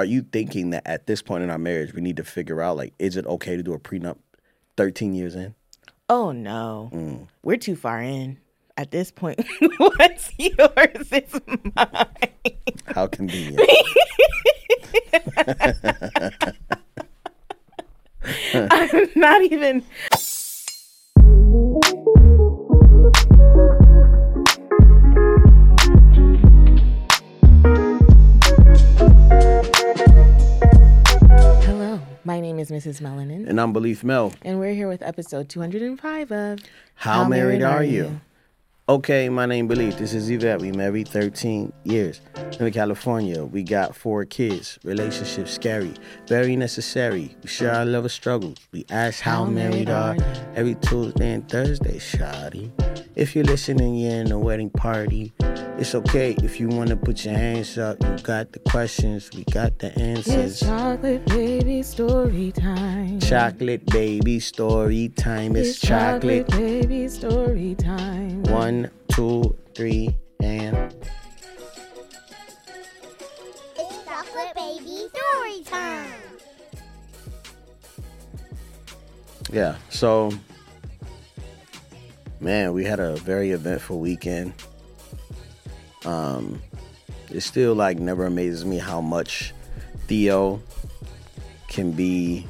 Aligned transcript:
are 0.00 0.04
you 0.06 0.22
thinking 0.22 0.70
that 0.70 0.82
at 0.86 1.06
this 1.06 1.20
point 1.20 1.44
in 1.44 1.50
our 1.50 1.58
marriage 1.58 1.92
we 1.92 2.00
need 2.00 2.16
to 2.16 2.24
figure 2.24 2.62
out 2.62 2.78
like 2.78 2.94
is 2.98 3.18
it 3.18 3.26
okay 3.26 3.54
to 3.54 3.62
do 3.62 3.74
a 3.74 3.78
prenup 3.78 4.16
13 4.78 5.12
years 5.12 5.34
in? 5.34 5.54
Oh 6.08 6.32
no. 6.32 6.88
Mm. 6.90 7.28
We're 7.42 7.58
too 7.58 7.76
far 7.76 8.00
in. 8.00 8.38
At 8.78 8.92
this 8.92 9.10
point, 9.10 9.44
what's 9.76 10.30
yours 10.38 11.12
is 11.12 11.38
mine. 11.76 12.56
How 12.86 13.08
convenient. 13.08 13.60
I'm 18.54 19.10
not 19.16 19.42
even 19.42 19.82
name 32.68 32.76
is 32.76 32.84
Mrs. 32.84 33.00
Melanin. 33.00 33.48
And 33.48 33.58
I'm 33.60 33.72
Beleaf 33.72 34.04
Mel. 34.04 34.32
And 34.42 34.58
we're 34.58 34.74
here 34.74 34.88
with 34.88 35.02
episode 35.02 35.48
205 35.48 36.30
of 36.32 36.58
How, 36.96 37.22
How 37.22 37.28
Married, 37.28 37.60
Married, 37.60 37.62
Are, 37.62 37.84
you? 37.84 38.04
you? 38.04 38.20
Okay, 38.90 39.28
my 39.28 39.46
name 39.46 39.70
is 39.70 39.78
Beleaf. 39.78 39.98
This 39.98 40.14
is 40.14 40.28
Yvette. 40.28 40.60
We 40.60 40.72
married 40.72 41.06
13 41.06 41.72
years. 41.84 42.20
In 42.58 42.72
California, 42.72 43.44
we 43.44 43.62
got 43.62 43.94
four 43.94 44.24
kids. 44.24 44.80
Relationship 44.82 45.46
scary, 45.46 45.94
very 46.26 46.56
necessary. 46.56 47.36
We 47.40 47.48
share 47.48 47.72
our 47.72 47.84
love 47.84 48.06
of 48.06 48.10
struggles. 48.10 48.58
We 48.72 48.84
ask 48.90 49.20
how, 49.20 49.44
how 49.44 49.44
married, 49.44 49.86
married 49.86 49.90
are 49.90 50.16
you? 50.16 50.24
Every 50.56 50.74
Tuesday 50.74 51.34
and 51.34 51.48
Thursday, 51.48 52.00
shoddy. 52.00 52.72
If 53.14 53.36
you're 53.36 53.44
listening, 53.44 53.94
you're 53.94 54.22
in 54.22 54.32
a 54.32 54.38
wedding 54.40 54.70
party. 54.70 55.32
It's 55.80 55.94
okay 55.94 56.36
if 56.42 56.60
you 56.60 56.68
want 56.68 56.90
to 56.90 56.96
put 56.96 57.24
your 57.24 57.34
hands 57.34 57.78
up. 57.78 58.02
You 58.02 58.16
got 58.22 58.52
the 58.52 58.58
questions, 58.58 59.30
we 59.34 59.44
got 59.44 59.78
the 59.78 59.98
answers. 59.98 60.34
It's 60.34 60.60
chocolate 60.60 61.24
baby 61.26 61.82
story 61.82 62.52
time. 62.52 63.18
Chocolate 63.20 63.86
baby 63.86 64.40
story 64.40 65.08
time. 65.08 65.56
It's, 65.56 65.70
it's 65.70 65.80
chocolate. 65.80 66.46
chocolate 66.48 66.60
baby 66.60 67.08
story 67.08 67.74
time. 67.76 68.42
One, 68.44 68.79
two, 69.08 69.56
three, 69.74 70.16
and. 70.40 70.94
It's 73.76 74.04
chocolate 74.04 74.54
baby 74.54 75.08
story 75.08 75.64
time. 75.64 76.12
Yeah, 79.52 79.76
so 79.88 80.32
man, 82.40 82.72
we 82.72 82.84
had 82.84 83.00
a 83.00 83.16
very 83.16 83.50
eventful 83.50 83.98
weekend. 83.98 84.54
Um, 86.04 86.62
it 87.30 87.40
still 87.40 87.74
like 87.74 87.98
never 87.98 88.26
amazes 88.26 88.64
me 88.64 88.78
how 88.78 89.00
much 89.00 89.52
Theo 90.06 90.62
can 91.68 91.92
be 91.92 92.46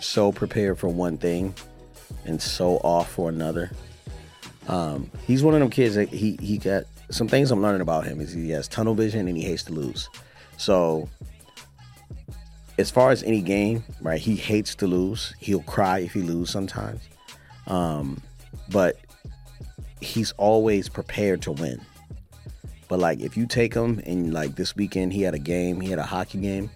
so 0.00 0.32
prepared 0.32 0.78
for 0.78 0.88
one 0.88 1.16
thing 1.16 1.54
and 2.24 2.40
so 2.40 2.76
off 2.78 3.12
for 3.12 3.28
another. 3.28 3.70
Um, 4.68 5.10
he's 5.26 5.42
one 5.42 5.54
of 5.54 5.60
them 5.60 5.70
kids 5.70 5.94
that 5.94 6.10
he 6.10 6.38
he 6.40 6.58
got 6.58 6.84
some 7.10 7.26
things 7.26 7.50
I'm 7.50 7.62
learning 7.62 7.80
about 7.80 8.04
him 8.04 8.20
is 8.20 8.32
he 8.32 8.50
has 8.50 8.68
tunnel 8.68 8.94
vision 8.94 9.26
and 9.26 9.36
he 9.36 9.42
hates 9.42 9.64
to 9.64 9.72
lose. 9.72 10.08
So 10.58 11.08
as 12.76 12.90
far 12.90 13.10
as 13.10 13.22
any 13.22 13.40
game, 13.40 13.82
right, 14.02 14.20
he 14.20 14.36
hates 14.36 14.74
to 14.76 14.86
lose. 14.86 15.34
He'll 15.38 15.62
cry 15.62 16.00
if 16.00 16.12
he 16.12 16.20
lose 16.20 16.50
sometimes. 16.50 17.00
Um, 17.66 18.22
but 18.70 18.98
he's 20.00 20.32
always 20.32 20.88
prepared 20.88 21.42
to 21.42 21.52
win. 21.52 21.80
But 22.88 22.98
like 22.98 23.20
if 23.20 23.36
you 23.36 23.46
take 23.46 23.74
him 23.74 24.00
and 24.06 24.32
like 24.32 24.56
this 24.56 24.76
weekend 24.76 25.12
he 25.12 25.22
had 25.22 25.34
a 25.34 25.38
game, 25.38 25.80
he 25.80 25.90
had 25.90 25.98
a 25.98 26.04
hockey 26.04 26.38
game, 26.38 26.70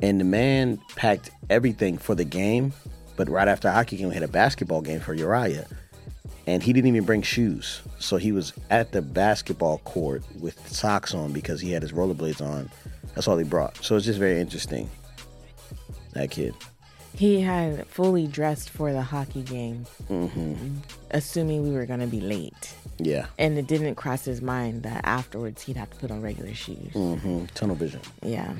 and 0.00 0.20
the 0.20 0.24
man 0.24 0.80
packed 0.94 1.30
everything 1.50 1.98
for 1.98 2.14
the 2.14 2.24
game, 2.24 2.72
but 3.16 3.28
right 3.28 3.48
after 3.48 3.70
hockey 3.70 3.96
game 3.96 4.08
he 4.08 4.14
had 4.14 4.22
a 4.22 4.28
basketball 4.28 4.80
game 4.80 5.00
for 5.00 5.14
Uriah. 5.14 5.66
And 6.46 6.62
he 6.62 6.72
didn't 6.72 6.88
even 6.88 7.04
bring 7.04 7.22
shoes. 7.22 7.82
So 7.98 8.16
he 8.16 8.32
was 8.32 8.52
at 8.70 8.92
the 8.92 9.02
basketball 9.02 9.78
court 9.78 10.22
with 10.40 10.68
socks 10.68 11.14
on 11.14 11.32
because 11.32 11.60
he 11.60 11.72
had 11.72 11.82
his 11.82 11.92
rollerblades 11.92 12.40
on. 12.40 12.70
That's 13.14 13.26
all 13.26 13.36
he 13.36 13.44
brought. 13.44 13.82
So 13.84 13.96
it's 13.96 14.06
just 14.06 14.18
very 14.18 14.40
interesting. 14.40 14.88
That 16.12 16.30
kid. 16.30 16.54
He 17.14 17.40
had 17.40 17.86
fully 17.86 18.26
dressed 18.26 18.68
for 18.68 18.92
the 18.92 19.00
hockey 19.00 19.42
game, 19.42 19.86
mm-hmm. 20.10 20.76
assuming 21.12 21.62
we 21.62 21.74
were 21.74 21.86
going 21.86 22.00
to 22.00 22.06
be 22.06 22.20
late. 22.20 22.74
Yeah. 22.98 23.26
And 23.38 23.56
it 23.58 23.66
didn't 23.66 23.94
cross 23.94 24.24
his 24.24 24.42
mind 24.42 24.82
that 24.82 25.00
afterwards 25.04 25.62
he'd 25.62 25.78
have 25.78 25.90
to 25.90 25.96
put 25.96 26.10
on 26.10 26.20
regular 26.20 26.54
shoes. 26.54 26.92
Mm-hmm. 26.92 27.46
Tunnel 27.54 27.76
vision. 27.76 28.02
Yeah. 28.22 28.54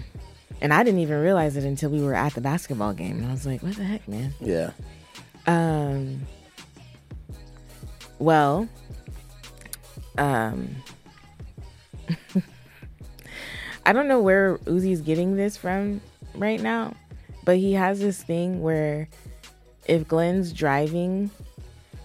And 0.62 0.72
I 0.72 0.82
didn't 0.84 1.00
even 1.00 1.20
realize 1.20 1.56
it 1.56 1.64
until 1.64 1.91
we 1.91 2.02
were 2.02 2.14
at 2.14 2.34
the 2.34 2.41
basketball 2.41 2.94
game. 2.94 3.18
And 3.18 3.26
I 3.26 3.30
was 3.30 3.44
like, 3.44 3.62
what 3.62 3.76
the 3.76 3.84
heck, 3.84 4.08
man? 4.08 4.32
Yeah. 4.41 4.70
Um, 5.46 6.22
well, 8.19 8.69
um, 10.19 10.75
I 13.87 13.93
don't 13.93 14.09
know 14.09 14.21
where 14.21 14.59
Uzi's 14.59 15.00
getting 15.00 15.37
this 15.37 15.56
from 15.56 16.00
right 16.34 16.60
now 16.60 16.94
but 17.47 17.56
he 17.56 17.72
has 17.72 18.00
this 18.00 18.22
thing 18.22 18.60
where 18.60 19.09
if 19.87 20.06
Glen's 20.06 20.53
driving 20.53 21.31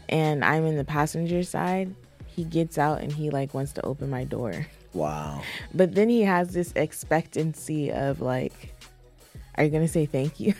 and 0.08 0.46
I'm 0.46 0.66
in 0.66 0.78
the 0.78 0.86
passenger 0.86 1.44
side, 1.44 1.94
he 2.28 2.46
gets 2.46 2.78
out 2.78 3.02
and 3.02 3.12
he 3.12 3.30
like 3.32 3.54
wants 3.54 3.74
to 3.74 3.86
open 3.86 4.10
my 4.10 4.24
door. 4.24 4.68
Wow. 4.94 5.42
But 5.74 5.96
then 5.96 6.08
he 6.10 6.22
has 6.22 6.54
this 6.54 6.72
expectancy 6.76 7.92
of 7.92 8.22
like, 8.22 8.71
are 9.56 9.64
you 9.64 9.70
gonna 9.70 9.88
say 9.88 10.06
thank 10.06 10.40
you? 10.40 10.54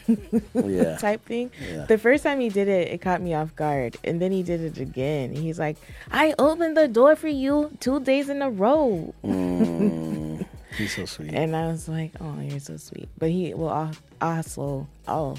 yeah. 0.54 0.98
type 1.00 1.26
thing. 1.26 1.52
Yeah. 1.66 1.86
The 1.86 1.98
first 1.98 2.24
time 2.24 2.40
he 2.40 2.50
did 2.50 2.68
it, 2.68 2.90
it 2.90 3.02
caught 3.02 3.22
me 3.22 3.34
off 3.34 3.56
guard. 3.56 3.98
And 4.04 4.22
then 4.22 4.32
he 4.32 4.44
did 4.44 4.62
it 4.62 4.78
again. 4.78 5.34
He's 5.34 5.58
like, 5.60 5.78
I 6.12 6.34
opened 6.38 6.76
the 6.78 6.88
door 6.88 7.16
for 7.16 7.28
you 7.30 7.72
two 7.80 8.00
days 8.02 8.30
in 8.30 8.42
a 8.42 8.50
row. 8.50 9.14
Mm. 9.24 10.46
He's 10.78 10.96
so 10.96 11.06
sweet. 11.06 11.34
And 11.34 11.56
I 11.56 11.68
was 11.68 11.88
like, 11.88 12.12
oh, 12.20 12.40
you're 12.42 12.60
so 12.60 12.78
sweet. 12.78 13.08
But 13.18 13.30
he 13.30 13.54
will 13.54 13.94
also, 14.22 14.88
oh, 15.08 15.38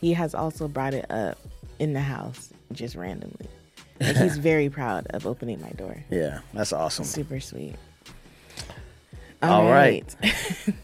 he 0.00 0.12
has 0.14 0.34
also 0.34 0.68
brought 0.68 0.94
it 0.94 1.10
up 1.10 1.38
in 1.78 1.92
the 1.92 2.00
house 2.00 2.52
just 2.72 2.94
randomly. 2.94 3.48
Like 4.00 4.16
he's 4.16 4.36
very 4.52 4.68
proud 4.70 5.06
of 5.10 5.26
opening 5.26 5.60
my 5.60 5.70
door. 5.70 6.02
Yeah, 6.10 6.40
that's 6.52 6.72
awesome. 6.72 7.04
Super 7.04 7.40
sweet. 7.40 7.76
All, 9.42 9.62
All 9.62 9.70
right. 9.70 10.14
right. 10.22 10.74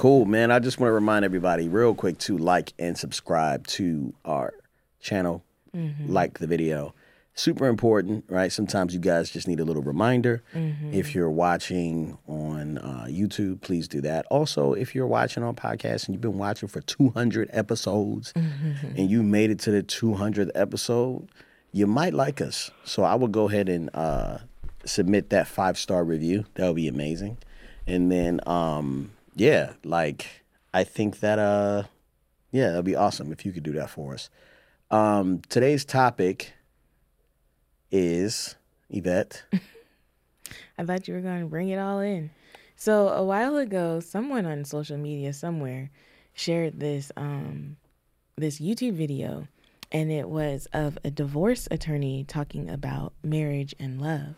Cool, 0.00 0.24
man. 0.24 0.50
I 0.50 0.58
just 0.58 0.80
want 0.80 0.88
to 0.88 0.94
remind 0.94 1.24
everybody 1.24 1.68
real 1.68 1.94
quick 1.94 2.18
to 2.20 2.38
like 2.38 2.72
and 2.78 2.96
subscribe 2.96 3.66
to 3.68 4.14
our 4.24 4.54
channel. 5.00 5.44
Mm-hmm. 5.74 6.10
Like 6.10 6.38
the 6.38 6.46
video 6.46 6.94
super 7.34 7.68
important, 7.68 8.24
right? 8.28 8.52
Sometimes 8.52 8.92
you 8.92 9.00
guys 9.00 9.30
just 9.30 9.48
need 9.48 9.60
a 9.60 9.64
little 9.64 9.82
reminder. 9.82 10.42
Mm-hmm. 10.54 10.92
If 10.92 11.14
you're 11.14 11.30
watching 11.30 12.18
on 12.26 12.78
uh, 12.78 13.06
YouTube, 13.08 13.60
please 13.62 13.88
do 13.88 14.00
that. 14.02 14.26
Also, 14.30 14.74
if 14.74 14.94
you're 14.94 15.06
watching 15.06 15.42
on 15.42 15.54
podcast 15.54 16.06
and 16.06 16.14
you've 16.14 16.20
been 16.20 16.38
watching 16.38 16.68
for 16.68 16.80
200 16.80 17.48
episodes 17.52 18.32
mm-hmm. 18.34 18.96
and 18.96 19.10
you 19.10 19.22
made 19.22 19.50
it 19.50 19.58
to 19.60 19.70
the 19.70 19.82
200th 19.82 20.50
episode, 20.54 21.28
you 21.72 21.86
might 21.86 22.14
like 22.14 22.40
us. 22.40 22.70
So 22.84 23.04
I 23.04 23.14
will 23.14 23.28
go 23.28 23.48
ahead 23.48 23.68
and 23.68 23.90
uh, 23.94 24.38
submit 24.84 25.30
that 25.30 25.46
five 25.46 25.78
star 25.78 26.04
review. 26.04 26.44
That 26.54 26.66
would 26.66 26.76
be 26.76 26.88
amazing. 26.88 27.38
And 27.86 28.10
then, 28.10 28.40
um, 28.46 29.12
yeah, 29.40 29.72
like 29.84 30.44
I 30.74 30.84
think 30.84 31.20
that, 31.20 31.38
uh, 31.38 31.84
yeah, 32.52 32.68
that'd 32.68 32.84
be 32.84 32.94
awesome 32.94 33.32
if 33.32 33.46
you 33.46 33.52
could 33.52 33.62
do 33.62 33.72
that 33.72 33.88
for 33.88 34.12
us. 34.12 34.28
Um, 34.90 35.40
today's 35.48 35.82
topic 35.86 36.52
is 37.90 38.56
Yvette. 38.90 39.44
I 40.78 40.84
thought 40.84 41.08
you 41.08 41.14
were 41.14 41.22
going 41.22 41.40
to 41.40 41.46
bring 41.46 41.70
it 41.70 41.78
all 41.78 42.00
in. 42.00 42.30
So 42.76 43.08
a 43.08 43.24
while 43.24 43.56
ago, 43.56 44.00
someone 44.00 44.44
on 44.44 44.66
social 44.66 44.98
media 44.98 45.32
somewhere 45.32 45.90
shared 46.34 46.78
this 46.78 47.10
um, 47.16 47.78
this 48.36 48.60
YouTube 48.60 48.92
video, 48.92 49.48
and 49.90 50.12
it 50.12 50.28
was 50.28 50.68
of 50.74 50.98
a 51.02 51.10
divorce 51.10 51.66
attorney 51.70 52.24
talking 52.28 52.68
about 52.68 53.14
marriage 53.22 53.74
and 53.80 54.02
love. 54.02 54.34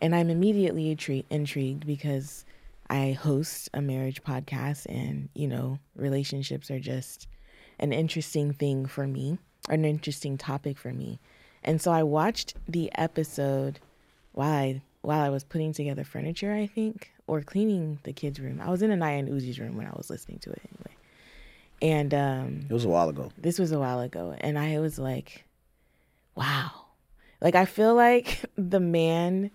And 0.00 0.14
I'm 0.14 0.30
immediately 0.30 0.94
intri- 0.94 1.24
intrigued 1.28 1.88
because 1.88 2.44
I 2.90 3.12
host 3.12 3.68
a 3.74 3.80
marriage 3.80 4.22
podcast, 4.22 4.86
and 4.86 5.28
you 5.34 5.48
know, 5.48 5.78
relationships 5.94 6.70
are 6.70 6.80
just 6.80 7.28
an 7.78 7.92
interesting 7.92 8.52
thing 8.52 8.86
for 8.86 9.06
me, 9.06 9.38
or 9.68 9.74
an 9.74 9.84
interesting 9.84 10.38
topic 10.38 10.78
for 10.78 10.92
me. 10.92 11.20
And 11.62 11.80
so 11.80 11.90
I 11.90 12.02
watched 12.02 12.54
the 12.66 12.90
episode 12.94 13.80
while 14.32 14.52
I 14.52 14.82
while 15.02 15.20
I 15.20 15.28
was 15.28 15.44
putting 15.44 15.72
together 15.72 16.04
furniture, 16.04 16.52
I 16.52 16.66
think, 16.66 17.10
or 17.26 17.42
cleaning 17.42 17.98
the 18.02 18.12
kids' 18.12 18.40
room. 18.40 18.60
I 18.60 18.70
was 18.70 18.82
in 18.82 18.90
Anaya 18.90 19.18
and 19.18 19.28
Uzi's 19.28 19.60
room 19.60 19.76
when 19.76 19.86
I 19.86 19.92
was 19.96 20.10
listening 20.10 20.38
to 20.40 20.50
it 20.50 20.62
anyway. 20.72 20.96
And 21.80 22.14
um 22.14 22.66
It 22.68 22.72
was 22.72 22.84
a 22.84 22.88
while 22.88 23.08
ago. 23.08 23.30
This 23.38 23.58
was 23.58 23.72
a 23.72 23.78
while 23.78 24.00
ago. 24.00 24.34
And 24.40 24.58
I 24.58 24.80
was 24.80 24.98
like, 24.98 25.44
wow. 26.34 26.70
Like 27.40 27.54
I 27.54 27.64
feel 27.64 27.94
like 27.94 28.44
the 28.56 28.80
man 28.80 29.50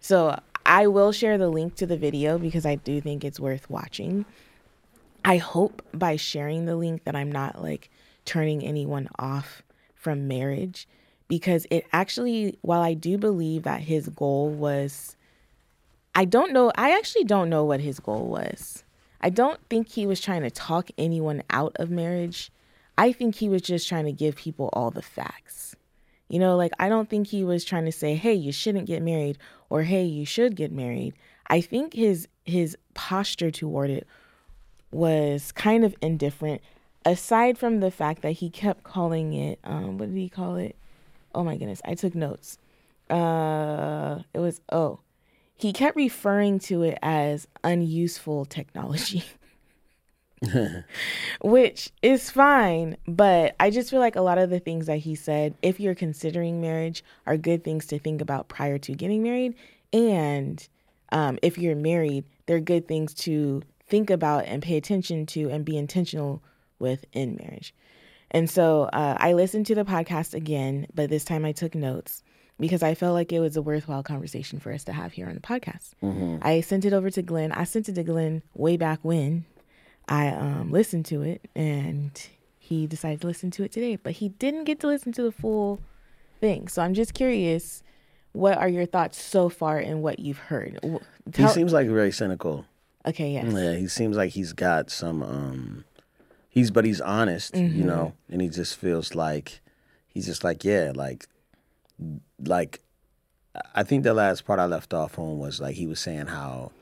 so 0.00 0.38
I 0.68 0.86
will 0.86 1.12
share 1.12 1.38
the 1.38 1.48
link 1.48 1.76
to 1.76 1.86
the 1.86 1.96
video 1.96 2.38
because 2.38 2.66
I 2.66 2.74
do 2.74 3.00
think 3.00 3.24
it's 3.24 3.40
worth 3.40 3.70
watching. 3.70 4.26
I 5.24 5.38
hope 5.38 5.82
by 5.94 6.16
sharing 6.16 6.66
the 6.66 6.76
link 6.76 7.04
that 7.04 7.16
I'm 7.16 7.32
not 7.32 7.62
like 7.62 7.88
turning 8.26 8.62
anyone 8.62 9.08
off 9.18 9.62
from 9.94 10.28
marriage 10.28 10.86
because 11.26 11.66
it 11.70 11.86
actually, 11.90 12.58
while 12.60 12.82
I 12.82 12.92
do 12.92 13.16
believe 13.16 13.62
that 13.62 13.80
his 13.80 14.10
goal 14.10 14.50
was, 14.50 15.16
I 16.14 16.26
don't 16.26 16.52
know, 16.52 16.70
I 16.76 16.94
actually 16.96 17.24
don't 17.24 17.48
know 17.48 17.64
what 17.64 17.80
his 17.80 17.98
goal 17.98 18.28
was. 18.28 18.84
I 19.22 19.30
don't 19.30 19.58
think 19.70 19.88
he 19.88 20.06
was 20.06 20.20
trying 20.20 20.42
to 20.42 20.50
talk 20.50 20.90
anyone 20.98 21.42
out 21.48 21.72
of 21.76 21.88
marriage. 21.88 22.52
I 22.98 23.12
think 23.12 23.36
he 23.36 23.48
was 23.48 23.62
just 23.62 23.88
trying 23.88 24.04
to 24.04 24.12
give 24.12 24.36
people 24.36 24.68
all 24.74 24.90
the 24.90 25.00
facts. 25.00 25.76
You 26.28 26.38
know, 26.38 26.56
like 26.56 26.72
I 26.78 26.88
don't 26.88 27.08
think 27.08 27.28
he 27.28 27.44
was 27.44 27.64
trying 27.64 27.86
to 27.86 27.92
say, 27.92 28.14
"Hey, 28.14 28.34
you 28.34 28.52
shouldn't 28.52 28.86
get 28.86 29.02
married," 29.02 29.38
or 29.70 29.82
"Hey, 29.82 30.04
you 30.04 30.26
should 30.26 30.56
get 30.56 30.70
married." 30.72 31.14
I 31.46 31.60
think 31.60 31.94
his 31.94 32.28
his 32.44 32.76
posture 32.94 33.50
toward 33.50 33.90
it 33.90 34.06
was 34.90 35.52
kind 35.52 35.84
of 35.84 35.94
indifferent 36.00 36.62
aside 37.04 37.58
from 37.58 37.80
the 37.80 37.90
fact 37.90 38.22
that 38.22 38.32
he 38.32 38.50
kept 38.50 38.82
calling 38.82 39.32
it 39.34 39.58
um 39.64 39.98
what 39.98 40.08
did 40.08 40.18
he 40.18 40.28
call 40.28 40.56
it? 40.56 40.76
Oh 41.34 41.44
my 41.44 41.56
goodness, 41.56 41.80
I 41.84 41.94
took 41.94 42.14
notes. 42.14 42.58
Uh 43.10 44.20
it 44.34 44.38
was 44.40 44.60
oh. 44.70 45.00
He 45.56 45.72
kept 45.72 45.96
referring 45.96 46.60
to 46.60 46.84
it 46.84 46.98
as 47.02 47.48
unuseful 47.64 48.44
technology. 48.44 49.24
which 51.40 51.90
is 52.02 52.30
fine. 52.30 52.96
But 53.06 53.56
I 53.60 53.70
just 53.70 53.90
feel 53.90 54.00
like 54.00 54.16
a 54.16 54.20
lot 54.20 54.38
of 54.38 54.50
the 54.50 54.60
things 54.60 54.86
that 54.86 54.98
he 54.98 55.14
said, 55.14 55.54
if 55.62 55.80
you're 55.80 55.94
considering 55.94 56.60
marriage, 56.60 57.04
are 57.26 57.36
good 57.36 57.64
things 57.64 57.86
to 57.86 57.98
think 57.98 58.20
about 58.20 58.48
prior 58.48 58.78
to 58.78 58.92
getting 58.92 59.22
married. 59.22 59.54
And 59.92 60.66
um, 61.12 61.38
if 61.42 61.58
you're 61.58 61.76
married, 61.76 62.24
they're 62.46 62.60
good 62.60 62.86
things 62.86 63.14
to 63.14 63.62
think 63.86 64.10
about 64.10 64.44
and 64.46 64.62
pay 64.62 64.76
attention 64.76 65.26
to 65.26 65.48
and 65.48 65.64
be 65.64 65.76
intentional 65.76 66.42
with 66.78 67.04
in 67.12 67.36
marriage. 67.36 67.74
And 68.30 68.48
so 68.48 68.84
uh, 68.92 69.16
I 69.18 69.32
listened 69.32 69.66
to 69.66 69.74
the 69.74 69.84
podcast 69.84 70.34
again, 70.34 70.86
but 70.94 71.08
this 71.08 71.24
time 71.24 71.44
I 71.44 71.52
took 71.52 71.74
notes 71.74 72.22
because 72.60 72.82
I 72.82 72.94
felt 72.94 73.14
like 73.14 73.32
it 73.32 73.40
was 73.40 73.56
a 73.56 73.62
worthwhile 73.62 74.02
conversation 74.02 74.60
for 74.60 74.72
us 74.72 74.84
to 74.84 74.92
have 74.92 75.12
here 75.12 75.28
on 75.28 75.34
the 75.34 75.40
podcast. 75.40 75.92
Mm-hmm. 76.02 76.38
I 76.42 76.60
sent 76.60 76.84
it 76.84 76.92
over 76.92 77.08
to 77.10 77.22
Glen. 77.22 77.52
I 77.52 77.64
sent 77.64 77.88
it 77.88 77.94
to 77.94 78.02
Glen 78.02 78.42
way 78.54 78.76
back 78.76 78.98
when 79.02 79.46
I 80.08 80.28
um, 80.28 80.70
listened 80.72 81.04
to 81.06 81.22
it 81.22 81.48
and 81.54 82.10
he 82.58 82.86
decided 82.86 83.20
to 83.20 83.26
listen 83.26 83.50
to 83.52 83.64
it 83.64 83.72
today, 83.72 83.96
but 83.96 84.14
he 84.14 84.30
didn't 84.30 84.64
get 84.64 84.80
to 84.80 84.86
listen 84.86 85.12
to 85.12 85.22
the 85.22 85.32
full 85.32 85.80
thing. 86.40 86.68
So 86.68 86.82
I'm 86.82 86.94
just 86.94 87.14
curious, 87.14 87.82
what 88.32 88.58
are 88.58 88.68
your 88.68 88.86
thoughts 88.86 89.20
so 89.20 89.48
far 89.48 89.78
and 89.78 90.02
what 90.02 90.18
you've 90.18 90.38
heard? 90.38 90.78
Tell- 91.32 91.48
he 91.48 91.52
seems 91.52 91.72
like 91.72 91.88
very 91.88 92.12
cynical. 92.12 92.64
Okay, 93.06 93.32
yes. 93.32 93.52
Yeah, 93.52 93.74
he 93.74 93.88
seems 93.88 94.16
like 94.16 94.32
he's 94.32 94.52
got 94.52 94.90
some 94.90 95.22
um 95.22 95.84
he's 96.48 96.70
but 96.70 96.84
he's 96.84 97.00
honest, 97.00 97.54
mm-hmm. 97.54 97.78
you 97.78 97.84
know, 97.84 98.12
and 98.30 98.42
he 98.42 98.48
just 98.48 98.76
feels 98.76 99.14
like 99.14 99.60
he's 100.08 100.26
just 100.26 100.44
like, 100.44 100.64
yeah, 100.64 100.92
like 100.94 101.26
like 102.44 102.80
I 103.74 103.82
think 103.82 104.04
the 104.04 104.14
last 104.14 104.44
part 104.44 104.58
I 104.60 104.66
left 104.66 104.92
off 104.92 105.18
on 105.18 105.38
was 105.38 105.60
like 105.60 105.76
he 105.76 105.86
was 105.86 106.00
saying 106.00 106.26
how 106.26 106.72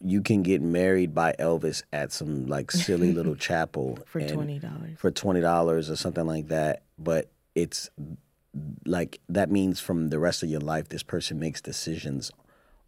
you 0.00 0.22
can 0.22 0.42
get 0.42 0.62
married 0.62 1.14
by 1.14 1.34
Elvis 1.38 1.82
at 1.92 2.12
some 2.12 2.46
like 2.46 2.70
silly 2.70 3.12
little 3.18 3.36
chapel 3.36 3.98
for 4.06 4.20
twenty 4.26 4.58
dollars. 4.58 4.98
For 4.98 5.10
twenty 5.10 5.40
dollars 5.40 5.90
or 5.90 5.96
something 5.96 6.26
like 6.26 6.48
that. 6.48 6.82
But 6.98 7.30
it's 7.54 7.90
like 8.84 9.20
that 9.28 9.50
means 9.50 9.80
from 9.80 10.08
the 10.08 10.18
rest 10.18 10.42
of 10.42 10.48
your 10.48 10.60
life, 10.60 10.88
this 10.88 11.02
person 11.02 11.38
makes 11.38 11.60
decisions 11.60 12.30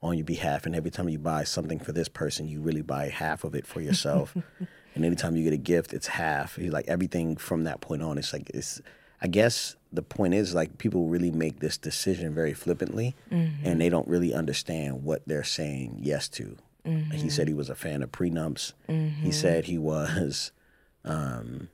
on 0.02 0.18
your 0.18 0.24
behalf, 0.24 0.66
and 0.66 0.74
every 0.74 0.90
time 0.90 1.08
you 1.08 1.18
buy 1.18 1.44
something 1.44 1.78
for 1.78 1.92
this 1.92 2.08
person, 2.08 2.48
you 2.48 2.60
really 2.60 2.82
buy 2.82 3.08
half 3.08 3.44
of 3.44 3.54
it 3.54 3.66
for 3.66 3.80
yourself. 3.80 4.36
and 4.94 5.04
anytime 5.04 5.36
you 5.36 5.44
get 5.44 5.52
a 5.52 5.58
gift, 5.58 5.92
it's 5.92 6.08
half. 6.08 6.58
Like 6.58 6.86
everything 6.88 7.36
from 7.36 7.64
that 7.64 7.80
point 7.80 8.02
on, 8.02 8.18
it's 8.18 8.32
like 8.32 8.50
it's. 8.52 8.80
I 9.24 9.28
guess 9.28 9.76
the 9.92 10.02
point 10.02 10.34
is 10.34 10.52
like 10.52 10.78
people 10.78 11.06
really 11.06 11.30
make 11.30 11.60
this 11.60 11.78
decision 11.78 12.34
very 12.34 12.54
flippantly, 12.54 13.14
mm-hmm. 13.30 13.64
and 13.64 13.80
they 13.80 13.88
don't 13.88 14.08
really 14.08 14.34
understand 14.34 15.04
what 15.04 15.22
they're 15.26 15.44
saying 15.44 16.00
yes 16.02 16.28
to. 16.30 16.56
Mm-hmm. 16.86 17.12
He 17.12 17.30
said 17.30 17.48
he 17.48 17.54
was 17.54 17.70
a 17.70 17.74
fan 17.74 18.02
of 18.02 18.10
prenups. 18.10 18.72
Mm-hmm. 18.88 19.24
He 19.24 19.32
said 19.32 19.64
he 19.64 19.78
was. 19.78 20.52
Um, 21.04 21.68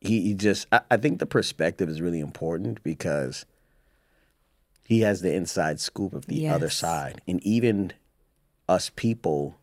he, 0.00 0.20
he 0.20 0.34
just. 0.34 0.68
I, 0.70 0.82
I 0.88 0.96
think 0.98 1.18
the 1.18 1.26
perspective 1.26 1.88
is 1.88 2.00
really 2.00 2.20
important 2.20 2.80
because 2.84 3.44
he 4.84 5.00
has 5.00 5.20
the 5.20 5.34
inside 5.34 5.80
scoop 5.80 6.12
of 6.12 6.26
the 6.26 6.36
yes. 6.36 6.54
other 6.54 6.70
side, 6.70 7.22
and 7.26 7.42
even 7.42 7.92
us 8.68 8.88
people 8.94 9.58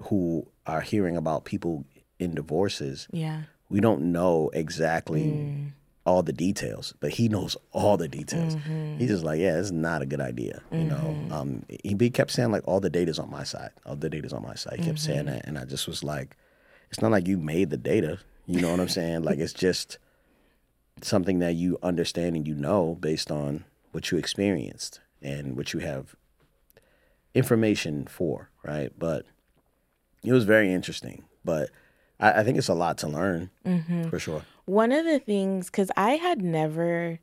who 0.00 0.48
are 0.66 0.80
hearing 0.80 1.16
about 1.16 1.44
people 1.44 1.84
in 2.18 2.34
divorces. 2.34 3.06
Yeah, 3.12 3.42
we 3.68 3.78
don't 3.78 4.10
know 4.10 4.50
exactly. 4.52 5.22
Mm 5.22 5.72
all 6.06 6.22
the 6.22 6.32
details, 6.32 6.94
but 7.00 7.10
he 7.10 7.28
knows 7.28 7.56
all 7.72 7.96
the 7.96 8.08
details. 8.08 8.54
Mm-hmm. 8.54 8.98
He's 8.98 9.08
just 9.08 9.24
like, 9.24 9.40
yeah, 9.40 9.58
it's 9.58 9.72
not 9.72 10.02
a 10.02 10.06
good 10.06 10.20
idea. 10.20 10.62
Mm-hmm. 10.66 10.78
You 10.78 10.88
know, 10.88 10.96
mm-hmm. 10.96 11.32
um, 11.32 11.66
he, 11.68 11.96
he, 11.98 12.10
kept 12.10 12.30
saying 12.30 12.52
like 12.52 12.62
all 12.66 12.80
the 12.80 12.88
data's 12.88 13.18
on 13.18 13.30
my 13.30 13.42
side. 13.44 13.70
All 13.84 13.96
the 13.96 14.08
data's 14.08 14.32
on 14.32 14.42
my 14.42 14.54
side. 14.54 14.78
He 14.78 14.84
kept 14.84 14.98
mm-hmm. 14.98 15.12
saying 15.12 15.26
that, 15.26 15.46
and 15.46 15.58
I 15.58 15.64
just 15.64 15.86
was 15.88 16.04
like, 16.04 16.36
it's 16.90 17.02
not 17.02 17.10
like 17.10 17.26
you 17.26 17.36
made 17.36 17.70
the 17.70 17.76
data. 17.76 18.20
You 18.46 18.60
know 18.60 18.70
what 18.70 18.78
I'm 18.78 18.88
saying? 18.88 19.24
like 19.24 19.38
it's 19.38 19.52
just 19.52 19.98
something 21.02 21.40
that 21.40 21.54
you 21.54 21.78
understand 21.82 22.36
and 22.36 22.46
you 22.46 22.54
know 22.54 22.96
based 23.00 23.30
on 23.30 23.64
what 23.90 24.10
you 24.10 24.18
experienced 24.18 25.00
and 25.20 25.56
what 25.56 25.72
you 25.72 25.80
have 25.80 26.14
information 27.34 28.06
for, 28.06 28.50
right? 28.62 28.92
But 28.96 29.26
it 30.22 30.32
was 30.32 30.44
very 30.44 30.72
interesting. 30.72 31.24
But 31.44 31.70
I, 32.20 32.40
I 32.40 32.44
think 32.44 32.58
it's 32.58 32.68
a 32.68 32.74
lot 32.74 32.98
to 32.98 33.08
learn 33.08 33.50
mm-hmm. 33.64 34.08
for 34.08 34.18
sure. 34.18 34.42
One 34.64 34.92
of 34.92 35.04
the 35.04 35.18
things, 35.18 35.66
because 35.66 35.90
I 35.96 36.12
had 36.12 36.42
never, 36.42 37.18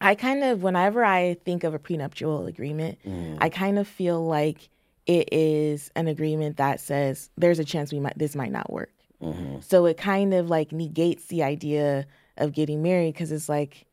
I 0.00 0.14
kind 0.14 0.42
of, 0.42 0.62
whenever 0.62 1.04
I 1.04 1.34
think 1.44 1.64
of 1.64 1.74
a 1.74 1.78
prenuptial 1.78 2.46
agreement, 2.46 2.98
mm. 3.06 3.38
I 3.40 3.48
kind 3.48 3.78
of 3.78 3.86
feel 3.86 4.26
like 4.26 4.68
it 5.06 5.28
is 5.32 5.90
an 5.94 6.08
agreement 6.08 6.56
that 6.56 6.80
says 6.80 7.30
there's 7.38 7.60
a 7.60 7.64
chance 7.64 7.92
we 7.92 8.00
might 8.00 8.18
this 8.18 8.34
might 8.34 8.50
not 8.50 8.72
work. 8.72 8.92
Mm-hmm. 9.22 9.60
So 9.60 9.86
it 9.86 9.96
kind 9.96 10.34
of 10.34 10.50
like 10.50 10.72
negates 10.72 11.26
the 11.26 11.42
idea 11.42 12.06
of 12.36 12.52
getting 12.52 12.82
married 12.82 13.14
because 13.14 13.32
it's 13.32 13.48
like 13.48 13.86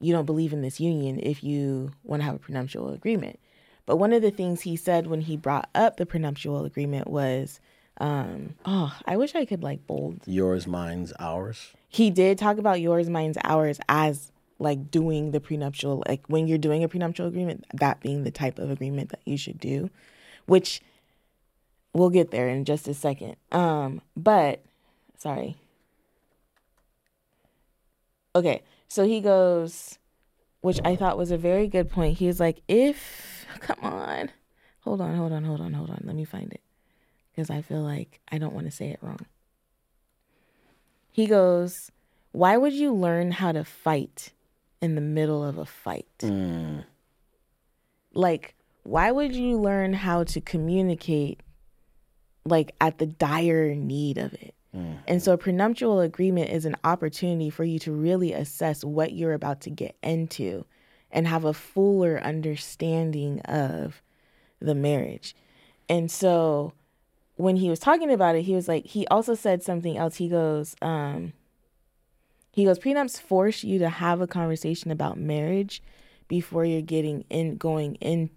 you 0.00 0.12
don't 0.12 0.24
believe 0.26 0.52
in 0.52 0.62
this 0.62 0.80
union 0.80 1.20
if 1.22 1.44
you 1.44 1.92
want 2.02 2.20
to 2.20 2.24
have 2.24 2.36
a 2.36 2.38
prenuptial 2.38 2.90
agreement. 2.92 3.38
But 3.86 3.96
one 3.96 4.12
of 4.12 4.22
the 4.22 4.30
things 4.30 4.62
he 4.62 4.76
said 4.76 5.06
when 5.06 5.20
he 5.20 5.36
brought 5.36 5.68
up 5.74 5.98
the 5.98 6.06
prenuptial 6.06 6.64
agreement 6.64 7.08
was 7.08 7.60
um, 7.98 8.54
oh, 8.64 8.96
I 9.06 9.16
wish 9.16 9.34
I 9.34 9.44
could 9.44 9.62
like 9.62 9.86
bold. 9.86 10.20
Yours, 10.26 10.66
mine's, 10.66 11.12
ours. 11.18 11.72
He 11.88 12.10
did 12.10 12.38
talk 12.38 12.58
about 12.58 12.80
yours, 12.80 13.08
mine's, 13.08 13.38
ours 13.44 13.78
as 13.88 14.32
like 14.58 14.90
doing 14.90 15.30
the 15.30 15.40
prenuptial, 15.40 16.02
like 16.08 16.22
when 16.26 16.48
you're 16.48 16.58
doing 16.58 16.82
a 16.82 16.88
prenuptial 16.88 17.26
agreement, 17.26 17.64
that 17.74 18.00
being 18.00 18.24
the 18.24 18.30
type 18.30 18.58
of 18.58 18.70
agreement 18.70 19.10
that 19.10 19.20
you 19.24 19.36
should 19.36 19.60
do, 19.60 19.90
which 20.46 20.80
we'll 21.92 22.10
get 22.10 22.30
there 22.30 22.48
in 22.48 22.64
just 22.64 22.88
a 22.88 22.94
second. 22.94 23.36
Um, 23.52 24.00
but 24.16 24.62
sorry. 25.16 25.56
Okay, 28.36 28.62
so 28.88 29.06
he 29.06 29.20
goes, 29.20 29.98
which 30.60 30.80
I 30.84 30.96
thought 30.96 31.16
was 31.16 31.30
a 31.30 31.38
very 31.38 31.68
good 31.68 31.88
point. 31.88 32.18
He 32.18 32.26
was 32.26 32.40
like, 32.40 32.60
if, 32.66 33.46
come 33.60 33.78
on, 33.82 34.30
hold 34.80 35.00
on, 35.00 35.14
hold 35.14 35.32
on, 35.32 35.44
hold 35.44 35.60
on, 35.60 35.72
hold 35.72 35.90
on. 35.90 36.00
Let 36.04 36.16
me 36.16 36.24
find 36.24 36.52
it 36.52 36.63
because 37.34 37.50
I 37.50 37.62
feel 37.62 37.82
like 37.82 38.20
I 38.30 38.38
don't 38.38 38.54
want 38.54 38.66
to 38.66 38.72
say 38.72 38.88
it 38.88 38.98
wrong. 39.00 39.26
He 41.10 41.26
goes, 41.26 41.90
Why 42.32 42.56
would 42.56 42.72
you 42.72 42.92
learn 42.92 43.32
how 43.32 43.52
to 43.52 43.64
fight 43.64 44.32
in 44.80 44.94
the 44.94 45.00
middle 45.00 45.44
of 45.44 45.58
a 45.58 45.66
fight? 45.66 46.06
Mm. 46.20 46.84
Like, 48.12 48.54
why 48.84 49.10
would 49.10 49.34
you 49.34 49.56
learn 49.56 49.94
how 49.94 50.24
to 50.24 50.40
communicate 50.40 51.40
like 52.44 52.74
at 52.80 52.98
the 52.98 53.06
dire 53.06 53.74
need 53.74 54.18
of 54.18 54.34
it? 54.34 54.54
Mm. 54.74 54.98
And 55.06 55.22
so, 55.22 55.32
a 55.32 55.38
prenuptial 55.38 56.00
agreement 56.00 56.50
is 56.50 56.64
an 56.64 56.76
opportunity 56.84 57.50
for 57.50 57.64
you 57.64 57.78
to 57.80 57.92
really 57.92 58.32
assess 58.32 58.84
what 58.84 59.12
you're 59.12 59.32
about 59.32 59.60
to 59.62 59.70
get 59.70 59.96
into 60.02 60.64
and 61.10 61.28
have 61.28 61.44
a 61.44 61.54
fuller 61.54 62.20
understanding 62.20 63.40
of 63.42 64.02
the 64.60 64.74
marriage. 64.74 65.36
And 65.88 66.10
so, 66.10 66.72
when 67.36 67.56
he 67.56 67.68
was 67.68 67.78
talking 67.78 68.12
about 68.12 68.36
it, 68.36 68.42
he 68.42 68.54
was 68.54 68.68
like, 68.68 68.86
he 68.86 69.06
also 69.08 69.34
said 69.34 69.62
something 69.62 69.96
else. 69.96 70.16
He 70.16 70.28
goes, 70.28 70.76
um, 70.80 71.32
he 72.52 72.64
goes, 72.64 72.78
prenups 72.78 73.20
force 73.20 73.64
you 73.64 73.78
to 73.80 73.88
have 73.88 74.20
a 74.20 74.26
conversation 74.26 74.90
about 74.90 75.18
marriage 75.18 75.82
before 76.28 76.64
you're 76.64 76.82
getting 76.82 77.24
in, 77.28 77.56
going 77.56 77.96
in, 77.96 78.30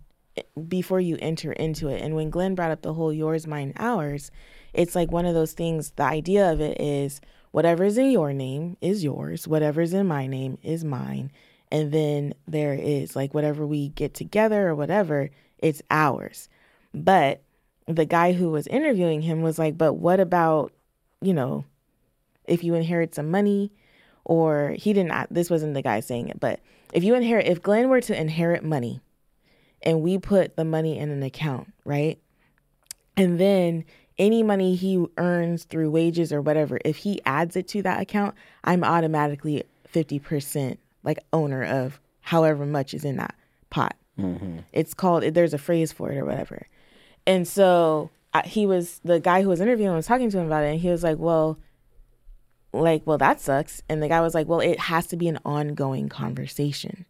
before 0.67 0.99
you 0.99 1.17
enter 1.19 1.51
into 1.51 1.87
it. 1.87 2.01
And 2.01 2.15
when 2.15 2.31
Glen 2.31 2.55
brought 2.55 2.71
up 2.71 2.81
the 2.81 2.93
whole 2.93 3.13
yours, 3.13 3.45
mine, 3.45 3.73
ours, 3.77 4.31
it's 4.73 4.95
like 4.95 5.11
one 5.11 5.25
of 5.25 5.35
those 5.35 5.53
things. 5.53 5.91
The 5.91 6.03
idea 6.03 6.51
of 6.51 6.59
it 6.59 6.81
is 6.81 7.21
whatever's 7.51 7.97
in 7.97 8.09
your 8.09 8.33
name 8.33 8.77
is 8.81 9.03
yours, 9.03 9.47
whatever's 9.47 9.93
in 9.93 10.07
my 10.07 10.25
name 10.25 10.57
is 10.63 10.83
mine. 10.83 11.31
And 11.71 11.91
then 11.91 12.33
there 12.47 12.73
is 12.73 13.15
like 13.15 13.33
whatever 13.33 13.67
we 13.67 13.89
get 13.89 14.13
together 14.13 14.69
or 14.69 14.75
whatever, 14.75 15.29
it's 15.59 15.81
ours. 15.91 16.49
But 16.93 17.43
the 17.87 18.05
guy 18.05 18.33
who 18.33 18.49
was 18.49 18.67
interviewing 18.67 19.21
him 19.21 19.41
was 19.41 19.57
like, 19.57 19.77
but 19.77 19.93
what 19.93 20.19
about, 20.19 20.73
you 21.21 21.33
know, 21.33 21.65
if 22.45 22.63
you 22.63 22.73
inherit 22.73 23.15
some 23.15 23.31
money 23.31 23.71
or 24.25 24.75
he 24.77 24.93
didn't, 24.93 25.33
this 25.33 25.49
wasn't 25.49 25.73
the 25.73 25.81
guy 25.81 25.99
saying 25.99 26.29
it, 26.29 26.39
but 26.39 26.59
if 26.93 27.03
you 27.03 27.15
inherit, 27.15 27.47
if 27.47 27.61
Glen 27.61 27.89
were 27.89 28.01
to 28.01 28.19
inherit 28.19 28.63
money 28.63 29.01
and 29.81 30.01
we 30.01 30.17
put 30.17 30.55
the 30.55 30.65
money 30.65 30.97
in 30.97 31.09
an 31.09 31.23
account, 31.23 31.73
right? 31.85 32.19
And 33.15 33.39
then 33.39 33.85
any 34.17 34.43
money 34.43 34.75
he 34.75 35.05
earns 35.17 35.63
through 35.63 35.91
wages 35.91 36.33
or 36.33 36.41
whatever, 36.41 36.79
if 36.83 36.97
he 36.97 37.21
adds 37.25 37.55
it 37.55 37.67
to 37.69 37.81
that 37.83 38.01
account, 38.01 38.35
I'm 38.63 38.83
automatically 38.83 39.63
50% 39.93 40.77
like 41.03 41.19
owner 41.31 41.63
of 41.63 41.99
however 42.21 42.65
much 42.65 42.93
is 42.93 43.05
in 43.05 43.15
that 43.17 43.35
pot. 43.69 43.95
Mm-hmm. 44.19 44.59
It's 44.73 44.93
called, 44.93 45.23
there's 45.23 45.53
a 45.53 45.57
phrase 45.57 45.91
for 45.91 46.11
it 46.11 46.17
or 46.17 46.25
whatever. 46.25 46.67
And 47.27 47.47
so 47.47 48.09
I, 48.33 48.41
he 48.47 48.65
was, 48.65 48.99
the 49.03 49.19
guy 49.19 49.43
who 49.43 49.49
was 49.49 49.61
interviewing 49.61 49.93
was 49.93 50.07
talking 50.07 50.31
to 50.31 50.39
him 50.39 50.47
about 50.47 50.63
it. 50.63 50.71
And 50.71 50.79
he 50.79 50.89
was 50.89 51.03
like, 51.03 51.19
well, 51.19 51.59
like, 52.73 53.05
well, 53.05 53.17
that 53.17 53.41
sucks. 53.41 53.83
And 53.89 54.01
the 54.01 54.07
guy 54.07 54.21
was 54.21 54.33
like, 54.33 54.47
well, 54.47 54.61
it 54.61 54.79
has 54.79 55.05
to 55.07 55.17
be 55.17 55.27
an 55.27 55.37
ongoing 55.45 56.09
conversation. 56.09 57.05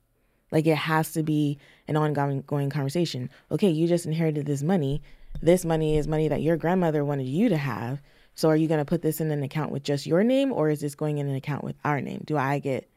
Like, 0.52 0.66
it 0.66 0.76
has 0.76 1.12
to 1.14 1.24
be 1.24 1.60
an 1.88 1.96
ongoing 1.96 2.70
conversation. 2.70 3.30
Okay, 3.52 3.70
you 3.70 3.88
just 3.88 4.06
inherited 4.06 4.46
this 4.46 4.64
money. 4.64 5.02
This 5.42 5.64
money 5.66 5.98
is 5.98 6.08
money 6.08 6.28
that 6.30 6.42
your 6.42 6.58
grandmother 6.58 7.06
wanted 7.06 7.28
you 7.28 7.50
to 7.50 7.58
have. 7.58 8.02
So, 8.34 8.50
are 8.50 8.56
you 8.56 8.68
going 8.68 8.80
to 8.80 8.86
put 8.86 9.02
this 9.02 9.20
in 9.20 9.30
an 9.32 9.44
account 9.44 9.72
with 9.72 9.84
just 9.84 10.06
your 10.06 10.24
name, 10.24 10.54
or 10.54 10.70
is 10.70 10.80
this 10.80 10.96
going 10.96 11.18
in 11.18 11.28
an 11.28 11.36
account 11.36 11.64
with 11.64 11.76
our 11.84 12.00
name? 12.00 12.24
Do 12.26 12.38
I 12.38 12.60
get 12.60 12.90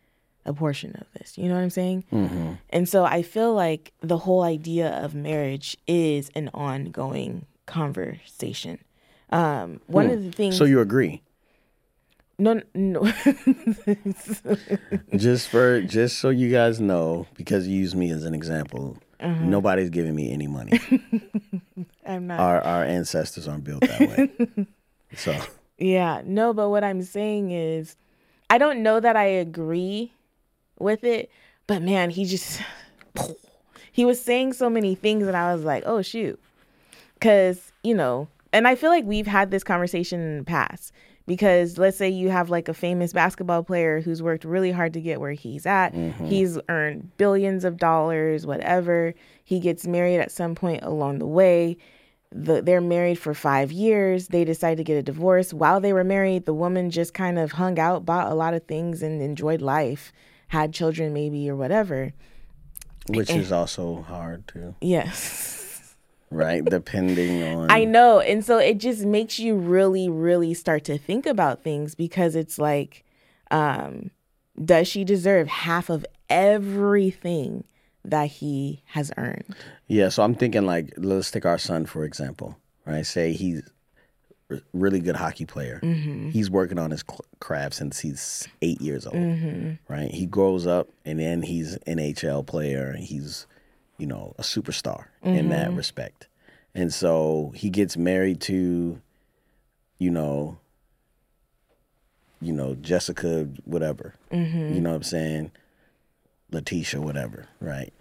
a 0.45 0.53
portion 0.53 0.97
of 0.97 1.07
this? 1.19 1.37
You 1.39 1.49
know 1.49 1.55
what 1.55 1.63
I'm 1.63 1.71
saying? 1.71 2.05
Mm-hmm. 2.13 2.53
And 2.71 2.89
so, 2.89 3.05
I 3.05 3.23
feel 3.23 3.55
like 3.55 3.93
the 4.01 4.19
whole 4.19 4.43
idea 4.43 4.91
of 5.03 5.15
marriage 5.15 5.77
is 5.87 6.31
an 6.35 6.51
ongoing 6.55 7.47
conversation. 7.67 8.79
Um, 9.31 9.81
one 9.87 10.07
hmm. 10.07 10.13
of 10.13 10.25
the 10.25 10.33
things. 10.33 10.57
So, 10.57 10.65
you 10.65 10.81
agree? 10.81 11.23
No, 12.41 12.63
no. 12.75 13.03
just 15.17 15.51
for 15.51 15.83
just 15.83 16.19
so 16.21 16.31
you 16.31 16.51
guys 16.51 16.81
know, 16.81 17.27
because 17.35 17.69
you 17.69 17.77
use 17.77 17.95
me 17.95 18.11
as 18.11 18.25
an 18.25 18.33
example, 18.35 18.97
uh-huh. 19.21 19.45
nobody's 19.45 19.91
giving 19.91 20.15
me 20.15 20.33
any 20.33 20.47
money. 20.47 20.81
I'm 22.07 22.27
not. 22.27 22.41
Our 22.41 22.63
our 22.63 22.85
ancestors 22.85 23.47
aren't 23.47 23.65
built 23.65 23.83
that 23.83 24.01
way. 24.01 24.67
so. 25.15 25.39
Yeah, 25.77 26.23
no, 26.25 26.55
but 26.55 26.71
what 26.71 26.83
I'm 26.83 27.03
saying 27.03 27.51
is, 27.51 27.97
I 28.49 28.57
don't 28.57 28.83
know 28.83 29.01
that 29.01 29.17
I 29.17 29.25
agree 29.25 30.13
with 30.81 31.05
it, 31.05 31.31
but 31.67 31.83
man, 31.83 32.11
he 32.11 32.25
just 32.25 32.61
he 33.93 34.05
was 34.05 34.21
saying 34.21 34.53
so 34.55 34.71
many 34.71 34.95
things, 34.95 35.27
and 35.27 35.37
I 35.37 35.55
was 35.55 35.65
like, 35.65 35.83
oh 35.87 36.03
shoot, 36.03 36.41
because 37.15 37.73
you 37.83 37.95
know, 37.95 38.29
and 38.53 38.67
I 38.67 38.75
feel 38.75 38.91
like 38.91 39.05
we've 39.05 39.27
had 39.27 39.51
this 39.51 39.65
conversation 39.65 40.21
in 40.21 40.39
the 40.39 40.45
past 40.45 40.93
because 41.31 41.79
let's 41.79 41.97
say 41.97 42.09
you 42.09 42.29
have 42.29 42.51
like 42.51 42.69
a 42.69 42.75
famous 42.75 43.13
basketball 43.13 43.63
player 43.63 44.01
who's 44.01 44.21
worked 44.21 44.45
really 44.45 44.73
hard 44.73 44.93
to 44.95 45.01
get 45.01 45.21
where 45.21 45.31
he's 45.31 45.65
at. 45.65 45.95
Mm-hmm. 45.95 46.27
he's 46.27 46.59
earned 46.69 47.17
billions 47.19 47.65
of 47.65 47.77
dollars 47.77 48.47
whatever. 48.47 49.15
He 49.45 49.61
gets 49.61 49.87
married 49.87 50.19
at 50.19 50.33
some 50.33 50.57
point 50.57 50.83
along 50.83 51.21
the 51.21 51.29
way. 51.29 51.77
The, 52.33 52.63
they're 52.63 52.81
married 52.81 53.19
for 53.19 53.33
five 53.33 53.71
years. 53.71 54.29
They 54.29 54.45
decide 54.45 54.77
to 54.79 54.85
get 54.85 54.97
a 54.97 55.03
divorce. 55.03 55.53
While 55.53 55.81
they 55.81 55.93
were 55.93 56.03
married 56.03 56.47
the 56.47 56.55
woman 56.55 56.91
just 56.91 57.15
kind 57.15 57.39
of 57.39 57.53
hung 57.53 57.79
out 57.79 58.05
bought 58.05 58.31
a 58.31 58.35
lot 58.35 58.55
of 58.55 58.65
things 58.65 59.01
and 59.01 59.23
enjoyed 59.23 59.63
life 59.63 60.13
had 60.51 60.73
children 60.73 61.13
maybe 61.13 61.51
or 61.51 61.57
whatever 61.57 62.13
which 63.09 63.31
and, 63.31 63.41
is 63.41 63.51
also 63.51 64.03
hard 64.03 64.47
too 64.47 64.75
yes 64.81 65.57
right? 66.31 66.65
Depending 66.65 67.43
on. 67.43 67.71
I 67.71 67.85
know. 67.85 68.21
And 68.21 68.45
so 68.45 68.59
it 68.59 68.79
just 68.79 69.05
makes 69.05 69.39
you 69.39 69.55
really, 69.57 70.09
really 70.09 70.55
start 70.55 70.85
to 70.85 70.99
think 70.99 71.27
about 71.27 71.63
things 71.63 71.95
because 71.95 72.37
it's 72.37 72.59
like, 72.59 73.05
um, 73.51 74.11
does 74.65 74.89
she 74.89 75.05
deserve 75.05 75.49
half 75.49 75.91
of 75.91 76.07
everything 76.29 77.65
that 78.05 78.29
he 78.29 78.83
has 78.87 79.13
earned? 79.17 79.57
Yeah. 79.89 80.09
So 80.09 80.23
I'm 80.23 80.35
thinking, 80.35 80.67
like, 80.67 80.93
let's 80.97 81.31
take 81.31 81.47
our 81.47 81.59
son, 81.59 81.87
for 81.87 82.05
example, 82.05 82.57
right? 82.87 83.05
Say 83.05 83.33
he's 83.33 83.63
really 84.73 85.01
good 85.01 85.17
hockey 85.17 85.47
player. 85.47 85.81
Mm-hmm. 85.83 86.31
He's 86.31 86.51
working 86.51 86.79
on 86.79 86.91
his 86.91 87.05
craft 87.41 87.75
since 87.75 88.01
he's 88.01 88.49
eight 88.63 88.81
years 88.81 89.07
old, 89.07 89.17
mm-hmm. 89.17 89.93
right? 89.93 90.11
He 90.11 90.27
grows 90.27 90.67
up 90.67 90.89
and 91.05 91.19
then 91.19 91.43
he's 91.43 91.79
NHL 91.87 92.47
player. 92.47 92.95
He's 92.99 93.47
you 94.01 94.07
know, 94.07 94.35
a 94.39 94.43
superstar 94.43 95.05
mm-hmm. 95.23 95.29
in 95.29 95.49
that 95.51 95.69
mm-hmm. 95.69 95.77
respect. 95.77 96.27
And 96.75 96.93
so 96.93 97.53
he 97.55 97.69
gets 97.69 97.97
married 97.97 98.41
to, 98.43 99.01
you 99.99 100.11
know, 100.11 100.59
you 102.41 102.55
know, 102.55 102.75
Jessica, 102.77 103.47
whatever. 103.65 104.15
Mm-hmm. 104.33 104.75
You 104.75 104.81
know 104.81 104.91
what 104.91 104.97
I'm 104.97 105.03
saying? 105.03 105.53
Letitia, 106.51 107.01
whatever, 107.03 107.47
right? 107.61 107.93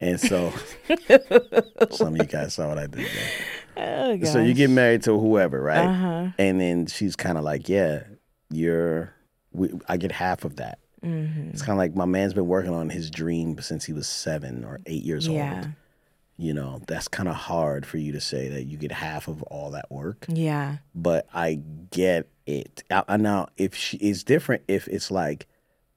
And 0.00 0.20
so 0.20 0.52
some 1.90 2.14
of 2.14 2.16
you 2.18 2.24
guys 2.24 2.54
saw 2.54 2.68
what 2.68 2.78
I 2.78 2.86
did 2.86 3.06
there. 3.06 3.30
Oh, 3.78 4.24
so 4.24 4.40
you 4.40 4.54
get 4.54 4.70
married 4.70 5.02
to 5.04 5.18
whoever, 5.18 5.60
right? 5.60 5.86
Uh-huh. 5.86 6.28
And 6.38 6.60
then 6.60 6.86
she's 6.86 7.16
kind 7.16 7.38
of 7.38 7.44
like, 7.44 7.68
yeah, 7.68 8.02
you're, 8.50 9.12
we, 9.52 9.70
I 9.88 9.96
get 9.96 10.12
half 10.12 10.44
of 10.44 10.56
that. 10.56 10.78
Mm-hmm. 11.04 11.50
It's 11.50 11.62
kind 11.62 11.72
of 11.72 11.78
like 11.78 11.94
my 11.94 12.04
man's 12.04 12.34
been 12.34 12.48
working 12.48 12.74
on 12.74 12.90
his 12.90 13.10
dream 13.10 13.60
since 13.60 13.84
he 13.84 13.92
was 13.92 14.08
seven 14.08 14.64
or 14.64 14.80
eight 14.86 15.04
years 15.04 15.28
yeah. 15.28 15.56
old. 15.56 15.68
You 16.36 16.54
know, 16.54 16.80
that's 16.86 17.08
kind 17.08 17.28
of 17.28 17.34
hard 17.34 17.84
for 17.84 17.98
you 17.98 18.12
to 18.12 18.20
say 18.20 18.48
that 18.48 18.64
you 18.64 18.76
get 18.76 18.92
half 18.92 19.28
of 19.28 19.42
all 19.44 19.72
that 19.72 19.90
work. 19.90 20.26
Yeah. 20.28 20.78
But 20.94 21.26
I 21.34 21.60
get 21.90 22.28
it. 22.46 22.84
I, 22.90 23.16
now, 23.16 23.48
if 23.56 23.74
she 23.74 23.96
is 23.98 24.24
different, 24.24 24.62
if 24.68 24.86
it's 24.88 25.10
like 25.10 25.46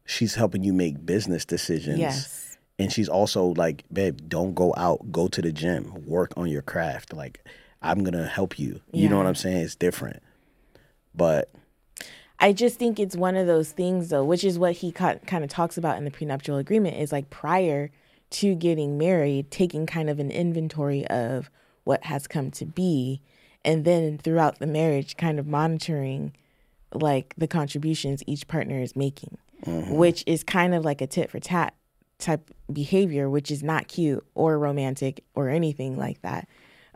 she's 0.06 0.36
helping 0.36 0.64
you 0.64 0.74
make 0.74 1.06
business 1.06 1.46
decisions. 1.46 2.00
Yes. 2.00 2.58
And 2.80 2.92
she's 2.92 3.10
also 3.10 3.54
like, 3.58 3.84
babe, 3.94 4.20
don't 4.28 4.56
go 4.56 4.74
out, 4.76 5.12
go 5.12 5.28
to 5.28 5.42
the 5.42 5.52
gym, 5.52 6.04
work 6.08 6.34
on 6.36 6.48
your 6.48 6.64
craft. 6.64 7.14
Like, 7.14 7.46
I'm 7.82 8.04
gonna 8.04 8.28
help 8.28 8.60
you. 8.60 8.82
You 8.92 9.10
know 9.10 9.18
what 9.18 9.26
I'm 9.26 9.36
saying? 9.36 9.58
It's 9.58 9.76
different. 9.76 10.22
But 11.16 11.50
I 12.40 12.54
just 12.54 12.80
think 12.80 13.00
it's 13.00 13.16
one 13.16 13.36
of 13.36 13.48
those 13.48 13.72
things, 13.72 14.10
though, 14.10 14.24
which 14.24 14.44
is 14.44 14.58
what 14.58 14.74
he 14.74 14.92
kind 14.92 15.20
of 15.32 15.50
talks 15.50 15.78
about 15.78 15.98
in 15.98 16.06
the 16.06 16.12
prenuptial 16.12 16.58
agreement 16.58 16.98
is 16.98 17.12
like 17.12 17.30
prior 17.30 17.92
to 18.32 18.56
getting 18.56 18.98
married, 18.98 19.52
taking 19.52 19.86
kind 19.86 20.10
of 20.10 20.20
an 20.20 20.32
inventory 20.32 21.06
of 21.08 21.52
what 21.84 22.06
has 22.06 22.28
come 22.28 22.50
to 22.52 22.66
be. 22.66 23.22
And 23.64 23.86
then 23.86 24.18
throughout 24.18 24.60
the 24.60 24.68
marriage, 24.68 25.18
kind 25.18 25.38
of 25.38 25.46
monitoring 25.46 26.34
like 26.94 27.34
the 27.38 27.48
contributions 27.48 28.24
each 28.26 28.48
partner 28.48 28.82
is 28.82 28.96
making, 28.96 29.38
mm-hmm. 29.66 29.94
which 29.94 30.24
is 30.26 30.44
kind 30.44 30.74
of 30.74 30.84
like 30.84 31.02
a 31.02 31.08
tit 31.08 31.30
for 31.30 31.40
tat 31.40 31.76
type 32.18 32.52
behavior, 32.72 33.30
which 33.30 33.52
is 33.52 33.62
not 33.62 33.88
cute 33.88 34.26
or 34.34 34.58
romantic 34.58 35.24
or 35.36 35.50
anything 35.50 35.98
like 35.98 36.22
that. 36.22 36.48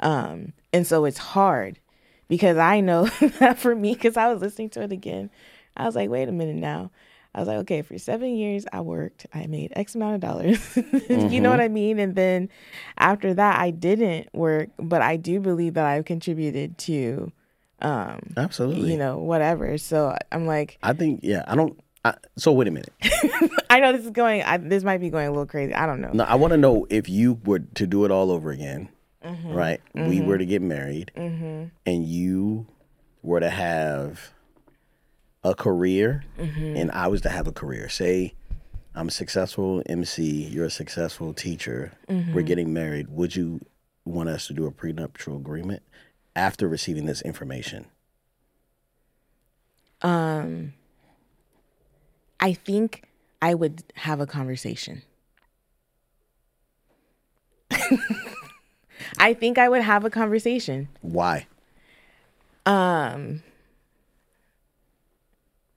Um, 0.06 0.54
and 0.72 0.86
so 0.86 1.06
it's 1.06 1.18
hard 1.18 1.80
because 2.28 2.58
I 2.58 2.80
know 2.80 3.06
that 3.40 3.58
for 3.58 3.76
me, 3.76 3.96
because 3.96 4.18
I 4.18 4.32
was 4.32 4.40
listening 4.40 4.70
to 4.72 4.84
it 4.84 4.92
again, 4.92 5.32
I 5.76 5.86
was 5.86 5.96
like, 5.96 6.10
wait 6.10 6.30
a 6.30 6.32
minute 6.32 6.58
now. 6.58 6.92
I 7.34 7.40
was 7.40 7.50
like, 7.50 7.58
okay, 7.58 7.82
for 7.82 7.98
seven 7.98 8.36
years 8.36 8.66
I 8.72 8.80
worked, 8.80 9.26
I 9.34 9.48
made 9.48 9.74
X 9.76 9.96
amount 9.96 10.16
of 10.16 10.22
dollars. 10.22 10.58
mm-hmm. 10.76 11.28
You 11.28 11.42
know 11.42 11.50
what 11.50 11.60
mm-hmm. 11.60 11.66
I 11.66 11.68
mean? 11.68 12.00
And 12.00 12.16
then 12.16 12.50
after 12.98 13.34
that, 13.34 13.60
I 13.60 13.72
didn't 13.72 14.34
work, 14.34 14.70
but 14.78 15.02
I 15.02 15.18
do 15.18 15.42
believe 15.42 15.74
that 15.74 15.86
I've 15.86 16.06
contributed 16.06 16.78
to, 16.78 17.34
um, 17.82 18.20
absolutely, 18.38 18.92
you 18.92 18.98
know, 18.98 19.18
whatever. 19.18 19.78
So 19.78 20.16
I'm 20.32 20.46
like, 20.46 20.78
I 20.82 20.94
think, 20.94 21.22
yeah, 21.24 21.44
I 21.48 21.56
don't. 21.56 21.78
I, 22.06 22.14
so 22.38 22.52
wait 22.52 22.68
a 22.68 22.72
minute. 22.72 22.94
I 23.70 23.80
know 23.80 23.92
this 23.92 24.06
is 24.06 24.12
going. 24.12 24.44
I, 24.44 24.58
this 24.58 24.84
might 24.84 25.00
be 25.00 25.10
going 25.10 25.28
a 25.28 25.32
little 25.32 25.48
crazy. 25.48 25.74
I 25.74 25.88
don't 25.88 26.00
know. 26.00 26.12
No, 26.14 26.24
I 26.24 26.36
want 26.36 26.52
to 26.52 26.58
know 26.58 26.86
if 26.92 27.10
you 27.10 27.42
were 27.44 27.60
to 27.60 27.88
do 27.88 28.06
it 28.06 28.12
all 28.12 28.32
over 28.32 28.52
again 28.52 28.90
mm-hmm. 29.26 29.52
right? 29.52 29.82
Mm-hmm. 29.96 30.10
We 30.10 30.22
were 30.22 30.38
to 30.38 30.46
get 30.46 30.62
married, 30.62 31.12
mm-hmm. 31.16 31.66
and 31.86 32.06
you 32.06 32.68
were 33.22 33.40
to 33.40 33.50
have 33.50 34.32
a 35.44 35.56
career, 35.56 36.24
mm-hmm. 36.38 36.78
and 36.78 36.92
I 36.92 37.08
was 37.08 37.22
to 37.22 37.30
have 37.30 37.48
a 37.48 37.52
career. 37.52 37.90
Say, 37.90 38.34
I'm 38.94 39.08
a 39.08 39.12
successful 39.12 39.82
MC, 39.88 40.44
you're 40.46 40.66
a 40.66 40.72
successful 40.72 41.34
teacher, 41.34 41.92
we're 42.08 42.16
mm-hmm. 42.16 42.40
getting 42.42 42.74
married. 42.74 43.10
Would 43.10 43.36
you 43.36 43.62
want 44.06 44.30
us 44.30 44.48
to 44.48 44.54
do 44.54 44.66
a 44.66 44.72
prenuptial 44.72 45.36
agreement 45.36 45.84
after 46.36 46.68
receiving 46.68 47.06
this 47.06 47.22
information? 47.22 47.88
Um, 50.02 50.74
I 52.40 52.54
think 52.54 53.04
I 53.42 53.54
would 53.54 53.84
have 53.96 54.20
a 54.20 54.28
conversation. 54.28 55.02
I 59.18 59.34
think 59.34 59.58
I 59.58 59.70
would 59.70 59.82
have 59.82 60.06
a 60.06 60.10
conversation. 60.10 60.90
Why? 61.02 61.48
Um 62.66 63.44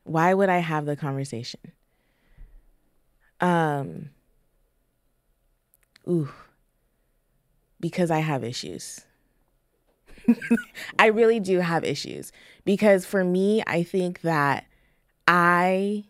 why 0.04 0.32
would 0.32 0.48
I 0.48 0.58
have 0.58 0.86
the 0.86 0.96
conversation? 0.96 1.60
Um 3.40 4.10
ooh. 6.08 6.30
Because 7.80 8.10
I 8.10 8.18
have 8.20 8.42
issues. 8.42 9.02
I 10.98 11.06
really 11.06 11.40
do 11.40 11.60
have 11.60 11.84
issues 11.84 12.32
because 12.64 13.06
for 13.06 13.24
me, 13.24 13.62
I 13.66 13.82
think 13.82 14.22
that 14.22 14.66
I 15.26 16.04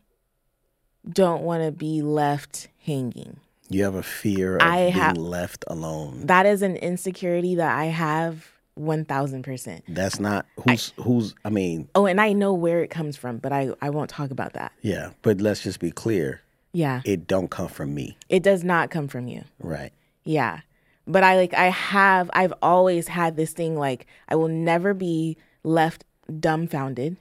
don't 1.08 1.42
want 1.42 1.62
to 1.64 1.72
be 1.72 2.02
left 2.02 2.68
hanging. 2.84 3.40
You 3.70 3.84
have 3.84 3.94
a 3.94 4.02
fear 4.02 4.56
of 4.56 4.62
I 4.62 4.90
being 4.90 5.14
left 5.24 5.64
alone. 5.68 6.26
That 6.26 6.46
is 6.46 6.62
an 6.62 6.76
insecurity 6.76 7.54
that 7.56 7.76
I 7.76 7.86
have 7.86 8.50
1000%. 8.78 9.82
That's 9.88 10.18
not 10.20 10.46
who's 10.60 10.92
who's. 10.96 11.34
I 11.44 11.50
mean, 11.50 11.88
Oh, 11.94 12.06
and 12.06 12.20
I 12.20 12.32
know 12.32 12.52
where 12.54 12.82
it 12.82 12.88
comes 12.90 13.16
from, 13.16 13.38
but 13.38 13.52
I, 13.52 13.70
I 13.82 13.90
won't 13.90 14.10
talk 14.10 14.30
about 14.30 14.52
that. 14.54 14.72
yeah. 14.82 15.10
But 15.22 15.40
let's 15.40 15.62
just 15.62 15.80
be 15.80 15.90
clear. 15.90 16.40
Yeah. 16.72 17.00
It 17.04 17.26
don't 17.26 17.50
come 17.50 17.68
from 17.68 17.94
me, 17.94 18.16
It 18.28 18.42
does 18.42 18.62
not 18.62 18.90
come 18.90 19.08
from 19.08 19.26
you. 19.26 19.44
right? 19.58 19.92
Yeah. 20.24 20.60
But 21.06 21.24
I 21.24 21.36
like 21.36 21.54
I 21.54 21.70
have 21.70 22.30
I've 22.34 22.52
always 22.60 23.08
had 23.08 23.36
this 23.36 23.52
thing 23.52 23.76
like 23.76 24.06
I 24.28 24.36
will 24.36 24.48
never 24.48 24.92
be 24.94 25.38
left 25.64 26.04
dumbfounded. 26.38 27.16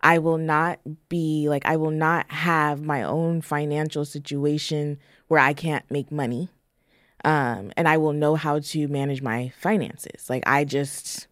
I 0.00 0.18
will 0.18 0.38
not 0.38 0.80
be 1.08 1.48
like 1.48 1.66
I 1.66 1.76
will 1.76 1.90
not 1.90 2.30
have 2.30 2.80
my 2.80 3.02
own 3.02 3.40
financial 3.40 4.04
situation 4.04 4.98
where 5.28 5.40
I 5.40 5.52
can't 5.52 5.88
make 5.90 6.12
money. 6.12 6.48
Um 7.24 7.72
and 7.76 7.88
I 7.88 7.96
will 7.96 8.12
know 8.12 8.36
how 8.36 8.60
to 8.60 8.88
manage 8.88 9.22
my 9.22 9.52
finances. 9.58 10.30
Like 10.30 10.44
I 10.46 10.64
just 10.64 11.26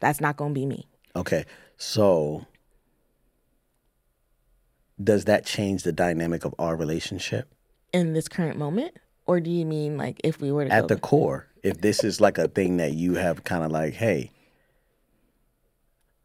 that's 0.00 0.20
not 0.20 0.36
going 0.36 0.52
to 0.52 0.60
be 0.60 0.66
me. 0.66 0.86
Okay. 1.14 1.46
So, 1.78 2.46
does 5.02 5.24
that 5.24 5.46
change 5.46 5.84
the 5.84 5.92
dynamic 5.92 6.44
of 6.44 6.54
our 6.58 6.76
relationship? 6.76 7.48
in 7.92 8.12
this 8.12 8.28
current 8.28 8.58
moment 8.58 8.98
or 9.26 9.40
do 9.40 9.50
you 9.50 9.64
mean 9.64 9.96
like 9.96 10.20
if 10.22 10.40
we 10.40 10.52
were 10.52 10.66
to 10.66 10.72
At 10.72 10.88
the 10.88 10.96
core, 10.96 11.46
if 11.62 11.80
this 11.80 12.04
is 12.04 12.20
like 12.20 12.38
a 12.38 12.48
thing 12.48 12.76
that 12.76 12.92
you 12.92 13.14
have 13.14 13.44
kind 13.44 13.64
of 13.64 13.70
like, 13.70 13.94
hey, 13.94 14.30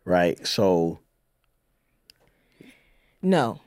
right? 0.06 0.46
So, 0.46 1.00
No. 3.22 3.60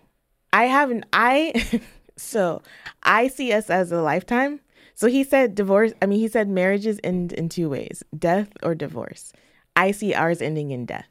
I 0.53 0.65
haven't 0.65 1.05
I 1.13 1.81
so 2.17 2.63
I 3.03 3.29
see 3.29 3.53
us 3.53 3.71
as 3.71 3.91
a 3.93 4.01
lifetime. 4.03 4.61
So 4.95 5.09
he 5.09 5.25
said 5.25 5.55
divorce 5.55 5.93
I 6.03 6.07
mean 6.07 6.21
he 6.21 6.29
said 6.29 6.49
marriages 6.49 6.99
end 7.05 7.33
in 7.33 7.49
two 7.49 7.69
ways, 7.69 8.03
death 8.17 8.51
or 8.63 8.75
divorce. 8.75 9.33
I 9.77 9.91
see 9.91 10.15
ours 10.15 10.41
ending 10.41 10.71
in 10.71 10.87
death. 10.87 11.09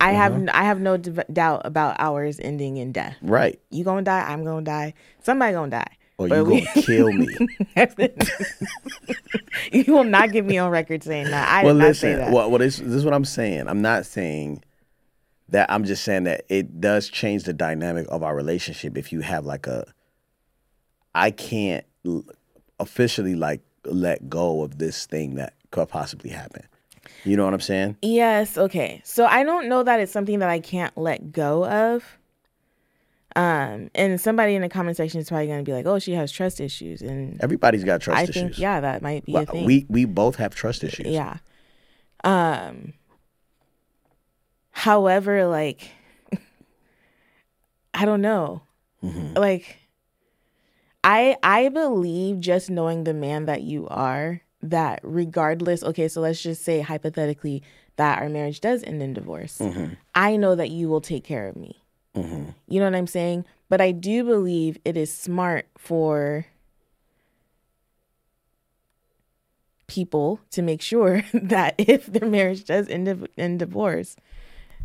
I 0.00 0.12
have 0.12 0.34
Uh-huh. 0.34 0.46
I 0.52 0.64
have 0.64 0.80
no 0.80 0.96
d- 0.98 1.12
doubt 1.32 1.62
about 1.64 1.96
ours 1.98 2.38
ending 2.42 2.76
in 2.78 2.92
death. 2.92 3.16
right. 3.22 3.58
You 3.70 3.84
gonna 3.84 4.02
die, 4.02 4.20
I'm 4.26 4.44
gonna 4.44 4.62
die, 4.64 4.94
somebody 5.22 5.52
gonna 5.54 5.70
die. 5.70 5.96
Or 6.18 6.28
you 6.28 6.44
we- 6.44 6.60
to 6.62 6.82
kill 6.82 7.12
me. 7.12 7.28
you 9.72 9.84
will 9.92 10.04
not 10.04 10.32
get 10.32 10.44
me 10.44 10.58
on 10.58 10.70
record 10.70 11.02
saying 11.02 11.30
that. 11.30 11.48
I 11.48 11.64
well, 11.64 11.74
did 11.74 11.80
not 11.80 11.96
say 11.96 12.08
listen. 12.14 12.18
that. 12.24 12.32
Well, 12.32 12.50
well 12.50 12.58
this, 12.58 12.78
this 12.78 12.88
is 12.88 13.04
what 13.04 13.14
I'm 13.14 13.24
saying. 13.24 13.68
I'm 13.68 13.82
not 13.82 14.04
saying 14.06 14.62
that. 15.50 15.70
I'm 15.70 15.84
just 15.84 16.04
saying 16.04 16.24
that 16.24 16.44
it 16.48 16.80
does 16.80 17.08
change 17.08 17.44
the 17.44 17.52
dynamic 17.52 18.06
of 18.10 18.22
our 18.22 18.34
relationship 18.36 18.96
if 18.98 19.12
you 19.12 19.20
have 19.20 19.44
like 19.46 19.66
a. 19.66 19.92
I 21.14 21.30
can't 21.30 21.84
officially 22.78 23.34
like 23.34 23.60
let 23.84 24.28
go 24.28 24.62
of 24.62 24.78
this 24.78 25.06
thing 25.06 25.34
that 25.36 25.54
could 25.70 25.88
possibly 25.88 26.30
happen. 26.30 26.62
You 27.24 27.36
know 27.36 27.44
what 27.44 27.54
I'm 27.54 27.60
saying? 27.60 27.96
Yes, 28.02 28.56
okay. 28.56 29.00
So 29.04 29.24
I 29.26 29.42
don't 29.42 29.68
know 29.68 29.82
that 29.82 30.00
it's 30.00 30.12
something 30.12 30.38
that 30.38 30.48
I 30.50 30.60
can't 30.60 30.96
let 30.96 31.32
go 31.32 31.64
of. 31.66 32.04
Um, 33.36 33.90
and 33.94 34.20
somebody 34.20 34.54
in 34.54 34.62
the 34.62 34.68
comment 34.68 34.96
section 34.96 35.20
is 35.20 35.28
probably 35.28 35.46
going 35.46 35.58
to 35.64 35.64
be 35.64 35.72
like, 35.72 35.86
"Oh, 35.86 35.98
she 35.98 36.12
has 36.12 36.32
trust 36.32 36.60
issues," 36.60 37.02
and 37.02 37.38
Everybody's 37.42 37.84
got 37.84 38.00
trust 38.00 38.18
I 38.18 38.22
issues. 38.22 38.34
think 38.34 38.58
yeah, 38.58 38.80
that 38.80 39.00
might 39.02 39.24
be 39.24 39.32
Well, 39.32 39.42
a 39.44 39.46
thing. 39.46 39.64
we 39.64 39.86
we 39.88 40.04
both 40.06 40.36
have 40.36 40.54
trust 40.54 40.82
issues. 40.82 41.06
yeah. 41.08 41.36
Um. 42.24 42.94
However, 44.88 45.46
like, 45.46 45.90
I 47.92 48.06
don't 48.06 48.22
know. 48.22 48.62
Mm-hmm. 49.04 49.36
Like, 49.36 49.76
I 51.04 51.36
I 51.42 51.68
believe 51.68 52.40
just 52.40 52.70
knowing 52.70 53.04
the 53.04 53.12
man 53.12 53.44
that 53.44 53.60
you 53.60 53.86
are 53.88 54.40
that 54.62 55.00
regardless. 55.02 55.84
Okay, 55.84 56.08
so 56.08 56.22
let's 56.22 56.40
just 56.40 56.64
say 56.64 56.80
hypothetically 56.80 57.62
that 57.96 58.22
our 58.22 58.30
marriage 58.30 58.62
does 58.62 58.82
end 58.82 59.02
in 59.02 59.12
divorce. 59.12 59.58
Mm-hmm. 59.58 59.92
I 60.14 60.36
know 60.36 60.54
that 60.54 60.70
you 60.70 60.88
will 60.88 61.02
take 61.02 61.22
care 61.22 61.48
of 61.48 61.56
me. 61.56 61.82
You 62.14 62.80
know 62.80 62.86
what 62.86 62.94
I'm 62.94 63.06
saying? 63.06 63.44
But 63.68 63.82
I 63.82 63.92
do 63.92 64.24
believe 64.24 64.78
it 64.86 64.96
is 64.96 65.14
smart 65.14 65.66
for 65.76 66.46
people 69.86 70.40
to 70.52 70.62
make 70.62 70.80
sure 70.80 71.24
that 71.34 71.74
if 71.76 72.06
their 72.06 72.26
marriage 72.26 72.64
does 72.64 72.88
end 72.88 73.28
in 73.36 73.58
divorce, 73.58 74.16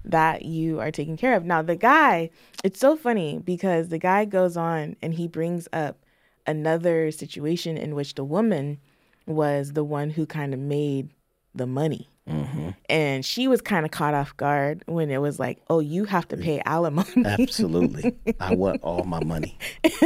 that 0.05 0.43
you 0.43 0.79
are 0.79 0.91
taking 0.91 1.17
care 1.17 1.35
of. 1.35 1.45
Now, 1.45 1.61
the 1.61 1.75
guy, 1.75 2.29
it's 2.63 2.79
so 2.79 2.95
funny 2.95 3.39
because 3.39 3.89
the 3.89 3.99
guy 3.99 4.25
goes 4.25 4.57
on 4.57 4.95
and 5.01 5.13
he 5.13 5.27
brings 5.27 5.67
up 5.73 5.97
another 6.45 7.11
situation 7.11 7.77
in 7.77 7.95
which 7.95 8.15
the 8.15 8.23
woman 8.23 8.79
was 9.25 9.73
the 9.73 9.83
one 9.83 10.09
who 10.09 10.25
kind 10.25 10.53
of 10.53 10.59
made 10.59 11.09
the 11.55 11.67
money. 11.67 12.09
Mm-hmm. 12.27 12.69
And 12.89 13.25
she 13.25 13.47
was 13.49 13.61
kind 13.61 13.85
of 13.85 13.91
caught 13.91 14.13
off 14.13 14.35
guard 14.37 14.83
when 14.85 15.09
it 15.09 15.17
was 15.17 15.39
like, 15.39 15.61
oh, 15.69 15.79
you 15.79 16.05
have 16.05 16.27
to 16.29 16.37
pay 16.37 16.61
alimony. 16.65 17.09
Absolutely. 17.25 18.15
I 18.39 18.55
want 18.55 18.81
all 18.81 19.03
my 19.03 19.21
money. 19.23 19.57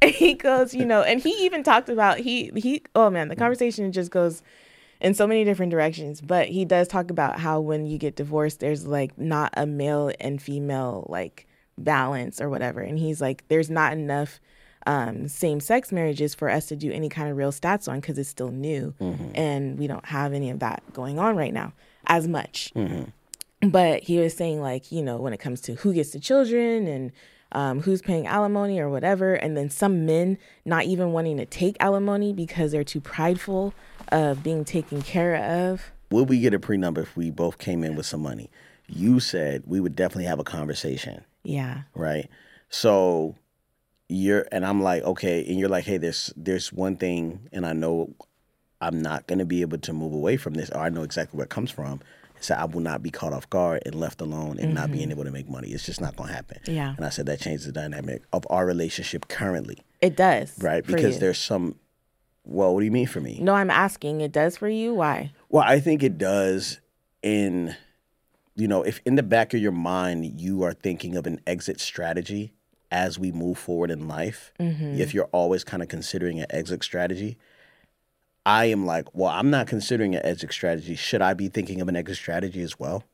and 0.00 0.10
he 0.10 0.34
goes, 0.34 0.72
you 0.72 0.84
know, 0.84 1.02
and 1.02 1.20
he 1.20 1.30
even 1.44 1.64
talked 1.64 1.88
about 1.88 2.18
he 2.18 2.52
he 2.54 2.82
oh 2.94 3.10
man, 3.10 3.26
the 3.28 3.34
conversation 3.34 3.90
just 3.90 4.12
goes 4.12 4.42
in 5.02 5.14
so 5.14 5.26
many 5.26 5.44
different 5.44 5.70
directions, 5.70 6.20
but 6.20 6.48
he 6.48 6.64
does 6.64 6.88
talk 6.88 7.10
about 7.10 7.40
how 7.40 7.60
when 7.60 7.86
you 7.86 7.98
get 7.98 8.16
divorced 8.16 8.60
there's 8.60 8.86
like 8.86 9.18
not 9.18 9.52
a 9.56 9.66
male 9.66 10.12
and 10.20 10.40
female 10.40 11.06
like 11.10 11.46
balance 11.76 12.40
or 12.40 12.48
whatever. 12.48 12.80
And 12.80 12.98
he's 12.98 13.20
like 13.20 13.44
there's 13.48 13.68
not 13.68 13.92
enough 13.92 14.40
um, 14.86 15.28
same 15.28 15.60
sex 15.60 15.92
marriages 15.92 16.34
for 16.34 16.48
us 16.48 16.66
to 16.66 16.76
do 16.76 16.90
any 16.90 17.08
kind 17.08 17.30
of 17.30 17.36
real 17.36 17.52
stats 17.52 17.88
on 17.88 18.00
because 18.00 18.16
it's 18.18 18.28
still 18.28 18.50
new. 18.50 18.94
And 19.34 19.78
we 19.78 19.86
don't 19.88 20.04
have 20.06 20.32
any 20.32 20.50
of 20.50 20.60
that 20.60 20.82
going 20.92 21.18
on 21.18 21.36
right 21.36 21.52
now 21.52 21.72
as 22.06 22.26
much. 22.26 22.72
But 23.60 24.02
he 24.04 24.18
was 24.18 24.34
saying 24.34 24.60
like 24.60 24.90
you 24.92 25.02
know 25.02 25.16
when 25.18 25.32
it 25.32 25.38
comes 25.38 25.60
to 25.62 25.74
who 25.74 25.92
gets 25.92 26.10
the 26.10 26.20
children 26.20 26.86
and 26.86 27.12
um, 27.52 27.82
who's 27.82 28.00
paying 28.00 28.26
alimony 28.26 28.80
or 28.80 28.88
whatever 28.88 29.34
and 29.34 29.56
then 29.56 29.68
some 29.68 30.06
men 30.06 30.38
not 30.64 30.84
even 30.84 31.12
wanting 31.12 31.36
to 31.36 31.44
take 31.44 31.76
alimony 31.80 32.32
because 32.32 32.72
they're 32.72 32.82
too 32.82 33.00
prideful 33.00 33.74
of 34.08 34.42
being 34.42 34.64
taken 34.64 35.02
care 35.02 35.36
of 35.36 35.90
Would 36.10 36.28
we 36.28 36.40
get 36.40 36.54
a 36.54 36.58
prenup 36.58 36.98
if 36.98 37.16
we 37.16 37.30
both 37.30 37.58
came 37.58 37.84
in 37.84 37.96
with 37.96 38.06
some 38.06 38.22
money? 38.22 38.50
You 38.88 39.20
said 39.20 39.62
we 39.66 39.80
would 39.80 39.96
definitely 39.96 40.24
have 40.24 40.38
a 40.38 40.44
conversation, 40.44 41.24
yeah 41.42 41.82
right? 41.94 42.28
So 42.68 43.36
you're 44.08 44.46
and 44.52 44.64
I'm 44.64 44.82
like, 44.82 45.02
okay, 45.02 45.44
and 45.46 45.58
you're 45.58 45.68
like, 45.68 45.84
hey, 45.84 45.98
there's 45.98 46.32
there's 46.36 46.72
one 46.72 46.96
thing, 46.96 47.48
and 47.52 47.66
I 47.66 47.72
know 47.72 48.14
I'm 48.80 49.00
not 49.00 49.26
gonna 49.26 49.44
be 49.44 49.62
able 49.62 49.78
to 49.78 49.92
move 49.92 50.12
away 50.12 50.36
from 50.36 50.54
this, 50.54 50.70
or 50.70 50.78
I 50.80 50.88
know 50.88 51.02
exactly 51.02 51.36
where 51.38 51.44
it 51.44 51.50
comes 51.50 51.70
from. 51.70 52.00
So 52.40 52.56
I 52.56 52.64
will 52.64 52.80
not 52.80 53.04
be 53.04 53.10
caught 53.10 53.32
off 53.32 53.48
guard 53.50 53.82
and 53.86 53.94
left 53.94 54.20
alone 54.20 54.58
and 54.58 54.74
not 54.74 54.90
being 54.90 55.04
mm-hmm. 55.04 55.12
able 55.12 55.24
to 55.24 55.30
make 55.30 55.48
money. 55.48 55.68
It's 55.68 55.86
just 55.86 56.00
not 56.00 56.16
gonna 56.16 56.32
happen. 56.32 56.58
Yeah. 56.66 56.94
And 56.96 57.06
I 57.06 57.08
said 57.10 57.26
that 57.26 57.38
changes 57.38 57.66
the 57.66 57.72
dynamic 57.72 58.22
of 58.32 58.44
our 58.50 58.66
relationship 58.66 59.28
currently, 59.28 59.78
it 60.00 60.16
does 60.16 60.60
right? 60.60 60.84
Because 60.84 61.14
you. 61.14 61.20
there's 61.20 61.38
some. 61.38 61.76
Well, 62.44 62.74
what 62.74 62.80
do 62.80 62.84
you 62.84 62.90
mean 62.90 63.06
for 63.06 63.20
me? 63.20 63.38
no 63.40 63.54
i'm 63.54 63.70
asking 63.70 64.20
it 64.20 64.32
does 64.32 64.56
for 64.56 64.68
you 64.68 64.94
why 64.94 65.32
Well, 65.48 65.64
I 65.66 65.80
think 65.80 66.02
it 66.02 66.18
does 66.18 66.80
in 67.22 67.76
you 68.54 68.68
know, 68.68 68.82
if 68.82 69.00
in 69.04 69.14
the 69.14 69.22
back 69.22 69.54
of 69.54 69.60
your 69.60 69.72
mind 69.72 70.40
you 70.40 70.62
are 70.62 70.74
thinking 70.74 71.16
of 71.16 71.26
an 71.26 71.40
exit 71.46 71.80
strategy 71.80 72.52
as 72.90 73.18
we 73.18 73.32
move 73.32 73.56
forward 73.56 73.90
in 73.90 74.06
life, 74.06 74.52
mm-hmm. 74.60 75.00
if 75.00 75.14
you're 75.14 75.28
always 75.32 75.64
kind 75.64 75.82
of 75.82 75.88
considering 75.88 76.38
an 76.40 76.46
exit 76.50 76.84
strategy, 76.84 77.38
I 78.44 78.66
am 78.66 78.84
like, 78.84 79.14
well, 79.14 79.30
I'm 79.30 79.48
not 79.48 79.66
considering 79.68 80.14
an 80.14 80.24
exit 80.26 80.52
strategy. 80.52 80.94
Should 80.94 81.22
I 81.22 81.32
be 81.32 81.48
thinking 81.48 81.80
of 81.80 81.88
an 81.88 81.96
exit 81.96 82.16
strategy 82.16 82.62
as 82.62 82.78
well? 82.78 83.04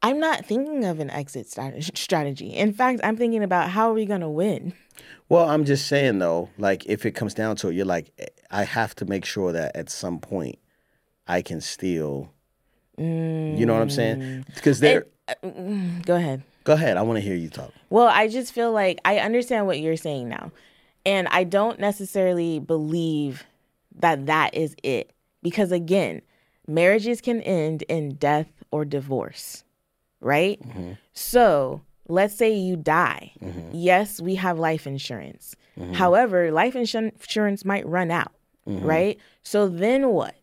i'm 0.00 0.20
not 0.20 0.46
thinking 0.46 0.84
of 0.84 1.00
an 1.00 1.10
exit 1.10 1.48
strategy 1.96 2.50
in 2.50 2.72
fact 2.72 3.00
i'm 3.02 3.16
thinking 3.16 3.42
about 3.42 3.70
how 3.70 3.90
are 3.90 3.94
we 3.94 4.06
going 4.06 4.20
to 4.20 4.28
win 4.28 4.72
Well, 5.28 5.48
I'm 5.48 5.64
just 5.64 5.86
saying 5.86 6.18
though, 6.18 6.50
like 6.56 6.86
if 6.86 7.04
it 7.04 7.12
comes 7.12 7.34
down 7.34 7.56
to 7.56 7.68
it, 7.68 7.74
you're 7.74 7.84
like, 7.84 8.10
I 8.50 8.64
have 8.64 8.94
to 8.96 9.04
make 9.04 9.24
sure 9.24 9.52
that 9.52 9.76
at 9.76 9.90
some 9.90 10.18
point 10.18 10.58
I 11.26 11.42
can 11.42 11.60
still, 11.60 12.32
you 12.96 13.66
know 13.66 13.74
what 13.74 13.82
I'm 13.82 13.90
saying? 13.90 14.18
Mm. 14.18 14.54
Because 14.54 14.80
there, 14.80 15.06
uh, 15.28 15.34
go 16.04 16.16
ahead 16.16 16.42
go 16.68 16.74
ahead. 16.74 16.98
I 16.98 17.02
want 17.02 17.16
to 17.16 17.22
hear 17.22 17.34
you 17.34 17.48
talk. 17.48 17.72
Well, 17.88 18.08
I 18.08 18.28
just 18.28 18.52
feel 18.52 18.70
like 18.72 19.00
I 19.04 19.18
understand 19.20 19.66
what 19.66 19.80
you're 19.80 19.96
saying 19.96 20.28
now. 20.28 20.52
And 21.06 21.26
I 21.28 21.44
don't 21.44 21.80
necessarily 21.80 22.60
believe 22.60 23.46
that 24.00 24.26
that 24.26 24.54
is 24.54 24.76
it. 24.82 25.12
Because 25.42 25.72
again, 25.72 26.20
marriages 26.66 27.22
can 27.22 27.40
end 27.40 27.82
in 27.88 28.16
death 28.16 28.48
or 28.70 28.84
divorce, 28.84 29.64
right? 30.20 30.60
Mm-hmm. 30.60 30.92
So 31.14 31.80
let's 32.06 32.34
say 32.34 32.52
you 32.52 32.76
die. 32.76 33.32
Mm-hmm. 33.40 33.70
Yes, 33.72 34.20
we 34.20 34.34
have 34.34 34.58
life 34.58 34.86
insurance. 34.86 35.56
Mm-hmm. 35.80 35.94
However, 35.94 36.52
life 36.52 36.76
insurance 36.76 37.64
might 37.64 37.86
run 37.86 38.10
out. 38.10 38.32
Right? 38.76 39.18
So 39.42 39.68
then 39.68 40.08
what? 40.10 40.34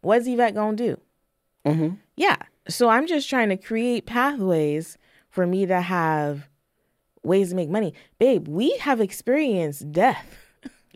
What's 0.00 0.26
Yvette 0.26 0.54
gonna 0.54 0.76
do? 0.76 1.00
Mm-hmm. 1.66 1.94
Yeah. 2.16 2.36
So 2.68 2.88
I'm 2.88 3.06
just 3.06 3.28
trying 3.28 3.48
to 3.50 3.56
create 3.56 4.06
pathways 4.06 4.96
for 5.28 5.46
me 5.46 5.66
to 5.66 5.80
have 5.80 6.48
ways 7.22 7.50
to 7.50 7.56
make 7.56 7.68
money. 7.68 7.94
Babe, 8.18 8.46
we 8.48 8.76
have 8.78 9.00
experienced 9.00 9.90
death 9.92 10.36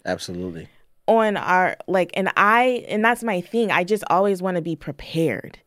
Absolutely. 0.04 0.68
on 1.06 1.36
our 1.36 1.76
like 1.86 2.10
and 2.14 2.30
I 2.36 2.84
and 2.88 3.04
that's 3.04 3.24
my 3.24 3.40
thing. 3.40 3.70
I 3.70 3.84
just 3.84 4.04
always 4.08 4.40
want 4.40 4.56
to 4.56 4.62
be 4.62 4.76
prepared. 4.76 5.58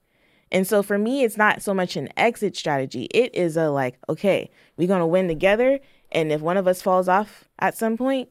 And 0.52 0.68
so 0.68 0.84
for 0.84 0.98
me 0.98 1.24
it's 1.24 1.38
not 1.38 1.62
so 1.62 1.74
much 1.74 1.96
an 1.96 2.10
exit 2.18 2.56
strategy. 2.56 3.06
It 3.14 3.34
is 3.36 3.58
a 3.58 3.70
like, 3.70 3.98
okay, 4.08 4.50
we're 4.78 4.88
going 4.88 5.00
to 5.00 5.08
win 5.08 5.28
together 5.28 5.80
and 6.12 6.32
if 6.32 6.42
one 6.42 6.58
of 6.58 6.68
us 6.68 6.82
falls 6.82 7.08
off 7.08 7.46
at 7.60 7.78
some 7.78 7.98
point, 7.98 8.30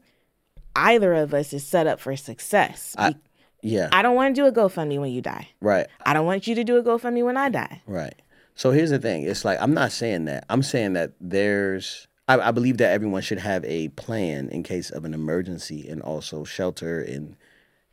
either 0.77 1.15
of 1.15 1.35
us 1.35 1.53
is 1.53 1.67
set 1.67 1.87
up 1.87 2.01
for 2.01 2.17
success. 2.17 2.95
I, 2.99 3.15
yeah. 3.63 3.89
I 3.93 4.03
don't 4.03 4.15
want 4.15 4.35
to 4.35 4.41
do 4.41 4.47
a 4.47 4.53
GoFundMe 4.53 5.01
when 5.01 5.13
you 5.13 5.21
die. 5.21 5.49
right. 5.61 5.87
I 6.05 6.13
don't 6.13 6.27
want 6.27 6.47
you 6.47 6.55
to 6.55 6.65
do 6.65 6.77
a 6.77 6.83
GoFundMe 6.83 7.25
when 7.25 7.37
I 7.37 7.49
die. 7.49 7.83
Right. 7.87 8.15
So 8.55 8.73
here's 8.73 8.91
the 8.91 8.99
thing. 8.99 9.25
It's 9.25 9.45
like 9.45 9.59
I'm 9.61 9.75
not 9.75 9.93
saying 9.93 10.27
that. 10.27 10.45
I'm 10.51 10.63
saying 10.63 10.93
that 10.95 11.13
there's. 11.21 12.07
I, 12.29 12.49
I 12.49 12.51
believe 12.51 12.77
that 12.79 12.93
everyone 12.93 13.23
should 13.23 13.39
have 13.39 13.65
a 13.65 13.89
plan 13.89 14.49
in 14.51 14.63
case 14.63 14.91
of 14.91 15.05
an 15.05 15.15
emergency 15.15 15.89
and 15.89 16.03
also 16.03 16.45
shelter 16.45 17.01
and 17.01 17.37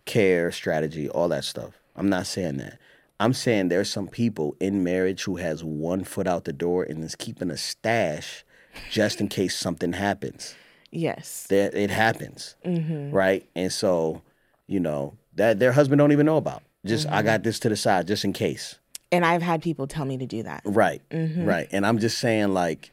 care 0.05 0.51
strategy, 0.51 1.09
all 1.09 1.29
that 1.29 1.43
stuff. 1.43 1.73
I'm 1.95 2.09
not 2.09 2.27
saying 2.27 2.57
that. 2.57 2.79
I'm 3.19 3.33
saying 3.33 3.69
there's 3.69 3.89
some 3.89 4.07
people 4.07 4.55
in 4.59 4.83
marriage 4.83 5.23
who 5.23 5.37
has 5.37 5.63
one 5.63 6.03
foot 6.03 6.27
out 6.27 6.43
the 6.43 6.53
door 6.53 6.83
and 6.83 7.03
is 7.03 7.15
keeping 7.15 7.49
a 7.49 7.57
stash 7.57 8.43
just 8.91 9.19
in 9.19 9.27
case 9.27 9.55
something 9.55 9.93
happens. 9.93 10.55
Yes. 10.91 11.47
That 11.49 11.73
it 11.73 11.89
happens, 11.89 12.55
mm-hmm. 12.65 13.11
right? 13.11 13.47
And 13.55 13.71
so, 13.71 14.21
you 14.67 14.79
know, 14.79 15.15
that 15.35 15.59
their 15.59 15.71
husband 15.71 15.99
don't 15.99 16.11
even 16.11 16.25
know 16.25 16.37
about. 16.37 16.63
Just 16.85 17.07
I 17.07 17.17
mm-hmm. 17.17 17.25
got 17.25 17.43
this 17.43 17.59
to 17.59 17.69
the 17.69 17.75
side 17.75 18.07
just 18.07 18.23
in 18.23 18.33
case. 18.33 18.79
And 19.11 19.25
I've 19.25 19.41
had 19.41 19.61
people 19.61 19.87
tell 19.87 20.05
me 20.05 20.17
to 20.17 20.25
do 20.25 20.43
that. 20.43 20.61
Right. 20.65 21.01
Mm-hmm. 21.09 21.45
Right. 21.45 21.67
And 21.71 21.85
I'm 21.85 21.99
just 21.99 22.17
saying, 22.17 22.53
like, 22.53 22.91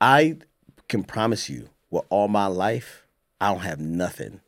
I 0.00 0.38
can 0.88 1.04
promise 1.04 1.48
you 1.48 1.68
with 1.90 2.04
all 2.08 2.28
my 2.28 2.46
life, 2.46 3.06
I 3.40 3.52
don't 3.52 3.62
have 3.62 3.80
nothing 3.80 4.40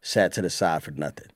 sat 0.00 0.32
to 0.34 0.42
the 0.42 0.50
side 0.50 0.82
for 0.82 0.90
nothing. 0.90 1.28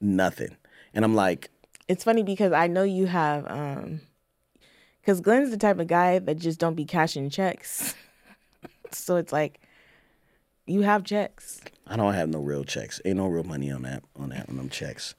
Nothing. 0.00 0.56
And 0.94 1.04
I'm 1.04 1.14
like, 1.14 1.50
It's 1.88 2.04
funny 2.04 2.22
because 2.22 2.52
I 2.52 2.66
know 2.66 2.82
you 2.82 3.06
have 3.06 3.46
um 3.50 4.00
cuz 5.04 5.20
Glen's 5.20 5.50
the 5.50 5.56
type 5.56 5.78
of 5.78 5.86
guy 5.86 6.18
that 6.18 6.38
just 6.38 6.58
don't 6.58 6.74
be 6.74 6.84
cashing 6.84 7.30
checks. 7.30 7.94
so 8.96 9.16
it's 9.16 9.32
like 9.32 9.60
you 10.66 10.82
have 10.82 11.04
checks. 11.04 11.60
I 11.86 11.96
don't 11.96 12.14
have 12.14 12.28
no 12.28 12.40
real 12.40 12.64
checks. 12.64 13.00
Ain't 13.04 13.16
no 13.18 13.26
real 13.26 13.44
money 13.44 13.70
on 13.70 13.82
that 13.82 14.02
on 14.16 14.30
that 14.30 14.48
on 14.48 14.56
them 14.56 14.68
checks. 14.68 15.14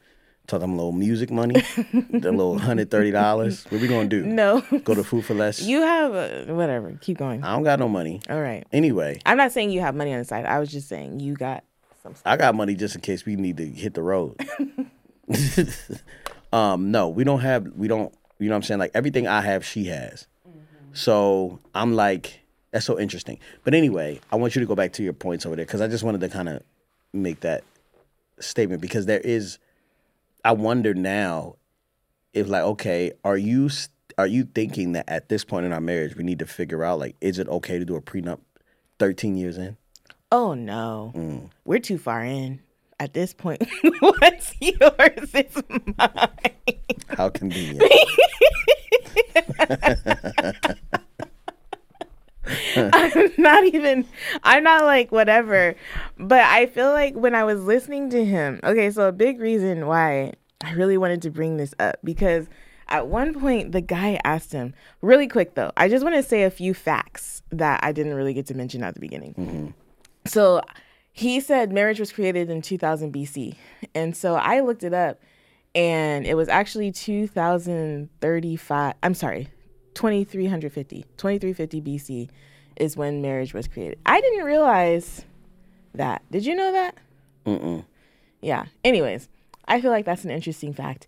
Talking 0.48 0.78
little 0.78 0.94
music 0.94 1.30
money, 1.30 1.56
the 2.12 2.32
little 2.32 2.58
hundred 2.58 2.90
thirty 2.90 3.12
dollars. 3.12 3.66
What 3.66 3.82
we 3.82 3.88
gonna 3.88 4.08
do? 4.08 4.24
No. 4.24 4.62
Go 4.84 4.96
to 4.96 5.04
food 5.04 5.26
for 5.26 5.34
less? 5.34 5.62
You 5.62 5.82
have 5.82 6.16
uh, 6.16 6.54
whatever. 6.54 6.98
Keep 7.02 7.18
going. 7.18 7.44
I 7.44 7.54
don't 7.54 7.63
got 7.63 7.80
no 7.80 7.90
money. 7.90 8.22
All 8.30 8.42
right. 8.42 8.66
Anyway, 8.72 9.20
I'm 9.26 9.38
not 9.38 9.52
saying 9.52 9.72
you 9.72 9.82
have 9.82 9.94
money 9.96 10.13
on 10.13 10.20
the 10.20 10.26
side. 10.26 10.46
I 10.46 10.60
was 10.60 10.72
just 10.72 10.88
saying 10.88 11.20
you 11.20 11.34
got 11.34 11.66
some 12.02 12.16
stuff. 12.16 12.32
I 12.32 12.38
got 12.38 12.56
money 12.56 12.76
just 12.76 12.96
in 12.96 13.02
case 13.02 13.26
we 13.26 13.36
need 13.36 13.58
to 13.58 13.66
hit 13.66 13.94
the 13.94 14.02
road. 14.02 14.40
um, 16.54 16.92
no, 16.92 17.10
we 17.10 17.26
don't 17.26 17.42
have 17.42 17.68
we 17.76 17.90
don't 17.90 18.13
you 18.40 18.48
know 18.48 18.54
what 18.54 18.58
I'm 18.58 18.63
saying? 18.63 18.80
Like 18.80 18.92
everything 18.94 19.28
I 19.28 19.42
have, 19.42 19.66
she 19.66 19.86
has. 19.86 20.28
So 20.94 21.60
I'm 21.76 21.94
like, 21.94 22.42
that's 22.71 22.86
so 22.86 22.99
interesting. 22.99 23.39
But 23.63 23.73
anyway, 23.73 24.19
I 24.32 24.36
want 24.36 24.56
you 24.56 24.60
to 24.60 24.65
go 24.65 24.75
back 24.75 24.93
to 24.93 25.03
your 25.03 25.13
points 25.13 25.45
over 25.45 25.56
there 25.56 25.65
because 25.65 25.82
I 25.82 25.88
just 25.88 26.03
wanted 26.03 26.21
to 26.21 26.30
kind 26.30 26.49
of 26.49 26.63
make 27.13 27.39
that 27.41 27.63
statement 28.39 28.82
because 28.82 29.06
there 29.06 29.19
is 29.19 29.58
I 30.43 30.51
wonder 30.51 30.93
now 30.93 31.56
if 32.34 32.47
like, 32.47 32.63
okay, 32.63 33.13
are 33.23 33.38
you 33.38 33.69
are 34.17 34.27
you 34.27 34.43
thinking 34.43 34.93
that 34.93 35.06
at 35.08 35.30
this 35.30 35.43
point 35.43 35.65
in 35.65 35.73
our 35.73 35.82
marriage 35.82 36.15
we 36.15 36.23
need 36.23 36.39
to 36.39 36.45
figure 36.45 36.84
out 36.84 36.99
like 36.99 37.15
is 37.21 37.39
it 37.39 37.47
okay 37.47 37.80
to 37.80 37.86
do 37.86 37.95
a 37.95 38.01
prenup 38.01 38.39
13 38.99 39.38
years 39.38 39.58
in? 39.58 39.77
Oh 40.32 40.53
no. 40.53 41.13
Mm. 41.15 41.49
We're 41.65 41.80
too 41.80 41.97
far 41.97 42.23
in. 42.23 42.62
At 42.99 43.13
this 43.13 43.32
point, 43.32 43.63
what's 43.99 44.56
yours 44.60 45.36
is 45.36 45.63
mine. 45.97 46.56
How 47.10 47.30
convenient. 47.30 47.84
I'm 52.75 53.31
not 53.38 53.65
even 53.65 54.05
I'm 54.43 54.63
not 54.63 54.86
like 54.86 55.12
whatever. 55.12 55.75
But 56.17 56.41
I 56.41 56.67
feel 56.67 56.91
like 56.91 57.15
when 57.15 57.36
I 57.36 57.43
was 57.43 57.63
listening 57.63 58.10
to 58.12 58.25
him, 58.25 58.60
okay, 58.63 58.91
so 58.91 59.07
a 59.07 59.12
big 59.12 59.39
reason 59.39 59.88
why 59.88 60.33
I 60.63 60.73
really 60.73 60.97
wanted 60.97 61.21
to 61.23 61.29
bring 61.29 61.57
this 61.57 61.73
up 61.79 61.97
because 62.03 62.47
at 62.88 63.07
one 63.07 63.39
point 63.39 63.71
the 63.71 63.81
guy 63.81 64.19
asked 64.23 64.51
him, 64.51 64.73
really 65.01 65.27
quick 65.27 65.55
though, 65.55 65.71
I 65.77 65.89
just 65.89 66.03
want 66.03 66.15
to 66.15 66.23
say 66.23 66.43
a 66.43 66.49
few 66.49 66.73
facts 66.73 67.41
that 67.51 67.79
I 67.83 67.91
didn't 67.91 68.13
really 68.13 68.33
get 68.33 68.47
to 68.47 68.55
mention 68.55 68.83
at 68.83 68.93
the 68.93 68.99
beginning. 68.99 69.33
Mm-hmm. 69.33 69.67
So 70.25 70.62
he 71.12 71.39
said 71.39 71.71
marriage 71.71 71.99
was 71.99 72.12
created 72.12 72.49
in 72.49 72.62
2000 72.62 73.13
BC. 73.13 73.55
And 73.93 74.15
so 74.15 74.36
I 74.36 74.62
looked 74.62 74.83
it 74.83 74.93
up 74.93 75.19
and 75.75 76.25
it 76.25 76.36
was 76.36 76.49
actually 76.49 76.91
2035. 76.91 78.93
I'm 79.03 79.13
sorry, 79.13 79.49
2350. 79.97 81.05
2350 81.17 81.81
BC 81.81 82.29
is 82.75 82.95
when 82.95 83.19
marriage 83.19 83.53
was 83.55 83.67
created. 83.67 83.97
I 84.05 84.21
didn't 84.21 84.45
realize 84.45 85.25
that. 85.95 86.21
Did 86.31 86.45
you 86.45 86.55
know 86.55 86.71
that? 86.71 86.95
Mm-mm. 87.47 87.83
Yeah. 88.39 88.65
Anyways, 88.83 89.27
I 89.67 89.81
feel 89.81 89.89
like 89.89 90.05
that's 90.05 90.23
an 90.23 90.29
interesting 90.29 90.71
fact. 90.71 91.07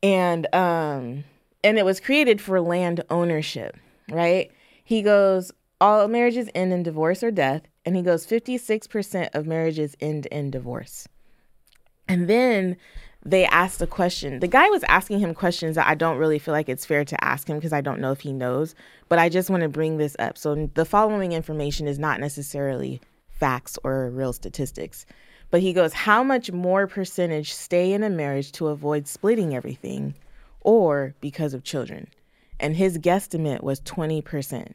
And 0.00 0.46
um 0.54 1.24
and 1.64 1.76
it 1.76 1.84
was 1.84 1.98
created 1.98 2.40
for 2.40 2.60
land 2.60 3.02
ownership, 3.10 3.76
right? 4.08 4.52
He 4.84 5.02
goes 5.02 5.50
all 5.80 6.06
marriages 6.06 6.48
end 6.54 6.72
in 6.72 6.84
divorce 6.84 7.24
or 7.24 7.32
death, 7.32 7.62
and 7.84 7.96
he 7.96 8.02
goes 8.02 8.26
56% 8.26 9.30
of 9.34 9.46
marriages 9.46 9.96
end 10.00 10.26
in 10.26 10.50
divorce. 10.50 11.08
And 12.06 12.28
then 12.28 12.76
they 13.24 13.44
asked 13.44 13.82
a 13.82 13.86
question. 13.86 14.40
The 14.40 14.48
guy 14.48 14.68
was 14.70 14.82
asking 14.84 15.20
him 15.20 15.34
questions 15.34 15.76
that 15.76 15.86
I 15.86 15.94
don't 15.94 16.16
really 16.16 16.38
feel 16.38 16.52
like 16.52 16.68
it's 16.68 16.86
fair 16.86 17.04
to 17.04 17.24
ask 17.24 17.48
him 17.48 17.56
because 17.56 17.72
I 17.72 17.82
don't 17.82 18.00
know 18.00 18.12
if 18.12 18.20
he 18.20 18.32
knows, 18.32 18.74
but 19.08 19.18
I 19.18 19.28
just 19.28 19.50
want 19.50 19.62
to 19.62 19.68
bring 19.68 19.98
this 19.98 20.16
up. 20.18 20.38
So 20.38 20.70
the 20.74 20.86
following 20.86 21.32
information 21.32 21.86
is 21.86 21.98
not 21.98 22.20
necessarily 22.20 23.00
facts 23.28 23.78
or 23.84 24.08
real 24.10 24.32
statistics. 24.32 25.04
But 25.50 25.60
he 25.60 25.72
goes, 25.72 25.92
How 25.92 26.22
much 26.22 26.50
more 26.52 26.86
percentage 26.86 27.52
stay 27.52 27.92
in 27.92 28.02
a 28.02 28.10
marriage 28.10 28.52
to 28.52 28.68
avoid 28.68 29.06
splitting 29.06 29.54
everything 29.54 30.14
or 30.60 31.14
because 31.20 31.52
of 31.52 31.64
children? 31.64 32.08
And 32.58 32.76
his 32.76 32.98
guesstimate 32.98 33.62
was 33.62 33.80
20%. 33.80 34.74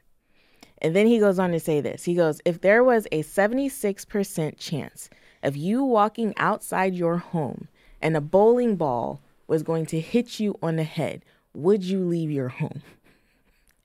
And 0.81 0.95
then 0.95 1.07
he 1.07 1.19
goes 1.19 1.39
on 1.39 1.51
to 1.51 1.59
say 1.59 1.81
this. 1.81 2.03
He 2.03 2.13
goes, 2.13 2.41
If 2.45 2.61
there 2.61 2.83
was 2.83 3.07
a 3.11 3.23
76% 3.23 4.57
chance 4.57 5.09
of 5.41 5.55
you 5.55 5.83
walking 5.83 6.33
outside 6.37 6.93
your 6.93 7.17
home 7.17 7.69
and 8.05 8.15
a 8.15 8.21
bowling 8.21 8.75
ball 8.75 9.19
was 9.47 9.63
going 9.63 9.87
to 9.87 9.99
hit 9.99 10.39
you 10.39 10.59
on 10.61 10.75
the 10.75 10.83
head, 10.83 11.25
would 11.55 11.83
you 11.83 12.05
leave 12.05 12.29
your 12.29 12.49
home? 12.49 12.83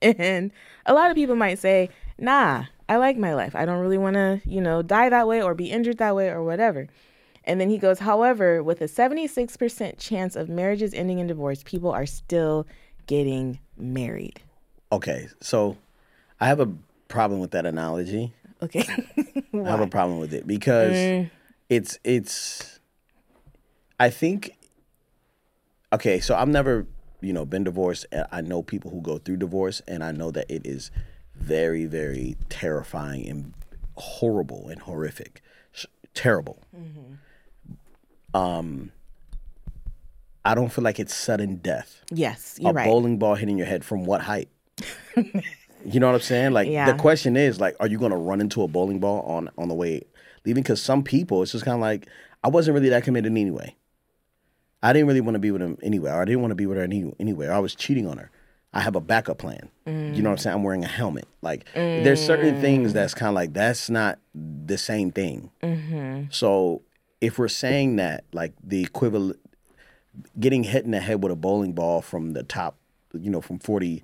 And 0.03 0.51
a 0.87 0.95
lot 0.95 1.11
of 1.11 1.15
people 1.15 1.35
might 1.35 1.59
say, 1.59 1.89
nah, 2.17 2.65
I 2.89 2.95
like 2.95 3.17
my 3.17 3.35
life. 3.35 3.55
I 3.55 3.65
don't 3.65 3.81
really 3.81 3.99
want 3.99 4.15
to, 4.15 4.41
you 4.45 4.59
know, 4.59 4.81
die 4.81 5.09
that 5.09 5.27
way 5.27 5.43
or 5.43 5.53
be 5.53 5.69
injured 5.69 5.99
that 5.99 6.15
way 6.15 6.29
or 6.29 6.43
whatever. 6.43 6.87
And 7.43 7.61
then 7.61 7.69
he 7.69 7.77
goes, 7.77 7.99
however, 7.99 8.63
with 8.63 8.81
a 8.81 8.85
76% 8.85 9.99
chance 9.99 10.35
of 10.35 10.49
marriages 10.49 10.95
ending 10.95 11.19
in 11.19 11.27
divorce, 11.27 11.61
people 11.63 11.91
are 11.91 12.07
still 12.07 12.65
getting 13.05 13.59
married. 13.77 14.41
Okay, 14.91 15.27
so 15.39 15.77
I 16.39 16.47
have 16.47 16.59
a 16.59 16.69
problem 17.07 17.39
with 17.39 17.51
that 17.51 17.67
analogy. 17.67 18.33
Okay. 18.63 18.85
I 19.53 19.69
have 19.69 19.81
a 19.81 19.87
problem 19.87 20.19
with 20.19 20.33
it 20.33 20.47
because 20.47 20.95
mm. 20.95 21.29
it's 21.69 21.99
it's. 22.03 22.79
I 24.01 24.09
think. 24.09 24.55
Okay, 25.93 26.19
so 26.19 26.35
I've 26.35 26.47
never, 26.47 26.85
you 27.21 27.33
know, 27.33 27.45
been 27.45 27.63
divorced. 27.63 28.05
and 28.11 28.25
I 28.31 28.41
know 28.41 28.61
people 28.63 28.91
who 28.91 29.01
go 29.01 29.17
through 29.17 29.37
divorce, 29.37 29.81
and 29.87 30.03
I 30.03 30.11
know 30.11 30.31
that 30.31 30.45
it 30.49 30.65
is 30.65 30.89
very, 31.35 31.85
very 31.85 32.35
terrifying 32.49 33.27
and 33.27 33.53
horrible 33.95 34.69
and 34.69 34.79
horrific, 34.81 35.41
terrible. 36.13 36.59
Um, 38.33 38.91
I 40.45 40.55
don't 40.55 40.69
feel 40.71 40.83
like 40.83 40.99
it's 40.99 41.13
sudden 41.13 41.57
death. 41.57 42.01
yes, 42.11 42.57
you're 42.59 42.71
a 42.71 42.73
right. 42.73 42.85
bowling 42.87 43.17
ball 43.19 43.35
hitting 43.35 43.57
your 43.57 43.67
head 43.67 43.83
from 43.83 44.05
what 44.05 44.21
height? 44.21 44.49
you 45.85 45.99
know 45.99 46.07
what 46.07 46.15
I'm 46.15 46.21
saying? 46.21 46.53
Like 46.53 46.67
Yeah. 46.69 46.91
the 46.91 46.97
question 46.97 47.35
is 47.35 47.59
like, 47.59 47.75
are 47.79 47.87
you 47.87 47.99
gonna 47.99 48.17
run 48.17 48.39
into 48.41 48.63
a 48.63 48.67
bowling 48.67 48.99
ball 48.99 49.21
on 49.23 49.49
on 49.57 49.67
the 49.67 49.73
way 49.75 50.01
leaving? 50.45 50.63
Because 50.63 50.81
some 50.81 51.03
people, 51.03 51.43
it's 51.43 51.51
just 51.51 51.65
kind 51.65 51.75
of 51.75 51.81
like 51.81 52.07
I 52.43 52.47
wasn't 52.47 52.73
really 52.75 52.89
that 52.89 53.03
committed 53.03 53.31
anyway. 53.31 53.75
I 54.83 54.93
didn't 54.93 55.07
really 55.07 55.21
want 55.21 55.35
to 55.35 55.39
be 55.39 55.51
with 55.51 55.61
him 55.61 55.77
anywhere. 55.83 56.19
I 56.19 56.25
didn't 56.25 56.41
want 56.41 56.51
to 56.51 56.55
be 56.55 56.65
with 56.65 56.77
her 56.77 56.83
any, 56.83 57.13
anyway. 57.19 57.47
Or 57.47 57.53
I 57.53 57.59
was 57.59 57.75
cheating 57.75 58.07
on 58.07 58.17
her. 58.17 58.31
I 58.73 58.79
have 58.81 58.95
a 58.95 59.01
backup 59.01 59.37
plan. 59.37 59.69
You 59.85 60.21
know 60.21 60.29
what 60.29 60.35
I'm 60.35 60.37
saying? 60.39 60.55
I'm 60.55 60.63
wearing 60.63 60.83
a 60.83 60.87
helmet. 60.87 61.27
Like 61.41 61.65
there's 61.73 62.25
certain 62.25 62.59
things 62.61 62.93
that's 62.93 63.13
kind 63.13 63.27
of 63.29 63.35
like 63.35 63.53
that's 63.53 63.89
not 63.89 64.17
the 64.33 64.77
same 64.77 65.11
thing. 65.11 65.51
So 66.31 66.81
if 67.19 67.37
we're 67.37 67.49
saying 67.49 67.97
that 67.97 68.23
like 68.33 68.53
the 68.63 68.81
equivalent 68.81 69.39
getting 70.39 70.63
hit 70.63 70.85
in 70.85 70.91
the 70.91 70.99
head 71.01 71.21
with 71.21 71.31
a 71.31 71.35
bowling 71.35 71.73
ball 71.73 72.01
from 72.01 72.31
the 72.31 72.43
top, 72.43 72.77
you 73.13 73.29
know, 73.29 73.41
from 73.41 73.59
40 73.59 74.03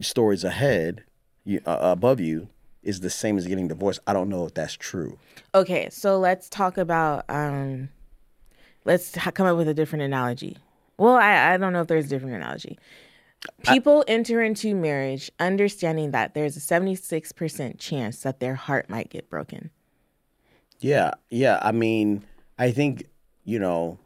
stories 0.00 0.42
ahead, 0.44 1.04
you, 1.44 1.60
uh, 1.66 1.78
above 1.80 2.18
you 2.20 2.48
is 2.82 3.00
the 3.00 3.10
same 3.10 3.36
as 3.36 3.46
getting 3.46 3.68
divorced. 3.68 4.00
I 4.06 4.14
don't 4.14 4.30
know 4.30 4.46
if 4.46 4.54
that's 4.54 4.74
true. 4.74 5.18
Okay, 5.54 5.88
so 5.90 6.18
let's 6.18 6.48
talk 6.48 6.78
about 6.78 7.24
um 7.28 7.90
let's 8.84 9.14
ha- 9.16 9.30
come 9.30 9.46
up 9.46 9.56
with 9.56 9.68
a 9.68 9.74
different 9.74 10.02
analogy. 10.02 10.56
Well, 10.98 11.14
I, 11.16 11.54
I 11.54 11.56
don't 11.56 11.72
know 11.72 11.80
if 11.80 11.86
there's 11.88 12.06
a 12.06 12.08
different 12.08 12.34
analogy. 12.36 12.78
People 13.62 14.04
enter 14.06 14.42
into 14.42 14.74
marriage 14.74 15.30
understanding 15.40 16.10
that 16.10 16.34
there's 16.34 16.56
a 16.58 16.60
76% 16.60 17.78
chance 17.78 18.20
that 18.20 18.38
their 18.38 18.54
heart 18.54 18.90
might 18.90 19.08
get 19.08 19.30
broken. 19.30 19.70
Yeah, 20.80 21.12
yeah. 21.30 21.58
I 21.62 21.72
mean, 21.72 22.24
I 22.58 22.70
think 22.70 23.04
you 23.44 23.58
know, 23.58 23.98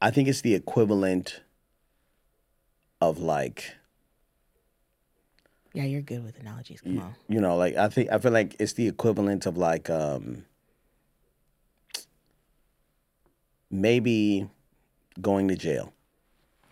I 0.00 0.10
think 0.10 0.28
it's 0.28 0.42
the 0.42 0.54
equivalent 0.54 1.40
of 3.00 3.18
like 3.18 3.74
Yeah, 5.72 5.84
you're 5.84 6.02
good 6.02 6.22
with 6.22 6.38
analogies. 6.38 6.80
Come 6.82 6.98
on. 7.00 7.14
you 7.28 7.40
know, 7.40 7.56
like 7.56 7.76
I 7.76 7.88
think 7.88 8.10
I 8.10 8.18
feel 8.18 8.32
like 8.32 8.56
it's 8.58 8.74
the 8.74 8.88
equivalent 8.88 9.46
of 9.46 9.56
like 9.56 9.88
um 9.88 10.44
maybe 13.72 14.48
going 15.20 15.48
to 15.48 15.56
jail. 15.56 15.92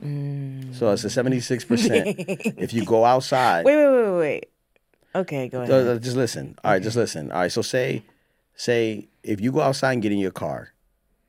Mm. 0.02 0.74
So 0.74 0.92
it's 0.92 1.04
a 1.04 1.10
seventy 1.10 1.40
six 1.40 1.64
percent. 1.64 2.16
If 2.58 2.72
you 2.72 2.84
go 2.84 3.04
outside, 3.04 3.64
Wait, 3.64 3.76
wait, 3.76 3.90
wait, 3.90 4.10
wait, 4.10 4.18
wait. 4.18 4.48
Okay, 5.14 5.48
go 5.48 5.62
ahead. 5.62 5.88
Uh, 5.88 5.98
just 5.98 6.16
listen. 6.16 6.56
All 6.62 6.70
right, 6.70 6.82
just 6.82 6.96
listen. 6.96 7.32
All 7.32 7.40
right, 7.40 7.52
so 7.52 7.62
say, 7.62 8.04
say 8.54 9.08
if 9.22 9.40
you 9.40 9.50
go 9.50 9.60
outside 9.60 9.94
and 9.94 10.02
get 10.02 10.12
in 10.12 10.18
your 10.18 10.30
car 10.30 10.72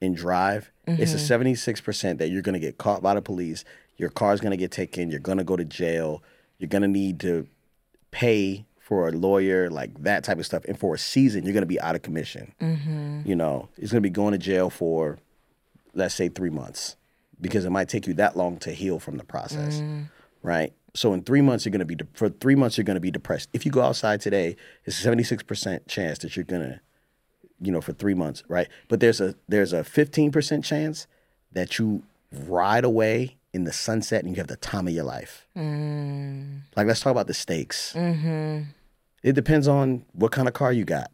and 0.02 0.16
drive, 0.16 0.72
it's 0.86 1.14
a 1.14 1.16
mm-hmm. 1.16 1.26
seventy 1.26 1.56
six 1.56 1.82
percent 1.82 2.20
that 2.20 2.30
you're 2.30 2.42
gonna 2.42 2.60
get 2.60 2.78
caught 2.78 3.02
by 3.02 3.14
the 3.14 3.22
police. 3.22 3.66
Your 3.98 4.10
car's 4.10 4.40
gonna 4.40 4.58
get 4.58 4.72
taken. 4.72 5.10
You're 5.10 5.20
gonna 5.20 5.44
go 5.44 5.58
to 5.58 5.66
jail. 5.66 6.24
You're 6.58 6.70
gonna 6.70 6.88
need 6.88 7.20
to 7.22 7.48
pay 8.12 8.66
for 8.80 9.08
a 9.08 9.12
lawyer, 9.12 9.70
like 9.70 10.04
that 10.04 10.24
type 10.24 10.38
of 10.38 10.46
stuff. 10.46 10.64
And 10.66 10.78
for 10.78 10.96
a 10.96 10.98
season, 10.98 11.44
you're 11.44 11.54
gonna 11.54 11.66
be 11.66 11.80
out 11.80 11.96
of 11.96 12.02
commission. 12.02 12.54
Mm-hmm. 12.62 13.22
You 13.26 13.36
know, 13.36 13.70
it's 13.78 13.92
gonna 13.92 14.02
be 14.02 14.10
going 14.10 14.34
to 14.34 14.38
jail 14.38 14.70
for, 14.70 15.18
let's 15.94 16.16
say, 16.16 16.30
three 16.30 16.50
months, 16.50 16.96
because 17.40 17.66
it 17.66 17.70
might 17.70 17.90
take 17.90 18.08
you 18.08 18.14
that 18.16 18.38
long 18.38 18.58
to 18.58 18.72
heal 18.72 19.00
from 19.00 19.18
the 19.18 19.24
process, 19.24 19.80
mm. 19.80 20.10
right? 20.44 20.74
So 20.94 21.14
in 21.14 21.24
three 21.24 21.42
months, 21.42 21.66
you're 21.66 21.72
gonna 21.72 21.86
be 21.86 21.96
de- 21.96 22.08
for 22.14 22.30
three 22.30 22.56
months 22.56 22.78
you're 22.78 22.86
gonna 22.86 23.00
be 23.00 23.12
depressed. 23.12 23.50
If 23.54 23.66
you 23.66 23.72
go 23.72 23.82
outside 23.82 24.22
today, 24.22 24.56
it's 24.86 25.00
a 25.00 25.02
76 25.02 25.44
percent 25.44 25.88
chance 25.88 26.20
that 26.20 26.36
you're 26.36 26.46
gonna, 26.46 26.82
you 27.62 27.72
know, 27.72 27.82
for 27.82 27.94
three 27.94 28.14
months, 28.14 28.44
right? 28.48 28.68
But 28.90 29.00
there's 29.00 29.22
a 29.22 29.36
there's 29.48 29.74
a 29.74 29.84
15 29.84 30.32
percent 30.32 30.66
chance 30.66 31.08
that 31.54 31.80
you 31.80 32.04
ride 32.32 32.84
away 32.84 33.38
in 33.54 33.66
the 33.66 33.74
sunset 33.74 34.24
and 34.24 34.32
you 34.32 34.38
have 34.38 34.48
the 34.48 34.58
time 34.58 34.88
of 34.88 34.94
your 34.94 35.04
life. 35.04 35.48
Mm. 35.58 36.62
Like 36.76 36.88
let's 36.88 37.00
talk 37.00 37.12
about 37.12 37.28
the 37.28 37.34
stakes. 37.34 37.94
Mm-hmm. 37.94 38.64
It 39.24 39.34
depends 39.34 39.68
on 39.68 40.06
what 40.14 40.32
kind 40.32 40.48
of 40.48 40.54
car 40.54 40.72
you 40.72 40.86
got. 40.86 41.12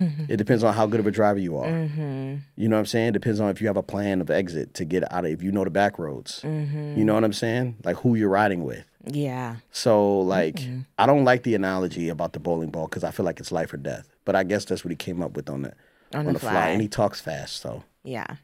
Mm-hmm. 0.00 0.24
It 0.28 0.36
depends 0.36 0.64
on 0.64 0.72
how 0.74 0.86
good 0.86 1.00
of 1.00 1.06
a 1.06 1.10
driver 1.10 1.38
you 1.38 1.56
are. 1.58 1.66
Mm-hmm. 1.66 2.36
You 2.56 2.68
know 2.68 2.76
what 2.76 2.80
I'm 2.80 2.86
saying? 2.86 3.08
It 3.08 3.12
depends 3.12 3.38
on 3.40 3.50
if 3.50 3.60
you 3.60 3.66
have 3.66 3.76
a 3.76 3.82
plan 3.82 4.20
of 4.20 4.30
exit 4.30 4.72
to 4.74 4.84
get 4.84 5.10
out 5.12 5.24
of, 5.24 5.30
if 5.30 5.42
you 5.42 5.52
know 5.52 5.64
the 5.64 5.70
back 5.70 5.98
roads. 5.98 6.40
Mm-hmm. 6.42 6.98
You 6.98 7.04
know 7.04 7.14
what 7.14 7.24
I'm 7.24 7.32
saying? 7.34 7.76
Like 7.84 7.96
who 7.98 8.14
you're 8.14 8.28
riding 8.30 8.64
with. 8.64 8.84
Yeah. 9.04 9.56
So 9.72 10.20
like, 10.20 10.58
I 10.98 11.06
don't 11.06 11.24
like 11.24 11.42
the 11.42 11.54
analogy 11.54 12.08
about 12.08 12.32
the 12.32 12.38
bowling 12.40 12.70
ball 12.70 12.86
because 12.86 13.04
I 13.04 13.10
feel 13.10 13.24
like 13.26 13.40
it's 13.40 13.52
life 13.52 13.72
or 13.72 13.76
death. 13.78 14.08
But 14.24 14.36
I 14.36 14.42
guess 14.44 14.64
that's 14.64 14.84
what 14.84 14.90
he 14.90 14.96
came 14.96 15.22
up 15.22 15.32
with 15.36 15.48
on 15.50 15.62
the 15.62 15.72
On 16.14 16.20
on, 16.20 16.26
the 16.26 16.32
the 16.34 16.38
fly. 16.40 16.50
fly. 16.52 16.68
and 16.70 16.80
he 16.82 16.88
talks 16.88 17.20
fast. 17.20 17.60
So 17.60 17.84
Yeah. 18.04 18.36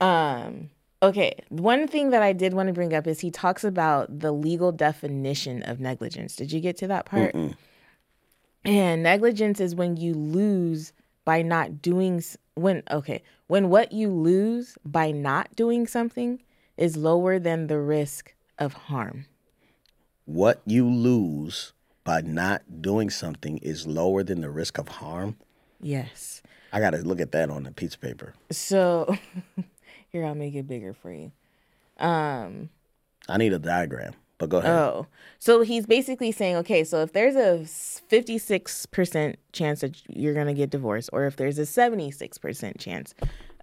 Um 0.00 0.70
okay, 1.02 1.34
one 1.48 1.86
thing 1.88 2.10
that 2.10 2.22
I 2.22 2.32
did 2.32 2.54
want 2.54 2.68
to 2.68 2.72
bring 2.72 2.92
up 2.94 3.06
is 3.06 3.20
he 3.20 3.30
talks 3.30 3.64
about 3.64 4.18
the 4.20 4.32
legal 4.32 4.72
definition 4.72 5.62
of 5.62 5.80
negligence. 5.80 6.36
Did 6.36 6.52
you 6.52 6.60
get 6.60 6.76
to 6.78 6.86
that 6.88 7.06
part? 7.06 7.34
And 8.66 9.02
negligence 9.02 9.60
is 9.60 9.74
when 9.74 9.96
you 9.96 10.12
lose 10.14 10.92
by 11.24 11.42
not 11.42 11.80
doing 11.80 12.22
when 12.54 12.82
okay, 12.90 13.22
when 13.46 13.68
what 13.70 13.92
you 13.92 14.10
lose 14.10 14.76
by 14.84 15.10
not 15.12 15.54
doing 15.56 15.86
something 15.86 16.42
is 16.76 16.96
lower 16.96 17.38
than 17.38 17.68
the 17.68 17.78
risk 17.78 18.34
of 18.58 18.72
harm. 18.74 19.26
what 20.24 20.60
you 20.66 20.88
lose 20.88 21.72
by 22.04 22.20
not 22.20 22.62
doing 22.82 23.10
something 23.10 23.58
is 23.58 23.86
lower 23.86 24.22
than 24.22 24.40
the 24.40 24.50
risk 24.50 24.78
of 24.78 24.88
harm. 24.88 25.36
Yes. 25.80 26.42
I 26.72 26.80
got 26.80 26.90
to 26.90 26.98
look 26.98 27.20
at 27.20 27.32
that 27.32 27.50
on 27.50 27.62
the 27.64 27.70
piece 27.72 27.94
of 27.94 28.00
paper. 28.00 28.34
So 28.50 29.16
here 30.08 30.24
I'll 30.24 30.34
make 30.34 30.54
it 30.54 30.66
bigger 30.66 30.92
for 30.94 31.12
you. 31.12 31.32
Um 31.98 32.70
I 33.28 33.38
need 33.38 33.52
a 33.52 33.58
diagram, 33.58 34.14
but 34.38 34.48
go 34.48 34.58
ahead. 34.58 34.70
Oh, 34.70 35.06
so 35.38 35.62
he's 35.62 35.86
basically 35.86 36.32
saying, 36.32 36.56
okay, 36.56 36.84
so 36.84 37.02
if 37.02 37.12
there's 37.12 37.36
a 37.36 37.60
56% 38.10 39.36
chance 39.52 39.80
that 39.80 40.02
you're 40.08 40.34
going 40.34 40.46
to 40.46 40.54
get 40.54 40.70
divorced, 40.70 41.10
or 41.12 41.26
if 41.26 41.36
there's 41.36 41.58
a 41.58 41.62
76% 41.62 42.78
chance 42.78 43.14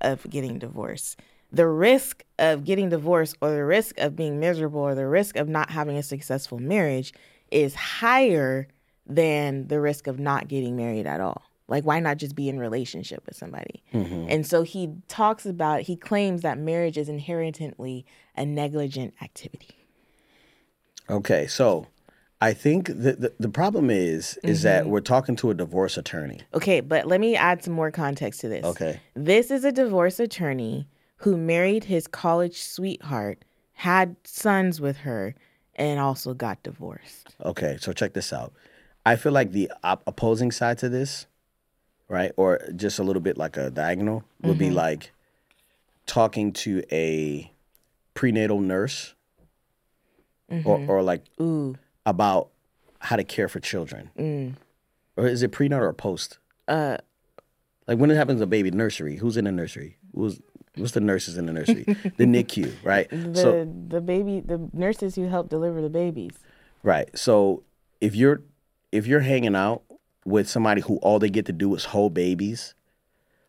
of 0.02 0.30
getting 0.30 0.60
divorced, 0.60 1.20
the 1.52 1.68
risk 1.68 2.24
of 2.40 2.64
getting 2.64 2.90
divorced, 2.90 3.38
or 3.42 3.52
the 3.52 3.64
risk 3.64 3.98
of 4.00 4.16
being 4.16 4.40
miserable, 4.40 4.82
or 4.82 4.96
the 4.96 5.08
risk 5.08 5.36
of 5.36 5.48
not 5.48 5.70
having 5.70 5.98
a 5.98 6.04
successful 6.04 6.58
marriage 6.58 7.14
is 7.52 7.76
higher 7.76 8.68
than 9.06 9.68
the 9.68 9.80
risk 9.80 10.08
of 10.08 10.20
not 10.20 10.48
getting 10.48 10.76
married 10.76 11.06
at 11.06 11.22
all. 11.22 11.44
Like, 11.68 11.86
why 11.86 12.00
not 12.00 12.18
just 12.18 12.36
be 12.36 12.50
in 12.50 12.60
relationship 12.60 13.24
with 13.26 13.36
somebody? 13.36 13.84
Mm-hmm. 13.94 14.26
And 14.30 14.48
so 14.48 14.64
he 14.64 14.90
talks 15.08 15.46
about, 15.46 15.82
he 15.82 15.96
claims 15.96 16.42
that 16.42 16.58
marriage 16.58 16.98
is 16.98 17.08
inherently 17.08 18.06
a 18.36 18.46
negligent 18.46 19.14
activity. 19.22 19.83
Okay, 21.10 21.48
so 21.48 21.88
I 22.42 22.54
think 22.54 22.88
the, 22.88 23.14
the 23.14 23.34
the 23.40 23.50
problem 23.50 23.90
is 23.90 24.38
is 24.44 24.60
Mm-hmm. 24.60 24.64
that 24.64 24.88
we're 24.88 25.02
talking 25.02 25.36
to 25.38 25.50
a 25.50 25.54
divorce 25.54 25.98
attorney. 25.98 26.42
Okay, 26.54 26.80
but 26.82 27.06
let 27.08 27.20
me 27.20 27.36
add 27.36 27.64
some 27.64 27.74
more 27.74 27.92
context 27.92 28.42
to 28.42 28.50
this. 28.50 28.66
Okay. 28.66 29.00
This 29.14 29.52
is 29.52 29.64
a 29.64 29.72
divorce 29.72 30.20
attorney 30.20 30.88
who 31.18 31.38
married 31.38 31.86
his 31.86 32.08
college 32.08 32.62
sweetheart, 32.62 33.44
had 33.74 34.16
sons 34.26 34.82
with 34.82 34.98
her, 34.98 35.36
and 35.76 36.00
also 36.00 36.34
got 36.34 36.62
divorced. 36.64 37.34
Okay, 37.46 37.78
so 37.80 37.94
check 37.94 38.14
this 38.14 38.34
out. 38.34 38.54
I 39.06 39.16
feel 39.16 39.32
like 39.32 39.52
the 39.52 39.72
op- 39.84 40.04
opposing 40.08 40.52
side 40.52 40.78
to 40.80 40.90
this, 40.90 41.28
right, 42.10 42.32
or 42.38 42.60
just 42.76 43.00
a 43.00 43.04
little 43.04 43.22
bit 43.22 43.38
like 43.38 43.56
a 43.58 43.70
diagonal, 43.70 44.24
would 44.42 44.58
be 44.58 44.70
like 44.72 45.12
talking 46.06 46.52
to 46.54 46.84
a 46.92 47.52
prenatal 48.14 48.60
nurse, 48.60 49.13
or 50.66 50.84
or 50.88 51.02
like 51.02 51.24
Ooh. 51.42 51.76
about 52.06 52.50
how 53.00 53.16
to 53.16 53.24
care 53.24 53.48
for 53.48 53.60
children, 53.60 54.10
or 55.18 55.28
is 55.28 55.44
it 55.44 55.52
prenatal 55.52 55.88
or 55.88 55.94
post? 55.94 56.38
Uh, 56.68 56.98
Like 57.88 58.00
when 58.00 58.10
it 58.12 58.16
happens 58.16 58.40
to 58.40 58.44
a 58.44 58.48
baby 58.48 58.72
nursery, 58.72 59.18
who's 59.18 59.36
in 59.38 59.46
the 59.46 59.52
nursery? 59.52 59.98
Who's 60.16 60.40
what's 60.76 60.94
the 60.94 61.02
nurses 61.02 61.38
in 61.38 61.46
the 61.46 61.54
nursery? 61.54 61.84
the 62.18 62.26
NICU, 62.26 62.74
right? 62.84 63.10
the 63.10 63.36
so 63.36 63.66
the 63.88 64.02
baby, 64.02 64.40
the 64.40 64.70
nurses 64.74 65.16
who 65.16 65.28
help 65.28 65.50
deliver 65.50 65.82
the 65.82 65.90
babies. 65.90 66.34
right. 66.84 67.10
So 67.18 67.64
if 68.00 68.16
you're 68.16 68.42
if 68.92 69.06
you're 69.08 69.22
hanging 69.22 69.56
out 69.56 69.82
with 70.26 70.48
somebody 70.48 70.82
who 70.82 70.98
all 70.98 71.20
they 71.20 71.30
get 71.30 71.46
to 71.48 71.52
do 71.52 71.76
is 71.76 71.86
hold 71.86 72.14
babies 72.14 72.74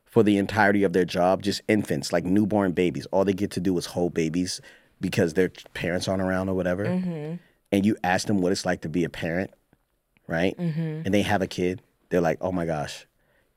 for 0.04 0.22
the 0.24 0.36
entirety 0.38 0.82
of 0.84 0.92
their 0.92 1.04
job, 1.04 1.42
just 1.42 1.60
infants, 1.68 2.12
like 2.12 2.24
newborn 2.24 2.72
babies, 2.72 3.06
all 3.12 3.24
they 3.24 3.32
get 3.32 3.50
to 3.52 3.60
do 3.60 3.76
is 3.78 3.86
hold 3.86 4.14
babies 4.14 4.60
because 5.04 5.34
their 5.34 5.50
parents 5.74 6.08
aren't 6.08 6.22
around 6.22 6.48
or 6.48 6.54
whatever. 6.54 6.86
Mm-hmm. 6.86 7.34
And 7.72 7.84
you 7.84 7.94
ask 8.02 8.26
them 8.26 8.38
what 8.38 8.52
it's 8.52 8.64
like 8.64 8.80
to 8.80 8.88
be 8.88 9.04
a 9.04 9.10
parent, 9.10 9.50
right? 10.26 10.56
Mm-hmm. 10.56 11.02
And 11.04 11.12
they 11.12 11.20
have 11.20 11.42
a 11.42 11.46
kid, 11.46 11.82
they're 12.08 12.22
like, 12.22 12.38
"Oh 12.40 12.52
my 12.52 12.64
gosh, 12.64 13.06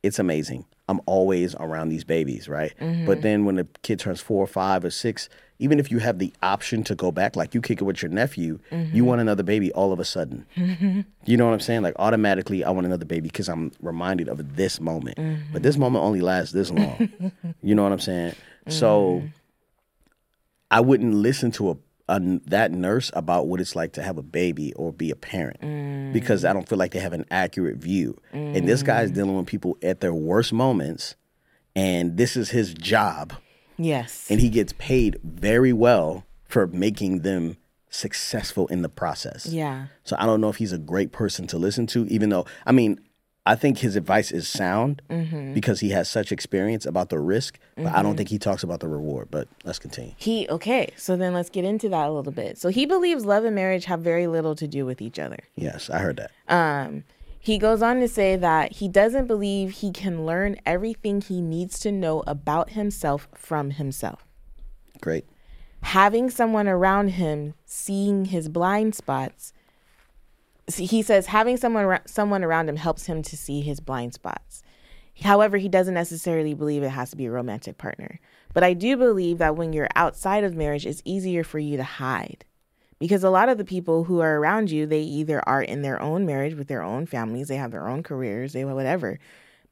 it's 0.03 0.19
amazing. 0.19 0.65
I'm 0.89 0.99
always 1.05 1.55
around 1.55 1.87
these 1.87 2.03
babies, 2.03 2.49
right? 2.49 2.73
But 2.79 2.85
mm-hmm. 2.85 3.21
then 3.21 3.45
when 3.45 3.55
the 3.55 3.67
kid 3.81 3.99
turns 3.99 4.19
four 4.19 4.43
or 4.43 4.47
five 4.47 4.83
or 4.83 4.89
six, 4.89 5.29
even 5.59 5.79
if 5.79 5.89
you 5.89 5.99
have 5.99 6.19
the 6.19 6.33
option 6.43 6.83
to 6.83 6.95
go 6.95 7.13
back, 7.13 7.37
like 7.37 7.53
you 7.55 7.61
kick 7.61 7.79
it 7.79 7.85
with 7.85 8.01
your 8.01 8.11
nephew, 8.11 8.59
you 8.71 9.05
want 9.05 9.21
another 9.21 9.43
baby 9.43 9.71
all 9.71 9.93
of 9.93 9.99
a 9.99 10.05
sudden. 10.05 10.45
You 11.25 11.35
know 11.35 11.45
what 11.45 11.53
I'm 11.53 11.59
saying? 11.59 11.81
Like 11.81 11.95
automatically, 11.99 12.63
I 12.63 12.69
want 12.69 12.85
another 12.85 13.03
baby 13.03 13.27
because 13.27 13.49
I'm 13.49 13.73
reminded 13.81 14.29
of 14.29 14.55
this 14.55 14.79
moment. 14.79 15.17
But 15.51 15.61
this 15.61 15.77
moment 15.77 16.05
only 16.05 16.21
lasts 16.21 16.53
this 16.53 16.71
long. 16.71 17.09
you 17.61 17.75
know 17.75 17.83
what 17.83 17.91
I'm 17.91 17.99
saying? 17.99 18.33
So 18.69 19.23
I 20.71 20.81
wouldn't 20.81 21.13
listen 21.13 21.51
to 21.51 21.71
a, 21.71 21.77
a 22.09 22.19
that 22.45 22.71
nurse 22.71 23.11
about 23.13 23.47
what 23.47 23.61
it's 23.61 23.75
like 23.75 23.93
to 23.93 24.03
have 24.03 24.17
a 24.17 24.23
baby 24.23 24.73
or 24.73 24.91
be 24.91 25.11
a 25.11 25.15
parent 25.15 26.13
because 26.13 26.43
I 26.45 26.51
mm. 26.51 26.53
don't 26.53 26.69
feel 26.69 26.77
like 26.77 26.91
they 26.91 26.99
have 26.99 27.13
an 27.13 27.25
accurate 27.31 27.77
view. 27.77 28.17
And 28.31 28.67
this 28.67 28.83
guy's 28.83 29.11
mm. 29.11 29.15
dealing 29.15 29.37
with 29.37 29.47
people 29.47 29.77
at 29.81 30.01
their 30.01 30.13
worst 30.13 30.53
moments, 30.53 31.15
and 31.75 32.17
this 32.17 32.35
is 32.35 32.49
his 32.49 32.73
job, 32.73 33.33
Yes. 33.77 34.27
and 34.29 34.39
he 34.39 34.49
gets 34.49 34.73
paid 34.77 35.19
very 35.23 35.73
well 35.73 36.25
for 36.45 36.67
making 36.67 37.21
them 37.21 37.57
successful 37.89 38.67
in 38.67 38.81
the 38.81 38.89
process. 38.89 39.45
yeah. 39.45 39.87
So 40.03 40.15
I 40.19 40.25
don't 40.25 40.41
know 40.41 40.49
if 40.49 40.57
he's 40.57 40.73
a 40.73 40.77
great 40.77 41.11
person 41.11 41.47
to 41.47 41.57
listen 41.57 41.87
to, 41.87 42.05
even 42.07 42.29
though 42.29 42.45
I 42.65 42.71
mean, 42.71 42.99
I 43.47 43.55
think 43.55 43.79
his 43.79 43.95
advice 43.95 44.31
is 44.31 44.47
sound 44.47 45.01
Mm-hmm. 45.09 45.53
because 45.53 45.79
he 45.79 45.89
has 45.91 46.09
such 46.09 46.31
experience 46.31 46.85
about 46.85 47.09
the 47.09 47.19
risk, 47.19 47.57
but 47.75 47.87
I 47.95 48.03
don't 48.03 48.15
think 48.17 48.29
he 48.29 48.37
talks 48.37 48.61
about 48.63 48.79
the 48.81 48.87
reward. 48.87 49.29
But 49.31 49.47
let's 49.63 49.79
continue. 49.79 50.13
He 50.17 50.47
okay, 50.49 50.91
so 50.97 51.15
then 51.15 51.33
let's 51.33 51.49
get 51.49 51.63
into 51.65 51.89
that 51.89 52.07
a 52.07 52.11
little 52.11 52.31
bit. 52.31 52.57
So 52.57 52.69
he 52.69 52.85
believes 52.85 53.25
love 53.25 53.45
and 53.45 53.55
marriage 53.55 53.85
have 53.85 54.01
very 54.01 54.27
little 54.27 54.55
to 54.55 54.67
do 54.67 54.85
with 54.85 55.01
each 55.01 55.17
other. 55.19 55.37
Yes, 55.55 55.89
I 55.89 55.99
heard 55.99 56.17
that. 56.17 56.31
Um, 56.53 57.03
he 57.39 57.57
goes 57.57 57.81
on 57.81 57.99
to 58.01 58.07
say 58.07 58.35
that 58.35 58.73
he 58.73 58.87
doesn't 58.89 59.27
believe 59.27 59.71
he 59.71 59.91
can 59.91 60.25
learn 60.25 60.57
everything 60.65 61.21
he 61.21 61.41
needs 61.41 61.79
to 61.79 61.91
know 61.91 62.23
about 62.27 62.71
himself 62.71 63.27
from 63.33 63.71
himself. 63.71 64.25
Great. 64.99 65.25
Having 65.83 66.31
someone 66.31 66.67
around 66.67 67.09
him 67.09 67.53
seeing 67.65 68.25
his 68.25 68.49
blind 68.49 68.95
spots, 68.95 69.53
he 70.75 71.01
says 71.01 71.27
having 71.27 71.57
someone 71.57 71.99
someone 72.05 72.43
around 72.43 72.67
him 72.67 72.75
helps 72.75 73.05
him 73.05 73.21
to 73.23 73.37
see 73.37 73.61
his 73.61 73.79
blind 73.79 74.13
spots. 74.13 74.63
However, 75.23 75.57
he 75.57 75.69
doesn't 75.69 75.93
necessarily 75.93 76.53
believe 76.53 76.83
it 76.83 76.89
has 76.89 77.09
to 77.11 77.17
be 77.17 77.25
a 77.25 77.31
romantic 77.31 77.77
partner. 77.77 78.19
But 78.53 78.63
I 78.63 78.73
do 78.73 78.97
believe 78.97 79.39
that 79.39 79.55
when 79.55 79.73
you're 79.73 79.89
outside 79.95 80.43
of 80.43 80.55
marriage, 80.55 80.85
it's 80.85 81.01
easier 81.05 81.43
for 81.43 81.57
you 81.57 81.77
to 81.77 81.83
hide. 81.83 82.45
Because 82.99 83.23
a 83.23 83.29
lot 83.29 83.49
of 83.49 83.57
the 83.57 83.65
people 83.65 84.03
who 84.03 84.19
are 84.19 84.39
around 84.39 84.69
you, 84.71 84.85
they 84.85 85.01
either 85.01 85.41
are 85.47 85.61
in 85.61 85.81
their 85.81 86.01
own 86.01 86.25
marriage 86.25 86.55
with 86.55 86.67
their 86.67 86.83
own 86.83 87.05
families, 87.05 87.47
they 87.47 87.55
have 87.55 87.71
their 87.71 87.87
own 87.87 88.03
careers, 88.03 88.53
they 88.53 88.65
whatever. 88.65 89.19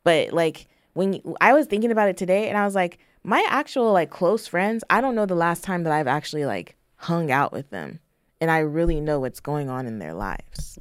But 0.03 0.31
like 0.34 0.67
when 0.93 1.13
you- 1.13 1.36
I 1.41 1.53
was 1.53 1.67
thinking 1.67 1.91
about 1.91 2.10
it 2.10 2.17
today 2.17 2.47
and 2.49 2.58
I 2.58 2.65
was 2.65 2.75
like, 2.75 2.99
my 3.23 3.45
actual 3.49 3.91
like 3.91 4.10
close 4.12 4.47
friends, 4.47 4.84
I 4.89 5.01
don't 5.01 5.15
know 5.15 5.25
the 5.25 5.36
last 5.36 5.63
time 5.63 5.84
that 5.84 5.93
I've 5.93 6.08
actually 6.08 6.45
like 6.45 6.75
hung 6.97 7.31
out 7.31 7.51
with 7.51 7.69
them 7.71 7.99
and 8.45 8.51
I 8.51 8.60
really 8.60 9.01
know 9.01 9.19
what's 9.19 9.39
going 9.39 9.71
on 9.71 9.88
in 9.88 9.97
their 9.97 10.13
lives. 10.13 10.77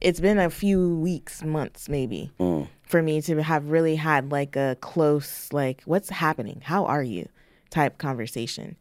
It's 0.00 0.20
been 0.20 0.38
a 0.38 0.50
few 0.50 0.96
weeks, 0.98 1.42
months 1.42 1.88
maybe 1.88 2.30
for 2.86 3.02
me 3.02 3.20
to 3.22 3.42
have 3.42 3.70
really 3.70 3.96
had 3.96 4.30
like 4.30 4.54
a 4.54 4.76
close 4.80 5.52
like 5.52 5.82
what's 5.84 6.10
happening? 6.10 6.60
How 6.64 6.84
are 6.84 7.02
you? 7.02 7.28
type 7.70 7.98
conversation. 7.98 8.76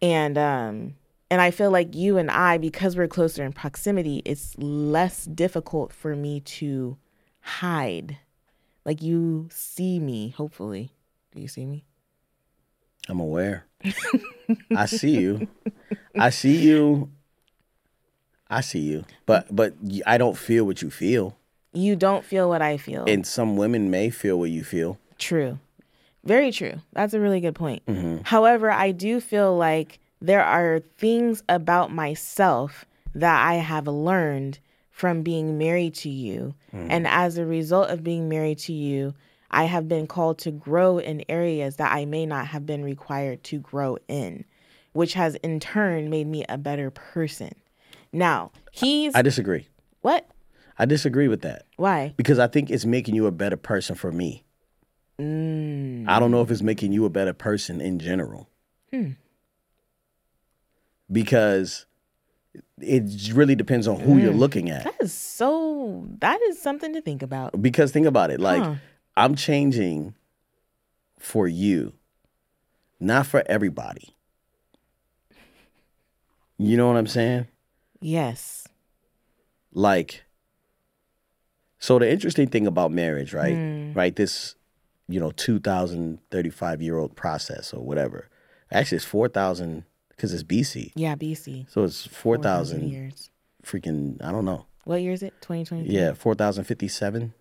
And 0.00 0.38
um 0.38 0.94
and 1.30 1.42
I 1.42 1.50
feel 1.50 1.70
like 1.70 1.94
you 1.94 2.16
and 2.16 2.30
I 2.30 2.56
because 2.56 2.96
we're 2.96 3.08
closer 3.08 3.44
in 3.44 3.52
proximity, 3.52 4.22
it's 4.24 4.56
less 4.56 5.26
difficult 5.26 5.92
for 5.92 6.16
me 6.16 6.40
to 6.40 6.96
hide. 7.40 8.16
Like 8.86 9.02
you 9.02 9.48
see 9.52 10.00
me, 10.00 10.30
hopefully. 10.30 10.92
Do 11.34 11.42
you 11.42 11.48
see 11.48 11.66
me? 11.66 11.84
I'm 13.06 13.20
aware. 13.20 13.66
I 14.74 14.86
see 14.86 15.20
you. 15.20 15.48
I 16.16 16.30
see 16.30 16.56
you. 16.56 17.10
I 18.50 18.60
see 18.60 18.80
you. 18.80 19.04
But 19.26 19.54
but 19.54 19.74
I 20.06 20.18
don't 20.18 20.36
feel 20.36 20.64
what 20.64 20.82
you 20.82 20.90
feel. 20.90 21.36
You 21.72 21.94
don't 21.94 22.24
feel 22.24 22.48
what 22.48 22.62
I 22.62 22.76
feel. 22.76 23.04
And 23.06 23.26
some 23.26 23.56
women 23.56 23.90
may 23.90 24.10
feel 24.10 24.38
what 24.38 24.50
you 24.50 24.64
feel. 24.64 24.98
True. 25.18 25.58
Very 26.24 26.50
true. 26.50 26.74
That's 26.92 27.14
a 27.14 27.20
really 27.20 27.40
good 27.40 27.54
point. 27.54 27.86
Mm-hmm. 27.86 28.24
However, 28.24 28.70
I 28.70 28.90
do 28.90 29.20
feel 29.20 29.56
like 29.56 30.00
there 30.20 30.44
are 30.44 30.80
things 30.98 31.42
about 31.48 31.92
myself 31.92 32.84
that 33.14 33.46
I 33.46 33.54
have 33.54 33.86
learned 33.86 34.58
from 34.90 35.22
being 35.22 35.56
married 35.56 35.94
to 35.94 36.10
you. 36.10 36.54
Mm-hmm. 36.74 36.88
And 36.90 37.06
as 37.06 37.38
a 37.38 37.46
result 37.46 37.88
of 37.88 38.04
being 38.04 38.28
married 38.28 38.58
to 38.60 38.72
you, 38.72 39.14
I 39.50 39.64
have 39.64 39.88
been 39.88 40.06
called 40.06 40.38
to 40.40 40.50
grow 40.50 40.98
in 40.98 41.24
areas 41.28 41.76
that 41.76 41.92
I 41.92 42.04
may 42.04 42.26
not 42.26 42.48
have 42.48 42.66
been 42.66 42.84
required 42.84 43.42
to 43.44 43.58
grow 43.58 43.96
in, 44.08 44.44
which 44.92 45.14
has 45.14 45.36
in 45.36 45.58
turn 45.58 46.10
made 46.10 46.26
me 46.26 46.44
a 46.48 46.58
better 46.58 46.90
person. 46.90 47.54
Now, 48.12 48.52
he's 48.72 49.14
I 49.14 49.22
disagree. 49.22 49.68
what? 50.00 50.26
I 50.78 50.86
disagree 50.86 51.28
with 51.28 51.42
that 51.42 51.66
Why? 51.76 52.14
because 52.16 52.38
I 52.38 52.46
think 52.46 52.70
it's 52.70 52.84
making 52.86 53.14
you 53.14 53.26
a 53.26 53.30
better 53.30 53.56
person 53.56 53.94
for 53.94 54.10
me. 54.10 54.44
I 55.18 56.18
don't 56.18 56.30
know 56.30 56.40
if 56.40 56.50
it's 56.50 56.62
making 56.62 56.92
you 56.94 57.04
a 57.04 57.10
better 57.10 57.34
person 57.34 57.82
in 57.82 57.98
general. 57.98 58.48
Hmm. 58.90 59.10
Because 61.12 61.84
it 62.80 63.30
really 63.34 63.54
depends 63.54 63.86
on 63.86 64.00
who 64.00 64.16
you're 64.16 64.32
looking 64.32 64.70
at. 64.70 64.84
That 64.84 64.94
is 65.02 65.12
so 65.12 66.06
that 66.20 66.40
is 66.42 66.60
something 66.60 66.94
to 66.94 67.02
think 67.02 67.22
about. 67.22 67.60
Because 67.60 67.92
think 67.92 68.06
about 68.06 68.30
it, 68.30 68.40
like 68.40 68.62
Huh. 68.62 68.74
I'm 69.16 69.34
changing 69.34 70.14
for 71.18 71.46
you, 71.46 71.92
not 72.98 73.26
for 73.26 73.42
everybody. 73.46 74.16
You 76.56 76.78
know 76.78 76.88
what 76.88 76.96
I'm 76.96 77.06
saying? 77.06 77.46
Yes. 78.00 78.66
Like, 79.72 80.24
so 81.78 81.98
the 81.98 82.10
interesting 82.10 82.48
thing 82.48 82.66
about 82.66 82.92
marriage, 82.92 83.32
right? 83.32 83.54
Hmm. 83.54 83.92
Right, 83.92 84.14
this, 84.14 84.54
you 85.08 85.20
know, 85.20 85.30
2,035 85.32 86.82
year 86.82 86.98
old 86.98 87.16
process 87.16 87.72
or 87.72 87.84
whatever. 87.84 88.28
Actually, 88.72 88.96
it's 88.96 89.04
4,000 89.04 89.84
because 90.10 90.32
it's 90.32 90.42
BC. 90.42 90.92
Yeah, 90.94 91.14
BC. 91.16 91.70
So 91.70 91.84
it's 91.84 92.06
4,000 92.06 92.88
years. 92.88 93.30
freaking, 93.64 94.22
I 94.24 94.30
don't 94.32 94.44
know. 94.44 94.66
What 94.84 95.02
year 95.02 95.12
is 95.12 95.22
it? 95.22 95.34
2020? 95.42 95.88
Yeah, 95.88 96.12
4,057. 96.14 97.32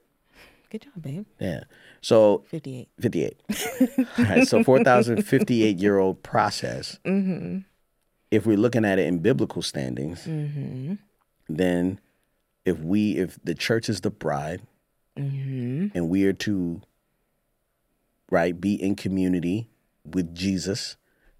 Good 0.69 0.81
job, 0.83 1.01
babe. 1.01 1.25
Yeah. 1.39 1.63
So 2.01 2.43
58. 2.49 2.89
58. 2.99 3.41
All 4.19 4.25
right. 4.25 4.47
So 4.47 4.63
4,058 4.63 5.79
year 5.79 5.97
old 5.97 6.21
process. 6.21 6.99
Mm-hmm. 7.05 7.59
If 8.31 8.45
we're 8.45 8.57
looking 8.57 8.85
at 8.85 8.99
it 8.99 9.07
in 9.07 9.19
biblical 9.19 9.61
standings, 9.61 10.25
mm-hmm. 10.25 10.95
then 11.47 11.99
if 12.65 12.79
we, 12.79 13.17
if 13.17 13.39
the 13.43 13.55
church 13.55 13.89
is 13.89 14.01
the 14.01 14.11
bride 14.11 14.61
mm-hmm. 15.17 15.87
and 15.95 16.09
we 16.09 16.25
are 16.25 16.33
to, 16.33 16.81
right, 18.29 18.59
be 18.59 18.75
in 18.75 18.95
community 18.95 19.69
with 20.05 20.35
Jesus, 20.35 20.95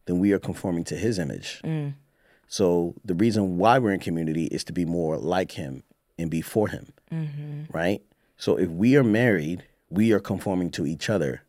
then 0.05 0.19
we 0.19 0.31
are 0.31 0.39
conforming 0.39 0.83
to 0.85 0.95
his 0.95 1.19
image. 1.19 1.61
Mm. 1.63 1.93
So 2.47 2.95
the 3.05 3.13
reason 3.13 3.57
why 3.57 3.77
we're 3.77 3.93
in 3.93 3.99
community 3.99 4.45
is 4.45 4.63
to 4.65 4.73
be 4.73 4.83
more 4.83 5.17
like 5.17 5.51
him 5.51 5.83
and 6.17 6.31
be 6.31 6.41
for 6.41 6.67
him, 6.67 6.87
mm-hmm. 7.11 7.63
right? 7.71 8.01
So 8.37 8.57
if 8.57 8.69
we 8.69 8.95
are 8.97 9.03
married, 9.03 9.63
we 9.89 10.11
are 10.11 10.19
conforming 10.19 10.71
to 10.71 10.87
each 10.87 11.09
other, 11.09 11.43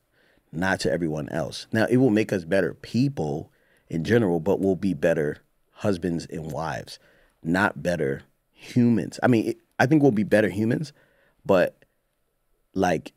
not 0.52 0.80
to 0.80 0.92
everyone 0.92 1.30
else. 1.30 1.66
Now 1.72 1.86
it 1.86 1.96
will 1.96 2.10
make 2.10 2.32
us 2.32 2.44
better 2.44 2.74
people 2.74 3.50
in 3.90 4.04
general, 4.04 4.40
but 4.40 4.60
we'll 4.60 4.76
be 4.76 4.94
better 4.94 5.38
husbands 5.72 6.26
and 6.26 6.50
wives, 6.52 6.98
not 7.42 7.82
better 7.82 8.22
humans. 8.52 9.18
I 9.22 9.26
mean, 9.26 9.48
it, 9.48 9.58
I 9.78 9.86
think 9.86 10.02
we'll 10.02 10.12
be 10.12 10.24
better 10.24 10.48
humans, 10.48 10.92
but 11.44 11.84
like 12.74 13.12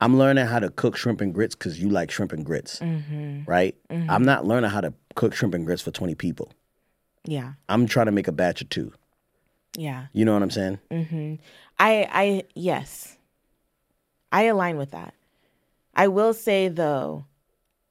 I'm 0.00 0.16
learning 0.16 0.46
how 0.46 0.58
to 0.58 0.70
cook 0.70 0.96
shrimp 0.96 1.20
and 1.20 1.34
grits 1.34 1.54
because 1.54 1.80
you 1.80 1.90
like 1.90 2.10
shrimp 2.10 2.32
and 2.32 2.44
grits, 2.44 2.80
right? 3.46 3.76
I'm 3.90 4.24
not 4.24 4.46
learning 4.46 4.70
how 4.70 4.80
to 4.80 4.94
cook 5.14 5.34
shrimp 5.34 5.54
and 5.54 5.66
grits 5.66 5.82
for 5.82 5.90
20 5.90 6.14
people. 6.14 6.52
Yeah. 7.24 7.52
I'm 7.68 7.86
trying 7.86 8.06
to 8.06 8.12
make 8.12 8.28
a 8.28 8.32
batch 8.32 8.62
of 8.62 8.70
two. 8.70 8.92
Yeah. 9.76 10.06
You 10.12 10.24
know 10.24 10.32
what 10.32 10.42
I'm 10.42 10.50
saying? 10.50 10.78
Mm-hmm. 10.90 11.34
I 11.78 12.08
I 12.10 12.42
yes. 12.54 13.16
I 14.32 14.44
align 14.44 14.76
with 14.78 14.92
that. 14.92 15.14
I 15.94 16.08
will 16.08 16.32
say 16.32 16.68
though, 16.68 17.26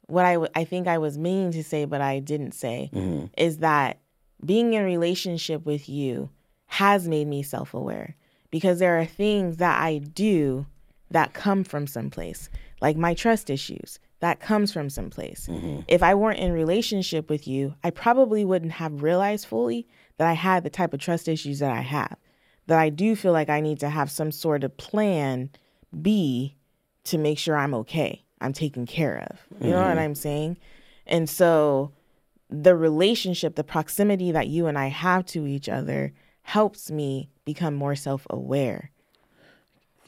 what 0.10 0.26
I 0.26 0.34
w- 0.34 0.52
I 0.56 0.64
think 0.64 0.88
I 0.88 0.98
was 0.98 1.18
meaning 1.18 1.52
to 1.52 1.64
say 1.64 1.86
but 1.86 2.02
I 2.02 2.20
didn't 2.20 2.54
say 2.54 2.90
mm-hmm. 2.94 3.28
is 3.38 3.60
that 3.60 4.00
being 4.46 4.74
in 4.74 4.84
relationship 4.84 5.66
with 5.66 5.90
you 5.90 6.30
has 6.68 7.08
made 7.08 7.28
me 7.28 7.44
self-aware 7.44 8.16
because 8.52 8.80
there 8.80 9.00
are 9.00 9.06
things 9.06 9.58
that 9.58 9.82
I 9.82 9.98
do 9.98 10.66
that 11.12 11.34
come 11.34 11.64
from 11.64 11.88
someplace, 11.88 12.50
like 12.82 12.96
my 12.98 13.14
trust 13.14 13.50
issues. 13.50 14.00
That 14.22 14.42
comes 14.42 14.74
from 14.74 14.90
someplace. 14.90 15.48
Mm-hmm. 15.48 15.82
If 15.88 16.04
I 16.04 16.14
weren't 16.14 16.40
in 16.40 16.52
relationship 16.52 17.30
with 17.30 17.48
you, 17.48 17.76
I 17.86 17.90
probably 17.90 18.44
wouldn't 18.44 18.74
have 18.74 19.02
realized 19.02 19.46
fully 19.46 19.88
that 20.18 20.28
I 20.28 20.34
had 20.34 20.64
the 20.64 20.70
type 20.70 20.94
of 20.94 21.00
trust 21.00 21.30
issues 21.30 21.60
that 21.60 21.72
I 21.72 21.82
have. 21.82 22.18
That 22.68 22.80
I 22.80 22.90
do 22.90 23.16
feel 23.16 23.32
like 23.32 23.50
I 23.50 23.62
need 23.62 23.80
to 23.80 23.90
have 23.90 24.12
some 24.12 24.32
sort 24.32 24.66
of 24.66 24.76
plan 24.76 25.50
B 26.02 26.58
to 27.06 27.18
make 27.18 27.40
sure 27.40 27.56
I'm 27.56 27.74
okay. 27.76 28.26
I'm 28.42 28.54
taken 28.54 28.86
care 28.86 29.28
of. 29.30 29.40
You 29.62 29.72
know 29.72 29.78
what 29.78 29.88
mm-hmm. 29.90 30.00
I'm 30.00 30.16
saying? 30.16 30.58
And 31.06 31.30
so 31.30 31.92
the 32.50 32.76
relationship, 32.76 33.56
the 33.56 33.64
proximity 33.64 34.32
that 34.32 34.48
you 34.48 34.68
and 34.68 34.78
I 34.78 34.88
have 34.88 35.26
to 35.28 35.46
each 35.46 35.70
other 35.70 36.14
helps 36.44 36.90
me 36.90 37.30
become 37.46 37.76
more 37.76 37.96
self 37.96 38.26
aware. 38.30 38.92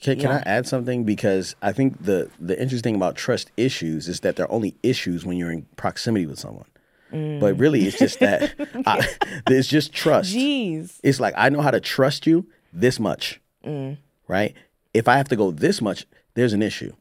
Can, 0.02 0.20
can 0.20 0.32
I 0.32 0.42
add 0.48 0.66
something? 0.66 1.04
Because 1.04 1.56
I 1.62 1.72
think 1.72 2.04
the 2.04 2.30
the 2.40 2.60
interesting 2.60 2.96
about 2.96 3.16
trust 3.16 3.52
issues 3.58 4.08
is 4.08 4.22
that 4.22 4.36
they're 4.36 4.52
only 4.52 4.76
issues 4.82 5.26
when 5.26 5.38
you're 5.38 5.52
in 5.52 5.68
proximity 5.76 6.26
with 6.26 6.40
someone. 6.40 6.66
But 7.12 7.18
mm. 7.18 7.60
really, 7.60 7.86
it's 7.86 8.00
just 8.00 8.20
that 8.20 8.54
I, 8.88 9.08
it's 9.48 9.68
just 9.68 9.94
trust. 9.94 10.34
Jeez. 10.34 11.00
It's 11.04 11.20
like 11.20 11.36
I 11.38 11.50
know 11.50 11.62
how 11.62 11.72
to 11.72 11.80
trust 11.80 12.26
you 12.26 12.48
this 12.74 13.00
much, 13.00 13.40
mm. 13.66 13.98
right? 14.28 14.56
If 14.94 15.08
I 15.08 15.18
have 15.18 15.28
to 15.30 15.36
go 15.36 15.52
this 15.52 15.82
much, 15.82 16.06
there's 16.34 16.54
an 16.54 16.62
issue. 16.62 16.94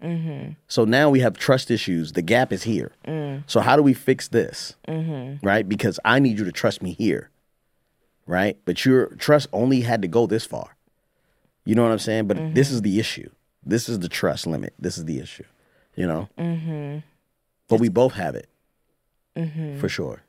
So 0.69 0.85
now 0.85 1.09
we 1.11 1.21
have 1.21 1.37
trust 1.37 1.71
issues. 1.71 2.13
The 2.13 2.23
gap 2.23 2.53
is 2.53 2.65
here. 2.65 2.93
So 3.47 3.61
how 3.61 3.77
do 3.77 3.83
we 3.83 3.95
fix 3.95 4.29
this, 4.29 4.75
right? 5.43 5.69
Because 5.69 5.99
I 6.05 6.19
need 6.19 6.39
you 6.39 6.45
to 6.45 6.53
trust 6.53 6.83
me 6.83 6.93
here, 6.93 7.31
right? 8.27 8.59
But 8.65 8.85
your 8.85 9.15
trust 9.17 9.49
only 9.53 9.83
had 9.83 10.03
to 10.03 10.09
go 10.09 10.27
this 10.27 10.45
far. 10.45 10.77
You 11.65 11.75
know 11.75 11.83
what 11.83 11.93
I'm 11.93 11.99
saying? 11.99 12.27
But 12.27 12.55
this 12.55 12.71
is 12.71 12.83
the 12.83 12.99
issue. 12.99 13.31
This 13.65 13.89
is 13.89 13.99
the 13.99 14.09
trust 14.09 14.47
limit. 14.47 14.75
This 14.79 14.97
is 14.99 15.05
the 15.05 15.19
issue. 15.21 15.45
You 15.95 16.07
know. 16.07 16.29
Mm-hmm. 16.39 16.99
But 17.69 17.81
we 17.81 17.89
both 17.89 18.15
have 18.15 18.35
it. 18.35 18.49
Mm-hmm. 19.37 19.79
For 19.79 19.89
sure. 19.89 20.23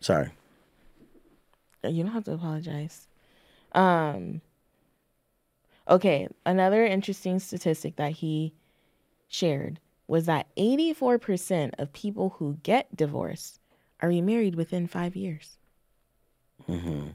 Sorry. 0.00 0.30
You 1.82 2.02
don't 2.04 2.12
have 2.12 2.24
to 2.24 2.32
apologize. 2.32 3.08
Um 3.72 4.40
Okay, 5.88 6.28
another 6.46 6.84
interesting 6.84 7.38
statistic 7.38 7.96
that 7.96 8.12
he 8.12 8.54
shared 9.28 9.80
was 10.06 10.26
that 10.26 10.46
84% 10.56 11.72
of 11.78 11.92
people 11.92 12.36
who 12.38 12.58
get 12.62 12.94
divorced 12.94 13.60
are 14.00 14.08
remarried 14.08 14.54
within 14.54 14.86
5 14.86 15.16
years. 15.16 15.58
Mm-hmm. 16.68 17.08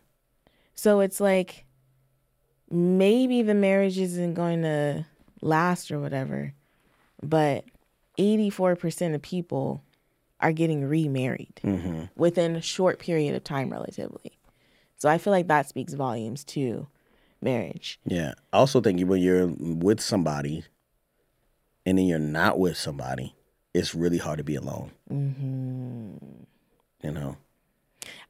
So 0.75 0.99
it's 0.99 1.19
like 1.19 1.65
maybe 2.69 3.41
the 3.41 3.53
marriage 3.53 3.97
isn't 3.97 4.33
going 4.33 4.61
to 4.61 5.05
last 5.41 5.91
or 5.91 5.99
whatever, 5.99 6.53
but 7.23 7.65
84% 8.17 9.15
of 9.15 9.21
people 9.21 9.83
are 10.39 10.51
getting 10.51 10.85
remarried 10.85 11.59
mm-hmm. 11.63 12.03
within 12.15 12.55
a 12.55 12.61
short 12.61 12.99
period 12.99 13.35
of 13.35 13.43
time, 13.43 13.69
relatively. 13.69 14.37
So 14.97 15.09
I 15.09 15.17
feel 15.17 15.31
like 15.31 15.47
that 15.47 15.67
speaks 15.67 15.93
volumes 15.93 16.43
to 16.45 16.87
marriage. 17.41 17.99
Yeah. 18.05 18.33
I 18.53 18.57
also 18.57 18.81
think 18.81 19.01
when 19.07 19.21
you're 19.21 19.47
with 19.47 19.99
somebody 20.01 20.63
and 21.85 21.97
then 21.97 22.05
you're 22.05 22.19
not 22.19 22.59
with 22.59 22.77
somebody, 22.77 23.35
it's 23.73 23.93
really 23.95 24.17
hard 24.17 24.37
to 24.39 24.43
be 24.43 24.55
alone. 24.55 24.91
Mm-hmm. 25.11 26.15
You 27.03 27.11
know? 27.11 27.37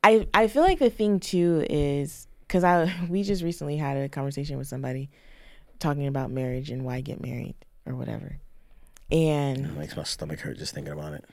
I 0.04 0.28
I 0.34 0.48
feel 0.48 0.64
like 0.64 0.80
the 0.80 0.90
thing 0.90 1.20
too 1.20 1.66
is 1.70 2.28
because 2.42 2.64
I 2.64 2.94
we 3.10 3.24
just 3.24 3.44
recently 3.44 3.78
had 3.78 3.98
a 3.98 4.10
conversation 4.10 4.58
with 4.58 4.68
somebody 4.68 5.10
talking 5.80 6.08
about 6.08 6.30
marriage 6.32 6.70
and 6.70 6.84
why 6.84 7.02
get 7.02 7.22
married 7.22 7.56
or 7.86 7.96
whatever, 7.96 8.38
and 9.12 9.66
It 9.66 9.78
makes 9.78 9.96
my 9.96 10.04
stomach 10.04 10.42
hurt 10.42 10.58
just 10.58 10.74
thinking 10.76 10.94
about 10.94 11.14
it. 11.14 11.26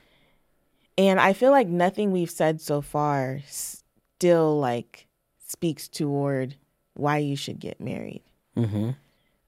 and 0.97 1.19
I 1.19 1.33
feel 1.33 1.51
like 1.51 1.67
nothing 1.67 2.11
we've 2.11 2.31
said 2.31 2.61
so 2.61 2.81
far 2.81 3.41
still 3.45 4.57
like 4.59 5.07
speaks 5.45 5.87
toward 5.89 6.55
why 6.97 7.17
you 7.17 7.35
should 7.35 7.59
get 7.59 7.79
married. 7.79 8.23
Mm-hmm. 8.55 8.91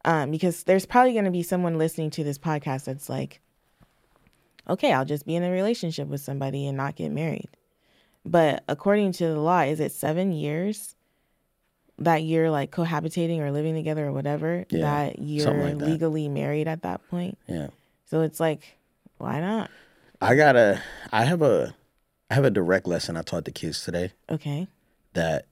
Um, 0.05 0.31
because 0.31 0.63
there's 0.63 0.85
probably 0.85 1.13
going 1.13 1.25
to 1.25 1.31
be 1.31 1.43
someone 1.43 1.77
listening 1.77 2.09
to 2.11 2.23
this 2.23 2.37
podcast 2.37 2.85
that's 2.85 3.09
like, 3.09 3.41
okay, 4.69 4.93
I'll 4.93 5.05
just 5.05 5.25
be 5.25 5.35
in 5.35 5.43
a 5.43 5.51
relationship 5.51 6.07
with 6.07 6.21
somebody 6.21 6.67
and 6.67 6.77
not 6.77 6.95
get 6.95 7.11
married. 7.11 7.49
But 8.25 8.63
according 8.67 9.13
to 9.13 9.27
the 9.27 9.39
law, 9.39 9.61
is 9.61 9.79
it 9.79 9.91
seven 9.91 10.31
years 10.31 10.95
that 11.97 12.23
you're 12.23 12.49
like 12.49 12.71
cohabitating 12.71 13.39
or 13.39 13.51
living 13.51 13.75
together 13.75 14.07
or 14.07 14.11
whatever 14.13 14.65
Yeah, 14.69 14.81
that 14.81 15.19
you're 15.19 15.51
like 15.51 15.77
that. 15.79 15.85
legally 15.85 16.29
married 16.29 16.67
at 16.67 16.83
that 16.83 17.01
point? 17.09 17.37
Yeah. 17.47 17.67
So 18.05 18.21
it's 18.21 18.39
like, 18.39 18.77
why 19.17 19.39
not? 19.41 19.69
I 20.21 20.35
gotta 20.35 20.81
I 21.11 21.25
have 21.25 21.41
a 21.41 21.75
I 22.29 22.35
have 22.35 22.45
a 22.45 22.49
direct 22.51 22.87
lesson 22.87 23.17
I 23.17 23.21
taught 23.21 23.45
the 23.45 23.51
kids 23.51 23.83
today 23.83 24.11
Okay. 24.29 24.67
that 25.13 25.45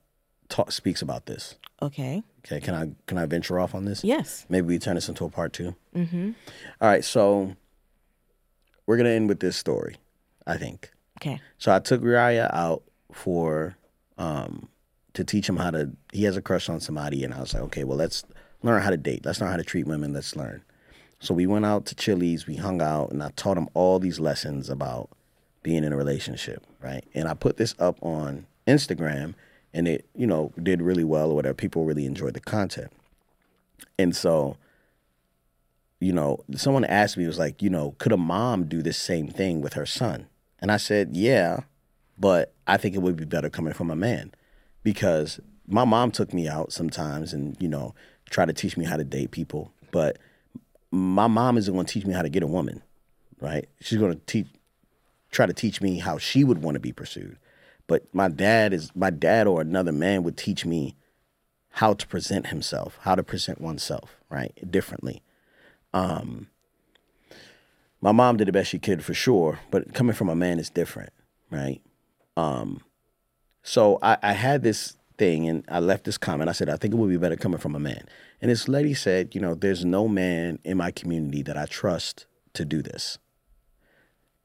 ta- 0.48 0.68
speaks 0.70 1.02
about 1.02 1.26
this. 1.26 1.56
Okay. 1.80 2.22
Okay, 2.44 2.60
can 2.60 2.74
I 2.74 2.90
can 3.06 3.18
I 3.18 3.26
venture 3.26 3.58
off 3.60 3.74
on 3.74 3.84
this? 3.84 4.02
Yes. 4.02 4.46
Maybe 4.48 4.66
we 4.66 4.78
turn 4.78 4.94
this 4.94 5.08
into 5.08 5.24
a 5.24 5.30
part 5.30 5.52
2 5.52 5.74
Mm-hmm. 5.94 6.30
All 6.80 6.88
right, 6.88 7.04
so 7.04 7.54
we're 8.86 8.96
gonna 8.96 9.10
end 9.10 9.28
with 9.28 9.40
this 9.40 9.56
story, 9.56 9.96
I 10.46 10.56
think. 10.56 10.90
Okay. 11.20 11.40
So 11.58 11.74
I 11.74 11.78
took 11.78 12.02
Uriah 12.02 12.50
out 12.52 12.82
for 13.12 13.76
um 14.16 14.68
to 15.14 15.24
teach 15.24 15.48
him 15.48 15.56
how 15.56 15.70
to 15.70 15.90
he 16.12 16.24
has 16.24 16.36
a 16.36 16.42
crush 16.42 16.68
on 16.68 16.80
somebody 16.80 17.24
and 17.24 17.34
I 17.34 17.40
was 17.40 17.54
like, 17.54 17.62
okay, 17.64 17.84
well 17.84 17.98
let's 17.98 18.24
learn 18.62 18.82
how 18.82 18.90
to 18.90 18.96
date. 18.96 19.24
Let's 19.24 19.40
learn 19.40 19.50
how 19.50 19.56
to 19.56 19.64
treat 19.64 19.86
women. 19.86 20.12
Let's 20.12 20.34
learn. 20.36 20.62
So 21.20 21.34
we 21.34 21.46
went 21.46 21.64
out 21.66 21.84
to 21.86 21.94
Chili's, 21.96 22.46
we 22.46 22.54
hung 22.56 22.80
out, 22.80 23.10
and 23.10 23.22
I 23.24 23.30
taught 23.34 23.56
him 23.56 23.68
all 23.74 23.98
these 23.98 24.20
lessons 24.20 24.70
about 24.70 25.10
being 25.64 25.82
in 25.82 25.92
a 25.92 25.96
relationship, 25.96 26.64
right? 26.80 27.04
And 27.12 27.26
I 27.26 27.34
put 27.34 27.56
this 27.56 27.74
up 27.80 27.98
on 28.02 28.46
Instagram 28.68 29.34
and 29.72 29.86
it, 29.88 30.08
you 30.14 30.26
know, 30.26 30.52
did 30.62 30.82
really 30.82 31.04
well 31.04 31.30
or 31.30 31.34
whatever. 31.34 31.54
People 31.54 31.84
really 31.84 32.06
enjoyed 32.06 32.34
the 32.34 32.40
content. 32.40 32.92
And 33.98 34.14
so, 34.14 34.56
you 36.00 36.12
know, 36.12 36.44
someone 36.54 36.84
asked 36.84 37.16
me, 37.16 37.26
was 37.26 37.38
like, 37.38 37.62
you 37.62 37.70
know, 37.70 37.94
could 37.98 38.12
a 38.12 38.16
mom 38.16 38.64
do 38.68 38.82
this 38.82 38.96
same 38.96 39.28
thing 39.28 39.60
with 39.60 39.74
her 39.74 39.86
son? 39.86 40.26
And 40.60 40.70
I 40.70 40.76
said, 40.76 41.16
yeah, 41.16 41.60
but 42.18 42.52
I 42.66 42.76
think 42.76 42.94
it 42.94 43.02
would 43.02 43.16
be 43.16 43.24
better 43.24 43.50
coming 43.50 43.74
from 43.74 43.90
a 43.90 43.96
man 43.96 44.32
because 44.82 45.40
my 45.66 45.84
mom 45.84 46.10
took 46.10 46.32
me 46.32 46.48
out 46.48 46.72
sometimes 46.72 47.32
and, 47.32 47.56
you 47.60 47.68
know, 47.68 47.94
try 48.30 48.44
to 48.44 48.52
teach 48.52 48.76
me 48.76 48.84
how 48.84 48.96
to 48.96 49.04
date 49.04 49.30
people. 49.30 49.72
But 49.90 50.18
my 50.90 51.26
mom 51.26 51.58
isn't 51.58 51.72
going 51.72 51.86
to 51.86 51.92
teach 51.92 52.06
me 52.06 52.14
how 52.14 52.22
to 52.22 52.28
get 52.28 52.42
a 52.42 52.46
woman, 52.46 52.82
right? 53.40 53.68
She's 53.80 53.98
going 53.98 54.12
to 54.12 54.20
teach, 54.26 54.46
try 55.30 55.46
to 55.46 55.52
teach 55.52 55.80
me 55.80 55.98
how 55.98 56.18
she 56.18 56.44
would 56.44 56.62
want 56.62 56.74
to 56.76 56.80
be 56.80 56.92
pursued. 56.92 57.38
But 57.88 58.04
my 58.14 58.28
dad 58.28 58.72
is, 58.72 58.94
my 58.94 59.10
dad 59.10 59.48
or 59.48 59.60
another 59.60 59.92
man 59.92 60.22
would 60.22 60.36
teach 60.36 60.64
me 60.64 60.94
how 61.70 61.94
to 61.94 62.06
present 62.06 62.48
himself, 62.48 62.98
how 63.02 63.16
to 63.16 63.22
present 63.24 63.60
oneself, 63.60 64.16
right? 64.30 64.52
Differently. 64.70 65.22
Um, 65.92 66.48
my 68.00 68.12
mom 68.12 68.36
did 68.36 68.46
the 68.46 68.52
best 68.52 68.70
she 68.70 68.78
could 68.78 69.04
for 69.04 69.14
sure, 69.14 69.58
but 69.70 69.94
coming 69.94 70.14
from 70.14 70.28
a 70.28 70.36
man 70.36 70.60
is 70.60 70.70
different, 70.70 71.12
right? 71.50 71.80
Um, 72.36 72.82
so 73.62 73.98
I, 74.02 74.18
I 74.22 74.32
had 74.32 74.62
this 74.62 74.96
thing 75.16 75.48
and 75.48 75.64
I 75.68 75.80
left 75.80 76.04
this 76.04 76.18
comment. 76.18 76.48
I 76.48 76.52
said, 76.52 76.68
I 76.68 76.76
think 76.76 76.94
it 76.94 76.96
would 76.96 77.10
be 77.10 77.16
better 77.16 77.36
coming 77.36 77.58
from 77.58 77.74
a 77.74 77.80
man. 77.80 78.06
And 78.40 78.50
this 78.50 78.68
lady 78.68 78.94
said, 78.94 79.34
you 79.34 79.40
know, 79.40 79.54
there's 79.54 79.84
no 79.84 80.08
man 80.08 80.58
in 80.62 80.76
my 80.76 80.90
community 80.90 81.42
that 81.42 81.56
I 81.56 81.66
trust 81.66 82.26
to 82.54 82.64
do 82.64 82.82
this. 82.82 83.18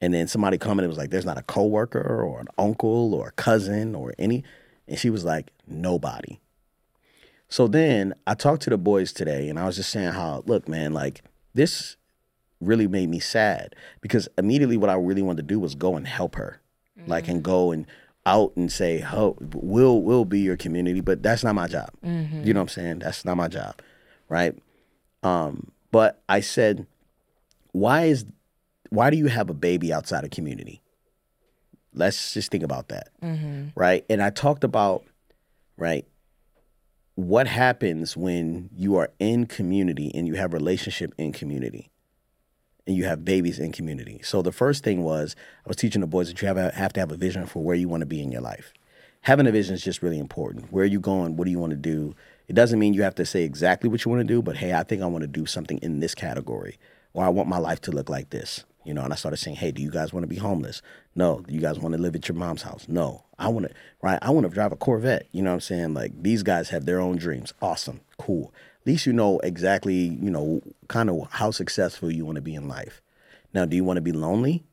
And 0.03 0.13
then 0.13 0.27
somebody 0.27 0.57
commented 0.57 0.83
it 0.83 0.89
was 0.89 0.97
like, 0.97 1.11
there's 1.11 1.23
not 1.23 1.37
a 1.37 1.43
coworker 1.43 2.21
or 2.25 2.41
an 2.41 2.49
uncle 2.57 3.13
or 3.13 3.29
a 3.29 3.31
cousin 3.31 3.95
or 3.95 4.13
any. 4.19 4.43
And 4.85 4.99
she 4.99 5.09
was 5.09 5.23
like, 5.23 5.53
nobody. 5.65 6.41
So 7.47 7.69
then 7.69 8.13
I 8.27 8.33
talked 8.33 8.63
to 8.63 8.69
the 8.69 8.77
boys 8.77 9.13
today 9.13 9.47
and 9.47 9.57
I 9.57 9.63
was 9.63 9.77
just 9.77 9.91
saying 9.91 10.11
how, 10.11 10.43
look, 10.45 10.67
man, 10.67 10.91
like 10.91 11.21
this 11.53 11.95
really 12.59 12.85
made 12.85 13.07
me 13.07 13.21
sad 13.21 13.77
because 14.01 14.27
immediately 14.37 14.75
what 14.75 14.89
I 14.89 14.95
really 14.95 15.21
wanted 15.21 15.47
to 15.47 15.53
do 15.53 15.57
was 15.57 15.73
go 15.73 15.95
and 15.95 16.05
help 16.05 16.35
her, 16.35 16.59
like, 17.07 17.29
and 17.29 17.41
go 17.41 17.71
and 17.71 17.87
out 18.25 18.51
and 18.57 18.69
say, 18.69 19.05
oh, 19.09 19.37
we'll, 19.53 20.01
we'll 20.01 20.25
be 20.25 20.41
your 20.41 20.57
community, 20.57 20.99
but 20.99 21.23
that's 21.23 21.45
not 21.45 21.55
my 21.55 21.67
job. 21.67 21.91
You 22.45 22.53
know 22.53 22.59
what 22.59 22.63
I'm 22.63 22.67
saying? 22.67 22.99
That's 22.99 23.23
not 23.23 23.37
my 23.37 23.47
job. 23.47 23.81
Right. 24.27 24.53
Um, 25.23 25.71
but 25.91 26.21
I 26.27 26.41
said, 26.41 26.87
why 27.71 28.03
is, 28.07 28.25
why 28.93 29.09
do 29.09 29.17
you 29.17 29.25
have 29.25 29.49
a 29.49 29.55
baby 29.55 29.91
outside 29.91 30.23
of 30.23 30.29
community? 30.29 30.79
Let's 31.95 32.35
just 32.35 32.51
think 32.51 32.63
about 32.63 32.89
that. 32.89 33.09
Mm-hmm. 33.23 33.69
Right. 33.75 34.05
And 34.07 34.21
I 34.21 34.29
talked 34.29 34.63
about, 34.63 35.03
right, 35.77 36.05
what 37.15 37.47
happens 37.47 38.15
when 38.15 38.69
you 38.75 38.95
are 38.97 39.09
in 39.17 39.47
community 39.47 40.11
and 40.13 40.27
you 40.27 40.35
have 40.35 40.53
relationship 40.53 41.11
in 41.17 41.31
community 41.31 41.89
and 42.85 42.95
you 42.95 43.05
have 43.05 43.25
babies 43.25 43.57
in 43.57 43.71
community. 43.71 44.21
So 44.23 44.43
the 44.43 44.51
first 44.51 44.83
thing 44.83 45.03
was 45.03 45.35
I 45.65 45.69
was 45.69 45.77
teaching 45.77 46.01
the 46.01 46.07
boys 46.07 46.27
that 46.27 46.39
you 46.39 46.47
have, 46.47 46.57
a, 46.57 46.71
have 46.71 46.93
to 46.93 46.99
have 46.99 47.11
a 47.11 47.17
vision 47.17 47.47
for 47.47 47.63
where 47.63 47.75
you 47.75 47.89
want 47.89 48.01
to 48.01 48.07
be 48.07 48.21
in 48.21 48.31
your 48.31 48.41
life. 48.41 48.73
Having 49.21 49.47
a 49.47 49.51
vision 49.51 49.73
is 49.73 49.83
just 49.83 50.03
really 50.03 50.19
important. 50.19 50.71
Where 50.71 50.83
are 50.83 50.87
you 50.87 50.99
going? 50.99 51.35
What 51.35 51.45
do 51.45 51.51
you 51.51 51.59
want 51.59 51.71
to 51.71 51.77
do? 51.77 52.13
It 52.47 52.53
doesn't 52.53 52.77
mean 52.77 52.93
you 52.93 53.01
have 53.01 53.15
to 53.15 53.25
say 53.25 53.41
exactly 53.41 53.89
what 53.89 54.05
you 54.05 54.11
want 54.11 54.21
to 54.21 54.33
do, 54.33 54.43
but 54.43 54.57
hey, 54.57 54.73
I 54.73 54.83
think 54.83 55.01
I 55.01 55.07
want 55.07 55.23
to 55.23 55.27
do 55.27 55.47
something 55.47 55.79
in 55.79 55.99
this 55.99 56.13
category, 56.13 56.77
or 57.13 57.23
I 57.23 57.29
want 57.29 57.49
my 57.49 57.57
life 57.57 57.81
to 57.81 57.91
look 57.91 58.09
like 58.09 58.29
this. 58.29 58.65
You 58.85 58.93
know, 58.93 59.03
and 59.03 59.13
I 59.13 59.15
started 59.15 59.37
saying, 59.37 59.57
"Hey, 59.57 59.71
do 59.71 59.81
you 59.81 59.91
guys 59.91 60.13
want 60.13 60.23
to 60.23 60.27
be 60.27 60.37
homeless? 60.37 60.81
No. 61.15 61.39
Do 61.47 61.53
you 61.53 61.61
guys 61.61 61.79
want 61.79 61.95
to 61.95 62.01
live 62.01 62.15
at 62.15 62.27
your 62.27 62.35
mom's 62.35 62.63
house? 62.63 62.85
No. 62.87 63.23
I 63.39 63.49
want 63.49 63.67
to, 63.67 63.73
right? 64.01 64.19
I 64.21 64.29
want 64.29 64.47
to 64.47 64.53
drive 64.53 64.71
a 64.71 64.75
Corvette. 64.75 65.27
You 65.31 65.41
know 65.41 65.51
what 65.51 65.55
I'm 65.55 65.61
saying? 65.61 65.93
Like 65.93 66.11
these 66.21 66.43
guys 66.43 66.69
have 66.69 66.85
their 66.85 66.99
own 66.99 67.17
dreams. 67.17 67.53
Awesome, 67.61 68.01
cool. 68.17 68.53
At 68.81 68.87
least 68.87 69.05
you 69.05 69.13
know 69.13 69.39
exactly, 69.39 69.95
you 69.95 70.29
know, 70.29 70.61
kind 70.87 71.09
of 71.09 71.27
how 71.31 71.51
successful 71.51 72.11
you 72.11 72.25
want 72.25 72.35
to 72.35 72.41
be 72.41 72.55
in 72.55 72.67
life. 72.67 73.01
Now, 73.53 73.65
do 73.65 73.75
you 73.75 73.83
want 73.83 73.97
to 73.97 74.01
be 74.01 74.11
lonely? 74.11 74.63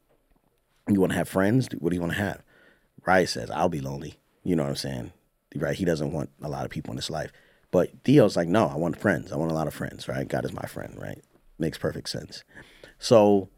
You 0.89 1.01
want 1.01 1.13
to 1.13 1.19
have 1.19 1.29
friends? 1.29 1.69
What 1.79 1.91
do 1.91 1.95
you 1.97 2.01
want 2.01 2.15
to 2.15 2.19
have? 2.19 2.43
Ryan 3.07 3.27
says, 3.27 3.51
I'll 3.51 3.69
be 3.69 3.81
lonely. 3.81 4.19
You 4.43 4.57
know 4.57 4.65
what 4.65 4.71
I'm 4.71 4.77
saying? 4.77 5.13
Right? 5.55 5.77
He 5.77 5.85
doesn't 5.85 6.13
want 6.13 6.31
a 6.43 6.49
lot 6.49 6.65
of 6.65 6.71
people 6.71 6.91
in 6.91 6.97
his 6.97 7.11
life. 7.11 7.31
But 7.71 7.91
Theo's 8.05 8.37
like, 8.37 8.49
no, 8.49 8.67
I 8.67 8.77
want 8.77 8.99
friends. 8.99 9.33
I 9.33 9.37
want 9.37 9.53
a 9.53 9.55
lot 9.55 9.69
of 9.69 9.75
friends, 9.75 10.09
right? 10.09 10.27
God 10.27 10.45
is 10.45 10.53
my 10.53 10.67
friend, 10.67 10.97
right? 11.01 11.23
Makes 11.59 11.79
perfect 11.79 12.09
sense. 12.09 12.43
So 12.99 13.49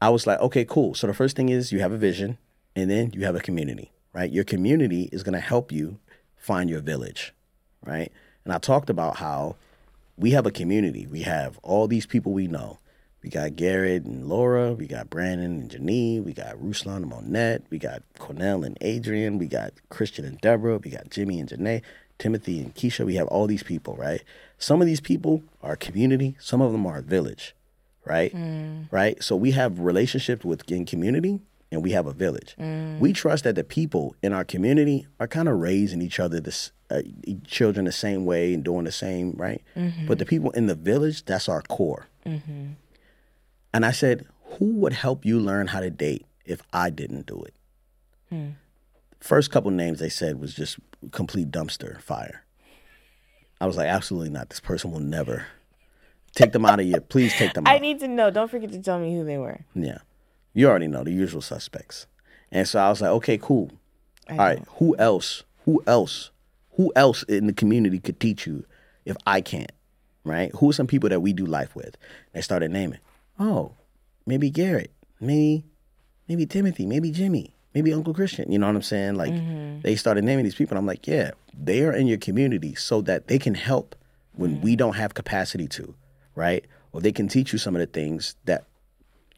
I 0.00 0.08
was 0.08 0.26
like, 0.26 0.40
okay, 0.40 0.64
cool. 0.64 0.94
So 0.94 1.06
the 1.06 1.14
first 1.14 1.36
thing 1.36 1.48
is 1.48 1.72
you 1.72 1.80
have 1.80 1.92
a 1.92 1.98
vision 1.98 2.38
and 2.74 2.90
then 2.90 3.12
you 3.14 3.24
have 3.24 3.36
a 3.36 3.40
community, 3.40 3.92
right? 4.12 4.30
Your 4.30 4.44
community 4.44 5.08
is 5.12 5.22
going 5.22 5.34
to 5.34 5.40
help 5.40 5.70
you 5.70 5.98
find 6.36 6.70
your 6.70 6.80
village, 6.80 7.34
right? 7.84 8.10
And 8.44 8.52
I 8.54 8.58
talked 8.58 8.88
about 8.88 9.16
how 9.16 9.56
we 10.16 10.30
have 10.30 10.46
a 10.46 10.50
community. 10.50 11.06
We 11.06 11.22
have 11.22 11.58
all 11.62 11.86
these 11.86 12.06
people 12.06 12.32
we 12.32 12.46
know. 12.46 12.78
We 13.22 13.28
got 13.28 13.56
Garrett 13.56 14.04
and 14.04 14.26
Laura. 14.26 14.72
We 14.72 14.86
got 14.86 15.10
Brandon 15.10 15.60
and 15.60 15.70
Janine. 15.70 16.24
We 16.24 16.32
got 16.32 16.56
Ruslan 16.56 16.96
and 16.96 17.08
Monette. 17.08 17.62
We 17.68 17.78
got 17.78 18.02
Cornell 18.18 18.64
and 18.64 18.78
Adrian. 18.80 19.38
We 19.38 19.46
got 19.46 19.74
Christian 19.90 20.24
and 20.24 20.40
Deborah. 20.40 20.78
We 20.78 20.90
got 20.90 21.10
Jimmy 21.10 21.38
and 21.38 21.48
Janae, 21.48 21.82
Timothy 22.18 22.60
and 22.60 22.74
Keisha. 22.74 23.04
We 23.04 23.16
have 23.16 23.28
all 23.28 23.46
these 23.46 23.62
people, 23.62 23.94
right? 23.96 24.22
Some 24.56 24.80
of 24.80 24.86
these 24.86 25.00
people 25.00 25.42
are 25.62 25.76
community. 25.76 26.36
Some 26.40 26.62
of 26.62 26.72
them 26.72 26.86
are 26.86 27.02
village, 27.02 27.54
right? 28.04 28.34
Mm. 28.34 28.90
Right. 28.90 29.22
So 29.22 29.36
we 29.36 29.50
have 29.52 29.78
relationships 29.78 30.44
within 30.44 30.86
community, 30.86 31.40
and 31.72 31.82
we 31.82 31.92
have 31.92 32.06
a 32.06 32.12
village. 32.12 32.56
Mm. 32.58 32.98
We 32.98 33.12
trust 33.12 33.44
that 33.44 33.54
the 33.54 33.64
people 33.64 34.14
in 34.22 34.32
our 34.32 34.44
community 34.44 35.06
are 35.18 35.28
kind 35.28 35.48
of 35.48 35.58
raising 35.58 36.02
each 36.02 36.18
other, 36.18 36.40
this 36.40 36.72
uh, 36.90 37.02
children 37.46 37.84
the 37.84 37.92
same 37.92 38.24
way 38.24 38.52
and 38.52 38.64
doing 38.64 38.84
the 38.84 38.92
same, 38.92 39.32
right? 39.36 39.62
Mm-hmm. 39.76 40.06
But 40.06 40.18
the 40.18 40.26
people 40.26 40.50
in 40.50 40.66
the 40.66 40.74
village, 40.74 41.24
that's 41.24 41.48
our 41.48 41.62
core. 41.62 42.08
Mm-hmm. 42.26 42.72
And 43.72 43.86
I 43.86 43.92
said, 43.92 44.26
who 44.58 44.72
would 44.76 44.92
help 44.92 45.24
you 45.24 45.38
learn 45.38 45.68
how 45.68 45.80
to 45.80 45.90
date 45.90 46.26
if 46.44 46.62
I 46.72 46.90
didn't 46.90 47.26
do 47.26 47.42
it? 47.44 47.54
Hmm. 48.28 48.48
First 49.20 49.50
couple 49.50 49.70
names 49.70 50.00
they 50.00 50.08
said 50.08 50.40
was 50.40 50.54
just 50.54 50.78
complete 51.12 51.50
dumpster 51.50 52.00
fire. 52.00 52.44
I 53.60 53.66
was 53.66 53.76
like, 53.76 53.88
absolutely 53.88 54.30
not. 54.30 54.48
This 54.48 54.60
person 54.60 54.90
will 54.90 55.00
never 55.00 55.46
take 56.34 56.52
them 56.52 56.64
out 56.64 56.80
of 56.80 56.86
your. 56.86 57.00
Please 57.00 57.34
take 57.34 57.54
them 57.54 57.66
out. 57.66 57.72
I 57.72 57.78
need 57.78 58.00
to 58.00 58.08
know. 58.08 58.30
Don't 58.30 58.50
forget 58.50 58.72
to 58.72 58.80
tell 58.80 58.98
me 58.98 59.14
who 59.14 59.24
they 59.24 59.38
were. 59.38 59.60
Yeah. 59.74 59.98
You 60.52 60.68
already 60.68 60.88
know 60.88 61.04
the 61.04 61.12
usual 61.12 61.42
suspects. 61.42 62.06
And 62.50 62.66
so 62.66 62.80
I 62.80 62.88
was 62.88 63.00
like, 63.00 63.10
okay, 63.12 63.38
cool. 63.38 63.70
I 64.28 64.32
All 64.32 64.38
right. 64.38 64.56
don't. 64.56 64.68
Who 64.78 64.96
else? 64.98 65.44
Who 65.64 65.82
else? 65.86 66.30
Who 66.72 66.92
else 66.96 67.22
in 67.24 67.46
the 67.46 67.52
community 67.52 67.98
could 67.98 68.20
teach 68.20 68.46
you 68.46 68.64
if 69.04 69.16
I 69.26 69.40
can't? 69.40 69.72
Right? 70.24 70.50
Who 70.56 70.70
are 70.70 70.72
some 70.72 70.86
people 70.86 71.08
that 71.08 71.20
we 71.20 71.32
do 71.32 71.46
life 71.46 71.74
with? 71.74 71.96
They 72.32 72.40
started 72.40 72.70
naming. 72.70 73.00
Oh, 73.38 73.72
maybe 74.26 74.50
Garrett. 74.50 74.92
Maybe 75.20 75.64
maybe 76.28 76.46
Timothy. 76.46 76.86
Maybe 76.86 77.10
Jimmy. 77.10 77.54
Maybe 77.74 77.92
Uncle 77.92 78.12
Christian. 78.14 78.50
You 78.50 78.58
know 78.58 78.66
what 78.66 78.76
I'm 78.76 78.82
saying? 78.82 79.14
Like 79.14 79.32
mm-hmm. 79.32 79.80
they 79.82 79.94
started 79.94 80.24
naming 80.24 80.44
these 80.44 80.54
people. 80.54 80.76
And 80.76 80.78
I'm 80.78 80.86
like, 80.86 81.06
yeah, 81.06 81.30
they 81.54 81.82
are 81.82 81.92
in 81.92 82.06
your 82.06 82.18
community 82.18 82.74
so 82.74 83.00
that 83.02 83.28
they 83.28 83.38
can 83.38 83.54
help 83.54 83.94
when 84.32 84.56
mm. 84.56 84.62
we 84.62 84.76
don't 84.76 84.96
have 84.96 85.14
capacity 85.14 85.68
to, 85.68 85.94
right? 86.40 86.64
Or 86.92 87.00
they 87.00 87.12
can 87.12 87.28
teach 87.28 87.52
you 87.52 87.58
some 87.58 87.76
of 87.76 87.80
the 87.80 87.86
things 87.86 88.34
that 88.46 88.64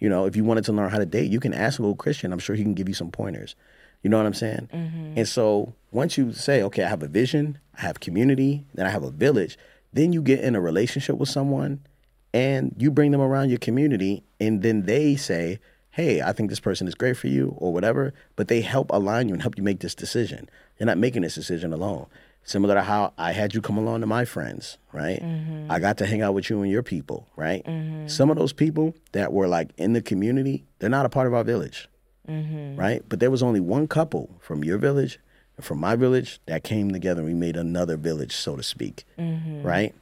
you 0.02 0.08
know, 0.08 0.24
if 0.26 0.34
you 0.34 0.42
wanted 0.42 0.64
to 0.64 0.72
learn 0.72 0.90
how 0.90 0.98
to 0.98 1.06
date, 1.06 1.30
you 1.30 1.38
can 1.38 1.54
ask 1.54 1.78
Uncle 1.78 1.94
Christian. 1.94 2.32
I'm 2.32 2.40
sure 2.40 2.56
he 2.56 2.64
can 2.64 2.74
give 2.74 2.88
you 2.88 2.94
some 2.94 3.12
pointers. 3.12 3.54
You 4.02 4.10
know 4.10 4.16
what 4.16 4.26
I'm 4.26 4.34
saying? 4.34 4.68
Mm-hmm. 4.72 5.18
And 5.18 5.28
so 5.28 5.74
once 5.92 6.18
you 6.18 6.32
say, 6.32 6.60
okay, 6.64 6.82
I 6.82 6.88
have 6.88 7.04
a 7.04 7.06
vision, 7.06 7.58
I 7.78 7.82
have 7.82 8.00
community, 8.00 8.64
then 8.74 8.84
I 8.84 8.90
have 8.90 9.04
a 9.04 9.12
village, 9.12 9.56
then 9.92 10.12
you 10.12 10.20
get 10.20 10.40
in 10.40 10.56
a 10.56 10.60
relationship 10.60 11.18
with 11.18 11.28
someone 11.28 11.86
and 12.34 12.74
you 12.78 12.90
bring 12.90 13.12
them 13.12 13.20
around 13.20 13.50
your 13.50 13.60
community 13.60 14.24
and 14.40 14.62
then 14.62 14.86
they 14.86 15.14
say, 15.14 15.60
hey, 15.92 16.20
I 16.20 16.32
think 16.32 16.50
this 16.50 16.58
person 16.58 16.88
is 16.88 16.96
great 16.96 17.16
for 17.16 17.28
you 17.28 17.54
or 17.58 17.72
whatever, 17.72 18.12
but 18.34 18.48
they 18.48 18.60
help 18.60 18.90
align 18.90 19.28
you 19.28 19.34
and 19.34 19.42
help 19.42 19.56
you 19.56 19.62
make 19.62 19.78
this 19.78 19.94
decision. 19.94 20.50
You're 20.80 20.88
not 20.88 20.98
making 20.98 21.22
this 21.22 21.36
decision 21.36 21.72
alone. 21.72 22.06
Similar 22.44 22.74
to 22.74 22.82
how 22.82 23.12
I 23.16 23.32
had 23.32 23.54
you 23.54 23.60
come 23.60 23.78
along 23.78 24.00
to 24.00 24.06
my 24.06 24.24
friends, 24.24 24.78
right? 24.92 25.22
Mm-hmm. 25.22 25.70
I 25.70 25.78
got 25.78 25.98
to 25.98 26.06
hang 26.06 26.22
out 26.22 26.34
with 26.34 26.50
you 26.50 26.60
and 26.62 26.70
your 26.70 26.82
people, 26.82 27.28
right? 27.36 27.64
Mm-hmm. 27.64 28.08
Some 28.08 28.30
of 28.30 28.36
those 28.36 28.52
people 28.52 28.94
that 29.12 29.32
were 29.32 29.46
like 29.46 29.70
in 29.76 29.92
the 29.92 30.02
community, 30.02 30.64
they're 30.78 30.90
not 30.90 31.06
a 31.06 31.08
part 31.08 31.28
of 31.28 31.34
our 31.34 31.44
village, 31.44 31.88
mm-hmm. 32.28 32.74
right? 32.76 33.02
But 33.08 33.20
there 33.20 33.30
was 33.30 33.42
only 33.42 33.60
one 33.60 33.86
couple 33.86 34.28
from 34.40 34.64
your 34.64 34.76
village 34.78 35.20
and 35.56 35.64
from 35.64 35.78
my 35.78 35.94
village 35.94 36.40
that 36.46 36.64
came 36.64 36.90
together 36.90 37.20
and 37.20 37.28
we 37.28 37.34
made 37.34 37.56
another 37.56 37.96
village, 37.96 38.34
so 38.34 38.56
to 38.56 38.62
speak, 38.62 39.04
right? 39.16 39.94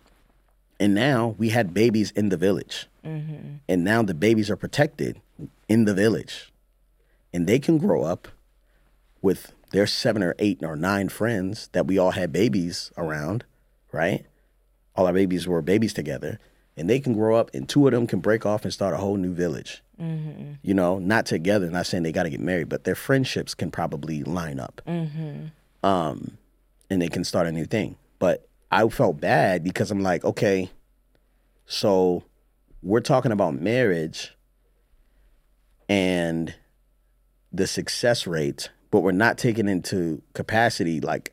And 0.79 0.95
now 0.95 1.35
we 1.37 1.51
had 1.51 1.75
babies 1.75 2.11
in 2.13 2.31
the 2.31 2.39
village. 2.39 2.87
And 3.69 3.85
now 3.85 4.03
the 4.03 4.15
babies 4.15 4.51
are 4.51 4.57
protected 4.57 5.21
in 5.69 5.85
the 5.85 5.93
village. 5.93 6.51
And 7.35 7.47
they 7.47 7.59
can 7.59 7.77
grow 7.77 8.03
up 8.03 8.29
with 9.21 9.53
their 9.71 9.87
seven 9.87 10.23
or 10.23 10.35
eight 10.39 10.61
or 10.63 10.77
nine 10.77 11.09
friends 11.09 11.69
that 11.73 11.87
we 11.87 11.99
all 11.99 12.11
had 12.13 12.33
babies 12.33 12.93
around, 12.97 13.45
right? 13.93 14.27
All 14.97 15.07
our 15.07 15.13
babies 15.13 15.47
were 15.47 15.63
babies 15.63 15.93
together. 15.95 16.39
And 16.77 16.89
they 16.89 17.01
can 17.01 17.13
grow 17.15 17.37
up, 17.37 17.51
and 17.53 17.69
two 17.69 17.87
of 17.87 17.93
them 17.93 18.07
can 18.07 18.21
break 18.21 18.47
off 18.47 18.65
and 18.65 18.73
start 18.73 18.95
a 18.95 18.99
whole 18.99 19.17
new 19.17 19.35
village. 19.35 19.83
You 20.63 20.73
know, 20.73 20.99
not 20.99 21.27
together, 21.27 21.69
not 21.71 21.87
saying 21.87 22.05
they 22.05 22.13
got 22.13 22.23
to 22.23 22.31
get 22.31 22.41
married, 22.41 22.71
but 22.71 22.85
their 22.85 22.95
friendships 22.95 23.55
can 23.55 23.71
probably 23.71 24.23
line 24.23 24.59
up. 24.59 24.81
Um, 25.83 26.39
and 26.89 27.03
they 27.03 27.09
can 27.09 27.23
start 27.25 27.47
a 27.47 27.53
new 27.53 27.67
thing. 27.67 27.97
But 28.19 28.49
I 28.71 28.89
felt 28.89 29.21
bad 29.21 29.63
because 29.63 29.91
I'm 29.91 30.03
like, 30.03 30.25
okay, 30.25 30.71
so 31.67 32.25
we're 32.83 33.01
talking 33.01 33.31
about 33.33 33.55
marriage 33.55 34.35
and 35.89 36.55
the 37.53 37.67
success 37.67 38.27
rate, 38.27 38.71
but 38.91 39.01
we're 39.01 39.13
not 39.13 39.39
taking 39.39 39.69
into 39.69 40.23
capacity 40.35 41.01
like 41.01 41.33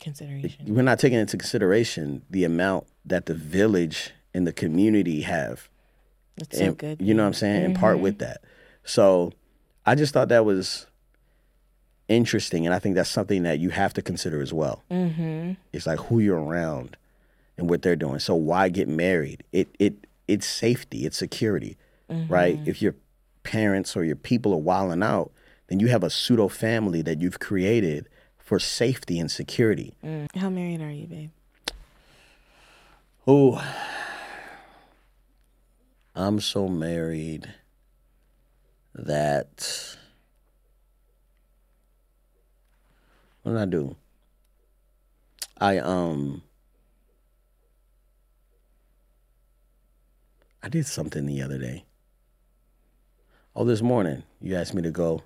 Consideration. 0.00 0.74
we're 0.74 0.82
not 0.82 0.98
taking 0.98 1.18
into 1.18 1.36
consideration 1.36 2.22
the 2.28 2.44
amount 2.44 2.86
that 3.04 3.26
the 3.26 3.34
village 3.34 4.10
and 4.34 4.46
the 4.46 4.52
community 4.52 5.22
have. 5.22 5.68
That's 6.36 6.58
so 6.58 6.72
good. 6.72 7.00
You 7.00 7.14
know 7.14 7.22
what 7.22 7.28
I'm 7.28 7.34
saying? 7.34 7.64
In 7.64 7.74
part 7.74 7.98
with 7.98 8.18
that. 8.18 8.42
So 8.84 9.32
I 9.86 9.94
just 9.94 10.12
thought 10.12 10.28
that 10.28 10.44
was 10.44 10.86
interesting. 12.08 12.66
And 12.66 12.74
I 12.74 12.78
think 12.78 12.94
that's 12.94 13.10
something 13.10 13.42
that 13.44 13.58
you 13.58 13.70
have 13.70 13.92
to 13.94 14.02
consider 14.02 14.40
as 14.40 14.52
well. 14.52 14.82
Mm-hmm. 14.90 15.52
It's 15.72 15.86
like 15.86 15.98
who 16.00 16.18
you're 16.18 16.42
around 16.42 16.96
and 17.56 17.68
what 17.68 17.82
they're 17.82 17.96
doing. 17.96 18.18
So 18.18 18.34
why 18.34 18.68
get 18.68 18.88
married? 18.88 19.44
It 19.52 19.68
it 19.78 20.06
it's 20.26 20.46
safety, 20.46 21.04
it's 21.04 21.16
security, 21.16 21.76
right? 22.08 22.58
If 22.66 22.80
your 22.80 22.94
parents 23.42 23.96
or 23.96 24.04
your 24.04 24.16
people 24.16 24.52
are 24.52 24.58
wilding 24.58 25.02
out, 25.02 25.32
then 25.72 25.80
you 25.80 25.88
have 25.88 26.04
a 26.04 26.10
pseudo 26.10 26.48
family 26.48 27.00
that 27.00 27.22
you've 27.22 27.40
created 27.40 28.06
for 28.36 28.58
safety 28.58 29.18
and 29.18 29.30
security. 29.30 29.94
How 30.36 30.50
married 30.50 30.82
are 30.82 30.90
you, 30.90 31.06
babe? 31.06 31.30
Oh, 33.26 33.64
I'm 36.14 36.40
so 36.40 36.68
married 36.68 37.54
that. 38.94 39.96
What 43.42 43.52
did 43.52 43.60
I 43.62 43.64
do? 43.64 43.96
I 45.58 45.78
um. 45.78 46.42
I 50.62 50.68
did 50.68 50.86
something 50.86 51.24
the 51.24 51.40
other 51.40 51.56
day. 51.56 51.86
Oh, 53.56 53.64
this 53.64 53.80
morning 53.80 54.24
you 54.38 54.54
asked 54.54 54.74
me 54.74 54.82
to 54.82 54.90
go 54.90 55.22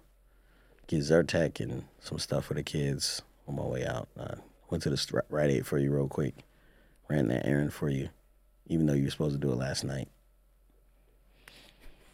get 0.87 1.01
Zyrtec 1.01 1.61
and 1.61 1.85
some 2.01 2.19
stuff 2.19 2.47
for 2.47 2.55
the 2.55 2.63
kids 2.63 3.23
on 3.49 3.57
my 3.57 3.63
way 3.65 3.87
out. 3.87 4.09
I 4.19 4.35
went 4.71 4.83
to 4.85 4.91
the 4.91 5.23
Rite 5.29 5.51
Aid 5.51 5.67
for 5.67 5.79
you 5.79 5.93
real 5.93 6.09
quick 6.09 6.35
ran 7.09 7.29
that 7.29 7.47
errand 7.47 7.73
for 7.73 7.89
you, 7.89 8.09
even 8.67 8.87
though 8.87 8.93
you 8.95 9.05
were 9.05 9.11
supposed 9.11 9.35
to 9.35 9.41
do 9.41 9.53
it 9.53 9.57
last 9.57 9.85
night. 9.85 10.09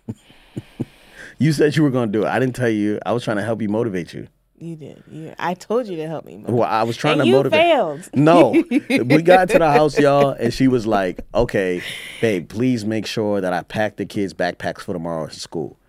you 1.38 1.52
said 1.52 1.76
you 1.76 1.82
were 1.82 1.90
going 1.90 2.12
to 2.12 2.18
do 2.18 2.24
it. 2.24 2.28
I 2.28 2.38
didn't 2.38 2.56
tell 2.56 2.68
you. 2.68 2.98
I 3.06 3.12
was 3.12 3.24
trying 3.24 3.38
to 3.38 3.42
help 3.42 3.62
you 3.62 3.68
motivate 3.68 4.12
you. 4.12 4.28
You 4.58 4.76
did. 4.76 5.34
I 5.40 5.54
told 5.54 5.88
you 5.88 5.96
to 5.96 6.06
help 6.06 6.24
me. 6.24 6.44
Well, 6.46 6.68
I 6.68 6.84
was 6.84 6.96
trying 6.96 7.14
and 7.14 7.22
to 7.22 7.26
you 7.28 7.34
motivate. 7.34 7.60
failed. 7.60 8.08
No, 8.14 8.50
we 8.70 9.22
got 9.22 9.48
to 9.48 9.58
the 9.58 9.72
house, 9.72 9.98
y'all, 9.98 10.30
and 10.30 10.54
she 10.54 10.68
was 10.68 10.86
like, 10.86 11.20
"Okay, 11.34 11.82
babe, 12.20 12.48
please 12.48 12.84
make 12.84 13.04
sure 13.04 13.40
that 13.40 13.52
I 13.52 13.62
pack 13.62 13.96
the 13.96 14.06
kids' 14.06 14.34
backpacks 14.34 14.82
for 14.82 14.92
tomorrow 14.92 15.26
school, 15.28 15.80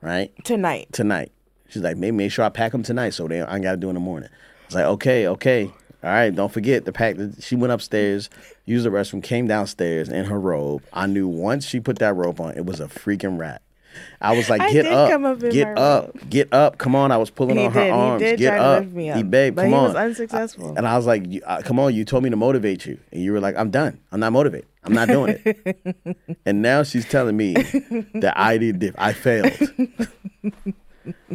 right? 0.00 0.32
Tonight. 0.44 0.88
Tonight." 0.92 1.30
She's 1.72 1.82
like, 1.82 1.96
"Maybe 1.96 2.16
make 2.16 2.30
sure 2.32 2.44
I 2.44 2.48
pack 2.50 2.72
them 2.72 2.82
tonight, 2.82 3.10
so 3.14 3.26
they 3.26 3.40
I 3.40 3.58
got 3.58 3.72
to 3.72 3.76
do 3.78 3.88
in 3.88 3.94
the 3.94 4.00
morning." 4.00 4.28
I 4.32 4.66
was 4.66 4.74
like, 4.74 4.84
"Okay, 4.84 5.26
okay, 5.26 5.64
all 5.66 6.10
right. 6.10 6.34
Don't 6.34 6.52
forget 6.52 6.84
to 6.84 6.92
pack." 6.92 7.16
The, 7.16 7.34
she 7.40 7.56
went 7.56 7.72
upstairs, 7.72 8.28
used 8.66 8.84
the 8.86 8.90
restroom, 8.90 9.22
came 9.22 9.46
downstairs 9.48 10.08
in 10.08 10.24
her 10.26 10.38
robe. 10.38 10.82
I 10.92 11.06
knew 11.06 11.26
once 11.28 11.66
she 11.66 11.80
put 11.80 11.98
that 12.00 12.14
robe 12.14 12.40
on, 12.40 12.54
it 12.56 12.66
was 12.66 12.80
a 12.80 12.86
freaking 12.88 13.38
rat. 13.38 13.62
I 14.22 14.34
was 14.34 14.48
like, 14.48 14.72
"Get 14.72 14.86
up, 14.86 15.10
up 15.22 15.38
get 15.40 15.76
up, 15.76 16.14
robe. 16.14 16.30
get 16.30 16.52
up! 16.54 16.78
Come 16.78 16.94
on!" 16.94 17.12
I 17.12 17.18
was 17.18 17.28
pulling 17.30 17.58
He 17.58 17.66
on 17.66 17.72
her 17.72 17.80
did. 17.80 17.86
He 17.86 17.90
arms. 17.92 18.22
get 18.40 18.58
up, 18.58 18.84
He- 18.90 19.10
up, 19.10 19.30
babe, 19.30 19.54
but 19.54 19.62
come 19.62 19.70
he 19.70 19.76
on. 19.76 19.84
was 19.84 19.94
unsuccessful. 19.94 20.74
And 20.78 20.86
I 20.88 20.96
was 20.96 21.06
like, 21.06 21.24
you- 21.30 21.42
uh, 21.46 21.60
"Come 21.62 21.78
on, 21.78 21.94
you 21.94 22.04
told 22.06 22.22
me 22.24 22.30
to 22.30 22.36
motivate 22.36 22.86
you," 22.86 22.98
and 23.12 23.20
you 23.22 23.32
were 23.32 23.40
like, 23.40 23.54
"I'm 23.58 23.70
done. 23.70 23.98
I'm 24.10 24.20
not 24.20 24.32
motivated. 24.32 24.66
I'm 24.84 24.94
not 24.94 25.08
doing 25.08 25.38
it." 25.44 26.16
and 26.46 26.62
now 26.62 26.82
she's 26.84 27.06
telling 27.06 27.36
me 27.36 27.52
that 28.14 28.32
I 28.34 28.56
did. 28.56 28.94
I 28.96 29.12
failed. 29.12 29.52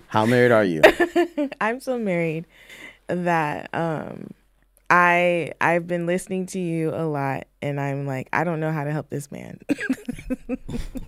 How 0.07 0.26
married 0.26 0.51
are 0.51 0.63
you? 0.63 0.82
I'm 1.61 1.80
so 1.80 1.97
married 1.97 2.45
that 3.07 3.70
um 3.74 4.32
I 4.89 5.53
I've 5.59 5.88
been 5.88 6.05
listening 6.05 6.45
to 6.47 6.59
you 6.59 6.91
a 6.93 7.03
lot 7.05 7.47
and 7.61 7.80
I'm 7.80 8.05
like 8.05 8.30
I 8.32 8.43
don't 8.43 8.59
know 8.59 8.72
how 8.72 8.84
to 8.84 8.91
help 8.91 9.09
this 9.09 9.32
man. 9.32 9.59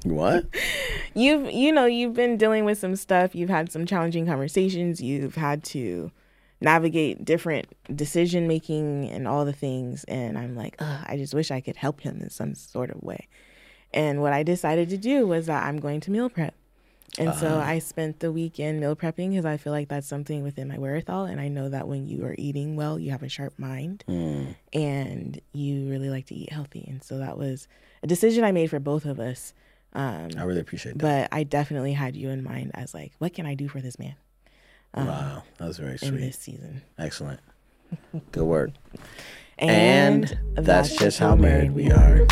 What? 0.04 0.46
you've 1.14 1.52
you 1.52 1.72
know 1.72 1.86
you've 1.86 2.14
been 2.14 2.38
dealing 2.38 2.66
with 2.66 2.78
some 2.78 2.96
stuff, 2.96 3.36
you've 3.36 3.50
had 3.50 3.72
some 3.72 3.86
challenging 3.86 4.26
conversations, 4.26 5.02
you've 5.02 5.36
had 5.36 5.64
to 5.66 6.12
navigate 6.62 7.24
different 7.24 7.68
decision 7.96 8.48
making 8.48 9.10
and 9.10 9.28
all 9.28 9.46
the 9.46 9.54
things 9.54 10.04
and 10.06 10.38
I'm 10.38 10.56
like, 10.56 10.76
Ugh, 10.80 11.06
I 11.08 11.18
just 11.18 11.34
wish 11.34 11.52
I 11.52 11.62
could 11.62 11.78
help 11.78 12.02
him 12.02 12.20
in 12.22 12.30
some 12.30 12.56
sort 12.56 12.92
of 12.92 13.02
way. 13.04 13.28
And 13.94 14.22
what 14.22 14.34
I 14.34 14.44
decided 14.44 14.90
to 14.90 14.98
do 14.98 15.26
was 15.28 15.48
that 15.48 15.64
I'm 15.64 15.80
going 15.80 16.00
to 16.02 16.12
meal 16.12 16.30
prep. 16.30 16.54
And 17.18 17.34
so 17.36 17.48
Uh-huh. 17.48 17.60
I 17.60 17.80
spent 17.80 18.20
the 18.20 18.32
weekend 18.32 18.80
meal 18.80 18.96
prepping 18.96 19.30
because 19.32 19.46
I 19.46 19.58
feel 19.58 19.74
like 19.74 19.88
that's 19.90 20.08
something 20.08 20.44
within 20.44 20.68
my 20.68 20.78
wherewithal. 20.78 21.26
And 21.26 21.42
I 21.42 21.48
know 21.48 21.68
that 21.70 21.88
when 21.88 22.08
you 22.08 22.24
are 22.26 22.36
eating 22.38 22.76
well, 22.76 23.00
you 23.00 23.12
have 23.12 23.24
a 23.24 23.30
sharp 23.30 23.58
mind 23.58 24.04
Mm. 24.08 24.56
and 24.74 25.42
you 25.54 25.90
really 25.90 26.10
like 26.10 26.28
to 26.28 26.36
eat 26.36 26.52
healthy. 26.52 26.86
And 26.88 27.04
so 27.04 27.18
that 27.18 27.38
was 27.38 27.68
a 28.04 28.08
decision 28.08 28.44
I 28.44 28.52
made 28.52 28.70
for 28.70 28.80
both 28.80 29.06
of 29.06 29.20
us. 29.20 29.54
Um, 29.94 30.30
I 30.38 30.44
really 30.44 30.60
appreciate 30.62 31.00
that. 31.00 31.30
but 31.32 31.36
I 31.36 31.44
definitely 31.44 31.94
had 31.94 32.16
you 32.16 32.30
in 32.30 32.44
mind 32.44 32.72
as 32.76 32.94
like, 32.94 33.14
what 33.18 33.34
can 33.34 33.46
I 33.48 33.56
do 33.56 33.68
for 33.68 33.82
this 33.82 33.98
man 33.98 34.16
um, 34.94 35.08
wow, 35.08 35.44
that 35.58 35.68
was 35.68 35.78
very 35.78 35.98
sweet. 35.98 36.12
this 36.12 36.38
season? 36.38 36.82
Excellent. 37.00 37.40
Good 38.32 38.44
work. 38.44 38.70
And, 39.58 40.38
And, 40.56 40.66
that's, 40.66 40.96
just 40.96 41.18
how 41.20 41.36
married 41.36 41.72
we 41.72 41.92
are. 41.92 42.26